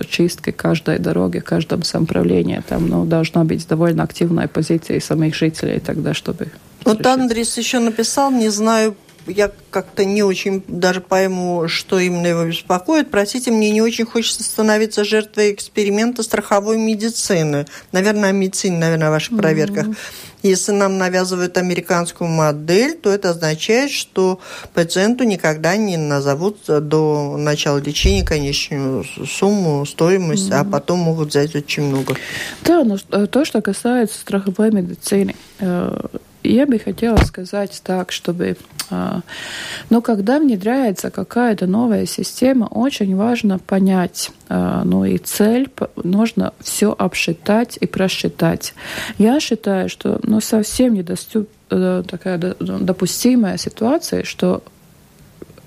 чистки 0.10 0.52
каждой 0.52 1.00
дороги, 1.00 1.40
каждом 1.40 1.84
самоуправления. 2.00 2.64
Там 2.68 2.88
ну, 2.88 3.06
должна 3.06 3.44
быть 3.44 3.68
довольно 3.68 4.04
активная 4.04 4.48
позиция 4.48 5.00
самих 5.00 5.36
жителей 5.36 5.80
тогда, 5.80 6.14
чтобы... 6.14 6.48
Вот 6.86 7.06
Андрис 7.06 7.58
еще 7.58 7.80
написал, 7.80 8.32
не 8.32 8.50
знаю, 8.50 8.96
я 9.30 9.52
как-то 9.70 10.06
не 10.06 10.24
очень 10.24 10.64
даже 10.68 11.02
пойму, 11.02 11.68
что 11.68 12.00
именно 12.00 12.28
его 12.28 12.46
беспокоит. 12.46 13.12
Простите, 13.12 13.52
мне 13.52 13.72
не 13.72 13.82
очень 13.82 14.06
хочется 14.06 14.44
становиться 14.44 15.04
жертвой 15.04 15.54
эксперимента 15.54 16.24
страховой 16.24 16.78
медицины. 16.78 17.66
Наверное, 17.92 18.32
медицине, 18.32 18.78
наверное, 18.78 19.10
в 19.10 19.12
ваших 19.12 19.34
mm-hmm. 19.34 19.38
проверках. 19.38 19.88
Если 20.42 20.72
нам 20.72 20.98
навязывают 20.98 21.58
американскую 21.58 22.30
модель, 22.30 22.96
то 22.96 23.10
это 23.10 23.32
означает, 23.32 23.92
что 23.92 24.40
пациенту 24.74 25.26
никогда 25.26 25.76
не 25.76 25.98
назовут 25.98 26.60
до 26.68 27.36
начала 27.38 27.78
лечения 27.80 28.24
конечную 28.24 29.04
сумму, 29.04 29.86
стоимость, 29.86 30.50
mm-hmm. 30.50 30.60
а 30.60 30.64
потом 30.64 31.00
могут 31.00 31.30
взять 31.30 31.56
очень 31.56 31.84
много. 31.84 32.16
Да, 32.64 32.84
но 32.84 32.98
то, 32.98 33.46
что 33.46 33.62
касается 33.62 34.18
страховой 34.18 34.72
медицины, 34.72 35.36
э, 35.60 36.08
я 36.44 36.66
бы 36.66 36.80
хотела 36.80 37.18
сказать 37.18 37.82
так, 37.84 38.12
чтобы 38.12 38.58
а, 38.90 39.22
но 39.90 40.02
когда 40.02 40.40
внедряется 40.40 41.12
какая-то 41.12 41.68
новая 41.68 42.06
система, 42.06 42.66
очень 42.66 43.16
важно 43.16 43.60
понять, 43.60 44.32
а, 44.48 44.84
ну 44.84 45.06
и 45.06 45.18
цель, 45.18 45.70
нужно 45.96 46.54
все 46.60 46.96
обсчитать 46.98 47.78
и 47.80 47.86
просчитать. 47.86 48.74
Я 49.18 49.40
считаю, 49.40 49.90
что 49.90 50.20
ну, 50.24 50.42
совсем 50.42 50.94
недоступ, 50.94 51.50
э, 51.70 52.04
такая 52.08 52.38
допустимая 52.38 53.58
ситуация, 53.58 54.24
что 54.24 54.64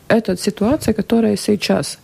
эта 0.08 0.36
ситуация, 0.36 0.94
которая 0.94 1.36
сейчас 1.36 1.98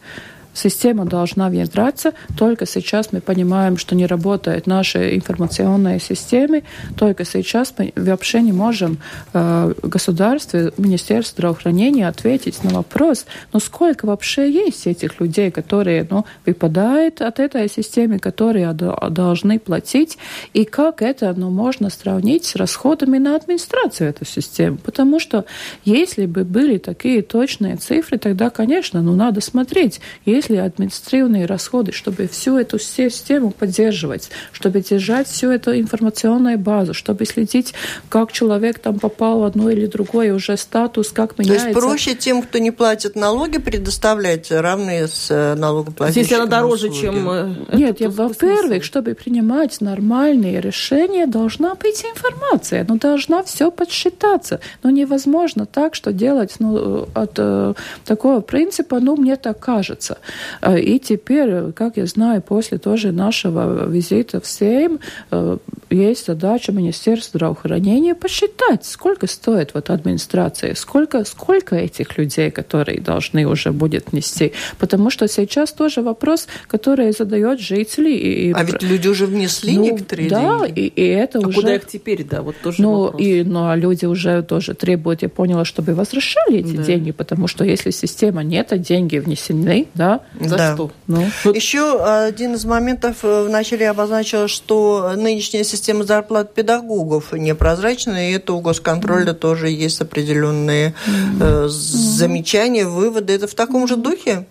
Система 0.59 1.05
должна 1.05 1.49
внедряться. 1.49 2.15
Только 2.37 2.67
сейчас 2.67 3.13
мы 3.13 3.21
понимаем, 3.21 3.77
что 3.77 3.95
не 3.95 4.07
работают 4.07 4.67
наши 4.67 5.15
информационные 5.15 6.01
системы. 6.01 6.65
Только 6.97 7.25
сейчас 7.25 7.73
мы 7.79 7.93
вообще 7.95 8.43
не 8.43 8.51
можем 8.51 8.99
э, 9.35 9.73
государстве, 9.83 10.73
Министерству 10.77 11.37
здравоохранения 11.37 12.09
ответить 12.09 12.65
на 12.65 12.71
вопрос, 12.71 13.27
ну 13.53 13.61
сколько 13.61 14.07
вообще 14.07 14.51
есть 14.51 14.89
этих 14.89 15.21
людей, 15.21 15.53
которые 15.53 16.05
ну, 16.11 16.25
выпадают 16.45 17.23
от 17.23 17.39
этой 17.39 17.69
системы, 17.71 18.19
которые 18.19 18.73
должны 18.73 19.61
платить, 19.61 20.19
и 20.55 20.65
как 20.65 21.03
это 21.03 21.33
ну, 21.37 21.51
можно 21.51 21.89
сравнить 21.89 22.47
с 22.47 22.57
расходами 22.57 23.19
на 23.19 23.37
администрацию 23.37 24.11
этой 24.11 24.27
системы. 24.27 24.79
Потому 24.79 25.21
что 25.21 25.45
если 25.85 26.27
бы 26.27 26.43
были 26.43 26.79
такие 26.79 27.23
точные 27.23 27.77
цифры, 27.77 28.19
тогда, 28.19 28.51
конечно, 28.51 29.03
ну, 29.03 29.15
надо 29.15 29.41
смотреть, 29.41 30.01
если 30.49 30.55
ли 30.55 30.59
административные 30.59 31.47
расходы, 31.47 31.93
чтобы 31.93 32.27
всю 32.27 32.59
эту 32.59 32.79
систему 32.79 33.51
поддерживать, 33.51 34.31
чтобы 34.53 34.81
держать 34.81 35.29
всю 35.29 35.51
эту 35.51 35.79
информационную 35.79 36.59
базу, 36.59 36.95
чтобы 36.95 37.25
следить, 37.27 37.75
как 38.09 38.33
человек 38.33 38.79
там 38.79 38.99
попал 38.99 39.41
в 39.41 39.45
одно 39.45 39.71
или 39.71 39.87
другое 39.87 40.35
уже 40.35 40.57
статус, 40.57 41.11
как 41.11 41.39
меняется. 41.39 41.65
То 41.65 41.69
есть 41.71 41.81
проще 41.81 42.15
тем, 42.15 42.43
кто 42.43 42.59
не 42.59 42.71
платит 42.71 43.17
налоги, 43.17 43.59
предоставлять 43.59 44.51
равные 44.51 45.09
с 45.09 45.31
э, 45.31 45.55
налогоплательщиками 45.55 46.23
Если 46.23 46.35
она 46.35 46.47
дороже, 46.47 46.89
услуги. 46.89 47.01
чем... 47.01 47.31
Э, 47.31 47.55
Нет, 47.73 48.01
я, 48.01 48.09
во-первых, 48.09 48.85
чтобы 48.85 49.15
принимать 49.15 49.81
нормальные 49.81 50.61
решения, 50.61 51.27
должна 51.27 51.75
быть 51.75 52.05
информация, 52.05 52.85
но 52.89 52.97
должна 52.97 53.43
все 53.43 53.71
подсчитаться. 53.71 54.61
Но 54.83 54.91
невозможно 54.91 55.67
так, 55.67 55.95
что 55.95 56.13
делать 56.13 56.57
ну, 56.59 57.09
от 57.15 57.33
э, 57.37 57.75
такого 58.05 58.41
принципа, 58.41 59.01
ну, 59.01 59.17
мне 59.17 59.37
так 59.37 59.59
кажется. 59.59 60.19
А, 60.61 60.77
и 60.77 60.99
теперь, 60.99 61.73
как 61.73 61.97
я 61.97 62.07
знаю, 62.07 62.43
после 62.43 62.79
тоже 62.79 63.13
нашего 63.13 63.89
визита 63.89 64.41
в 64.41 64.47
Сейм 64.47 65.01
э, 65.31 65.59
есть 65.91 66.27
задача 66.27 66.73
Министерства 66.73 67.39
здравоохранения 67.39 68.15
посчитать, 68.15 68.85
сколько 68.85 69.27
стоит 69.27 69.75
вот 69.75 69.91
администрация, 69.91 70.75
сколько, 70.75 71.25
сколько 71.25 71.77
этих 71.77 72.17
людей, 72.19 72.51
которые 72.51 73.01
должны 73.01 73.47
уже 73.47 73.73
будет 73.73 74.13
нести. 74.13 74.53
Потому 74.79 75.11
что 75.11 75.29
сейчас 75.29 75.73
тоже 75.73 76.03
вопрос, 76.03 76.49
который 76.67 77.13
задает 77.13 77.61
жители. 77.61 78.11
И, 78.11 78.53
а 78.53 78.65
ведь 78.65 78.83
люди 78.83 79.09
уже 79.09 79.27
внесли 79.27 79.77
ну, 79.77 79.85
некоторые 79.85 80.29
да, 80.29 80.41
деньги. 80.41 80.81
И, 80.81 80.87
и 80.87 81.07
это 81.07 81.39
а 81.39 81.47
уже... 81.47 81.61
куда 81.61 81.75
их 81.75 81.87
теперь, 81.87 82.25
да, 82.25 82.43
вот 82.43 82.57
тоже 82.63 82.83
ну, 82.83 83.03
вопрос. 83.03 83.23
И, 83.23 83.43
ну, 83.45 83.69
а 83.69 83.77
люди 83.77 84.07
уже 84.07 84.43
тоже 84.43 84.75
требуют, 84.75 85.23
я 85.23 85.29
поняла, 85.29 85.65
чтобы 85.65 85.95
возвращали 85.95 86.59
эти 86.59 86.77
да. 86.77 86.83
деньги, 86.83 87.13
потому 87.13 87.47
что 87.47 87.65
если 87.65 87.91
система 87.91 88.43
нет, 88.43 88.73
а 88.73 88.79
деньги 88.79 89.19
внесены, 89.19 89.87
да, 89.95 90.18
за 90.41 90.57
да. 90.57 90.75
что? 90.75 90.91
Ну, 91.07 91.27
вот. 91.45 91.57
Еще 91.57 92.03
один 92.03 92.55
из 92.55 92.65
моментов 92.65 93.19
э, 93.23 93.45
вначале 93.45 93.89
обозначил, 93.89 94.49
что 94.49 95.13
нынешняя 95.17 95.65
система 95.65 96.05
зарплат 96.05 96.55
педагогов 96.55 97.33
непрозрачная, 97.33 98.31
и 98.31 98.33
это 98.35 98.53
у 98.53 98.61
госконтроля 98.61 99.33
mm. 99.33 99.35
тоже 99.35 99.69
есть 99.69 100.01
определенные 100.01 100.95
mm. 101.07 101.13
э, 101.41 101.69
замечания, 101.69 102.87
выводы. 102.87 103.33
Это 103.33 103.47
в 103.47 103.55
таком 103.55 103.87
же 103.87 103.97
духе? 103.97 104.47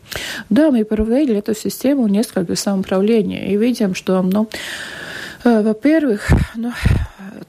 Да, 0.50 0.72
мы 0.72 0.86
провели 0.86 1.36
эту 1.36 1.56
систему 1.56 2.08
несколько 2.08 2.56
самоуправления 2.56 3.48
и 3.48 3.58
видим, 3.58 3.96
что, 3.96 4.22
ну, 4.22 4.50
э, 5.44 5.62
во-первых, 5.62 6.30
ну, 6.56 6.72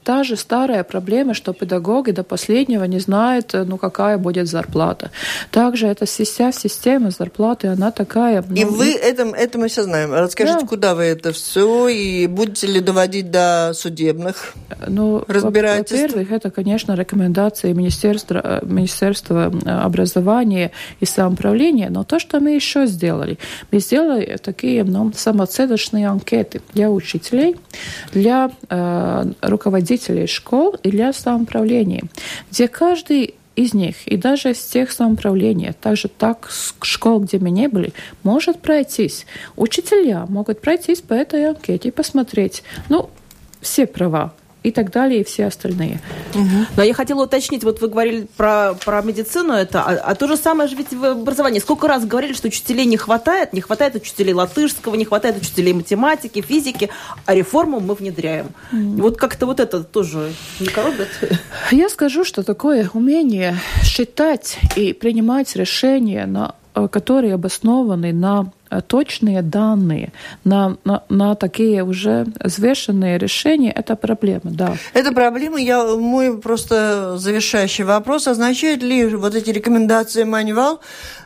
та 0.03 0.23
же 0.23 0.35
старая 0.35 0.83
проблема, 0.83 1.33
что 1.33 1.53
педагоги 1.53 2.11
до 2.11 2.23
последнего 2.23 2.83
не 2.85 2.99
знают, 2.99 3.53
ну, 3.53 3.77
какая 3.77 4.17
будет 4.17 4.47
зарплата. 4.47 5.11
Также 5.51 5.87
эта 5.87 6.05
вся 6.05 6.51
система 6.51 7.11
зарплаты, 7.11 7.67
она 7.67 7.91
такая... 7.91 8.43
Ну, 8.47 8.55
и 8.55 8.63
вы, 8.63 8.93
это, 8.93 9.23
это 9.23 9.57
мы 9.57 9.67
все 9.67 9.83
знаем. 9.83 10.13
Расскажите, 10.13 10.61
да. 10.61 10.67
куда 10.67 10.95
вы 10.95 11.03
это 11.03 11.31
все, 11.31 11.87
и 11.87 12.27
будете 12.27 12.67
ли 12.67 12.79
доводить 12.79 13.31
до 13.31 13.71
судебных 13.73 14.53
ну, 14.87 15.23
разбирательств? 15.27 15.91
Во-первых, 15.91 16.31
это, 16.31 16.49
конечно, 16.49 16.93
рекомендации 16.93 17.73
Министерства, 17.73 18.61
Министерства 18.63 19.51
образования 19.65 20.71
и 20.99 21.05
самоуправления, 21.05 21.89
но 21.89 22.03
то, 22.03 22.19
что 22.19 22.39
мы 22.39 22.51
еще 22.51 22.87
сделали, 22.87 23.37
мы 23.71 23.79
сделали 23.79 24.37
такие 24.41 24.83
ну, 24.83 25.11
самоцедочные 25.15 26.07
анкеты 26.07 26.61
для 26.73 26.89
учителей, 26.89 27.55
для 28.13 28.51
э, 28.69 29.25
руководителей 29.41 29.98
руководителей 29.99 30.27
школ 30.27 30.75
и 30.83 30.89
для 30.89 31.13
самоуправления, 31.13 32.03
где 32.51 32.67
каждый 32.67 33.35
из 33.55 33.73
них, 33.73 34.07
и 34.07 34.15
даже 34.15 34.51
из 34.51 34.59
тех 34.59 34.91
самоуправлений, 34.91 35.73
также 35.73 36.07
так 36.07 36.49
школ, 36.81 37.19
где 37.19 37.39
мы 37.39 37.49
не 37.49 37.67
были, 37.67 37.91
может 38.23 38.59
пройтись. 38.59 39.25
Учителя 39.57 40.25
могут 40.29 40.61
пройтись 40.61 41.01
по 41.01 41.13
этой 41.13 41.49
анкете 41.49 41.89
и 41.89 41.91
посмотреть, 41.91 42.63
ну, 42.87 43.09
все 43.61 43.85
права 43.85 44.33
и 44.63 44.71
так 44.71 44.91
далее, 44.91 45.21
и 45.21 45.23
все 45.23 45.45
остальные. 45.45 46.01
Угу. 46.33 46.65
Но 46.77 46.83
я 46.83 46.93
хотела 46.93 47.23
уточнить, 47.23 47.63
вот 47.63 47.81
вы 47.81 47.87
говорили 47.87 48.27
про, 48.35 48.73
про 48.73 49.01
медицину, 49.01 49.53
это, 49.53 49.81
а, 49.81 49.93
а 49.93 50.15
то 50.15 50.27
же 50.27 50.37
самое 50.37 50.69
же 50.69 50.75
ведь 50.75 50.91
в 50.91 51.05
образовании. 51.05 51.59
Сколько 51.59 51.87
раз 51.87 52.05
говорили, 52.05 52.33
что 52.33 52.47
учителей 52.47 52.85
не 52.85 52.97
хватает, 52.97 53.53
не 53.53 53.61
хватает 53.61 53.95
учителей 53.95 54.33
латышского, 54.33 54.95
не 54.95 55.05
хватает 55.05 55.37
учителей 55.37 55.73
математики, 55.73 56.41
физики, 56.41 56.89
а 57.25 57.33
реформу 57.33 57.79
мы 57.79 57.93
внедряем. 57.93 58.47
Угу. 58.73 59.01
Вот 59.01 59.17
как-то 59.17 59.45
вот 59.45 59.59
это 59.59 59.83
тоже 59.83 60.33
не 60.59 60.67
коробит? 60.67 61.07
Я 61.71 61.89
скажу, 61.89 62.25
что 62.25 62.43
такое 62.43 62.89
умение 62.93 63.57
считать 63.83 64.57
и 64.75 64.93
принимать 64.93 65.55
решения 65.55 66.25
на 66.25 66.55
которые 66.87 67.33
обоснованы 67.33 68.13
на 68.13 68.51
э, 68.69 68.81
точные 68.81 69.41
данные, 69.41 70.13
на, 70.43 70.77
на, 70.83 71.03
на 71.09 71.35
такие 71.35 71.83
уже 71.83 72.25
взвешенные 72.43 73.17
решения, 73.17 73.71
это 73.71 73.95
проблема, 73.95 74.41
да. 74.45 74.77
Это 74.93 75.11
проблема. 75.11 75.59
Я, 75.59 75.83
мой 75.95 76.39
просто 76.39 77.17
завершающий 77.17 77.83
вопрос. 77.83 78.27
Означает 78.27 78.83
ли 78.83 79.07
вот 79.07 79.35
эти 79.35 79.49
рекомендации 79.49 80.23
мануал, 80.23 80.79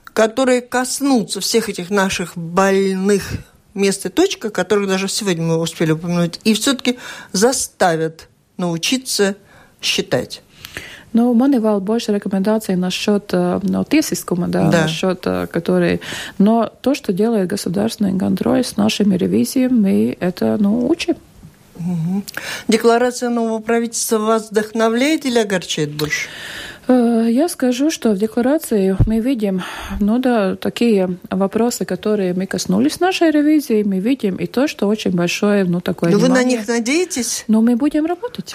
которые 0.05 0.61
коснутся 0.61 1.39
всех 1.41 1.69
этих 1.69 1.89
наших 1.89 2.37
больных 2.37 3.23
мест 3.73 4.05
и 4.05 4.09
точек, 4.09 4.51
которых 4.51 4.87
даже 4.87 5.07
сегодня 5.07 5.43
мы 5.43 5.57
успели 5.57 5.91
упомянуть, 5.91 6.39
и 6.43 6.53
все-таки 6.53 6.97
заставят 7.31 8.29
научиться 8.57 9.35
считать? 9.81 10.41
Ну, 11.13 11.33
меня 11.33 11.59
vēl 11.59 11.79
больше 11.79 12.11
рекомендаций 12.13 12.75
насчет 12.75 13.31
ну, 13.31 13.83
тесискума, 13.83 14.47
да, 14.47 14.69
да. 14.69 14.81
насчет 14.83 15.21
который... 15.21 16.01
Но 16.37 16.71
то, 16.81 16.95
что 16.95 17.13
делает 17.13 17.47
государственный 17.47 18.17
контроль 18.17 18.63
с 18.63 18.77
нашими 18.77 19.15
ревизиями, 19.15 19.73
мы 19.73 20.17
это 20.19 20.57
ну, 20.59 20.87
учим. 20.87 21.15
Угу. 21.75 22.23
Декларация 22.67 23.29
нового 23.29 23.59
правительства 23.59 24.17
вас 24.17 24.51
вдохновляет 24.51 25.25
или 25.25 25.39
огорчает 25.39 25.91
больше? 25.91 26.29
Я 26.87 27.47
скажу, 27.47 27.89
что 27.91 28.11
в 28.11 28.17
декларации 28.17 28.97
мы 29.07 29.21
видим, 29.21 29.63
ну 30.01 30.19
да, 30.19 30.57
такие 30.57 31.17
вопросы, 31.29 31.85
которые 31.85 32.33
мы 32.33 32.45
коснулись 32.45 32.99
нашей 32.99 33.31
ревизии, 33.31 33.83
мы 33.83 33.99
видим 33.99 34.35
и 34.35 34.47
то, 34.47 34.67
что 34.67 34.87
очень 34.87 35.11
большое, 35.11 35.63
ну 35.63 35.79
такое. 35.79 36.11
Но 36.11 36.17
внимание. 36.17 36.43
вы 36.43 36.43
на 36.43 36.49
них 36.49 36.67
надеетесь? 36.67 37.45
Но 37.47 37.61
мы 37.61 37.77
будем 37.77 38.05
работать. 38.05 38.53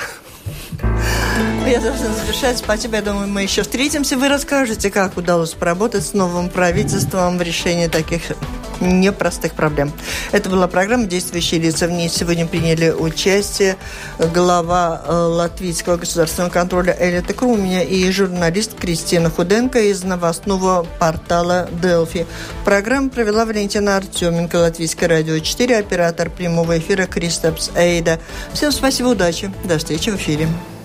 Я 1.66 1.80
должна 1.80 2.08
завершать. 2.14 2.58
Спасибо. 2.58 2.96
Я 2.96 3.02
думаю, 3.02 3.28
мы 3.28 3.42
еще 3.42 3.62
встретимся. 3.62 4.16
Вы 4.16 4.28
расскажете, 4.28 4.90
как 4.90 5.16
удалось 5.16 5.52
поработать 5.52 6.06
с 6.06 6.14
новым 6.14 6.48
правительством 6.48 7.36
в 7.36 7.42
решении 7.42 7.88
таких 7.88 8.22
непростых 8.80 9.54
проблем. 9.54 9.92
Это 10.32 10.48
была 10.48 10.68
программа 10.68 11.06
«Действующие 11.06 11.60
лица». 11.60 11.86
В 11.86 11.90
ней 11.90 12.08
сегодня 12.08 12.46
приняли 12.46 12.90
участие 12.90 13.76
глава 14.32 15.02
э, 15.04 15.12
Латвийского 15.12 15.96
государственного 15.96 16.50
контроля 16.50 16.96
Эля 16.98 17.22
Крумия 17.22 17.82
и 17.82 18.10
журналист 18.10 18.74
Кристина 18.74 19.30
Худенко 19.30 19.80
из 19.80 20.04
новостного 20.04 20.86
портала 20.98 21.68
«Делфи». 21.82 22.26
Программу 22.64 23.10
провела 23.10 23.44
Валентина 23.44 23.96
Артеменко, 23.96 24.56
Латвийское 24.56 25.08
радио 25.08 25.38
4, 25.38 25.78
оператор 25.78 26.30
прямого 26.30 26.78
эфира 26.78 27.06
Кристопс 27.06 27.70
Эйда. 27.74 28.20
Всем 28.52 28.70
спасибо, 28.72 29.08
удачи. 29.08 29.52
До 29.64 29.78
встречи 29.78 30.10
в 30.10 30.16
эфире. 30.16 30.37
him 30.38 30.77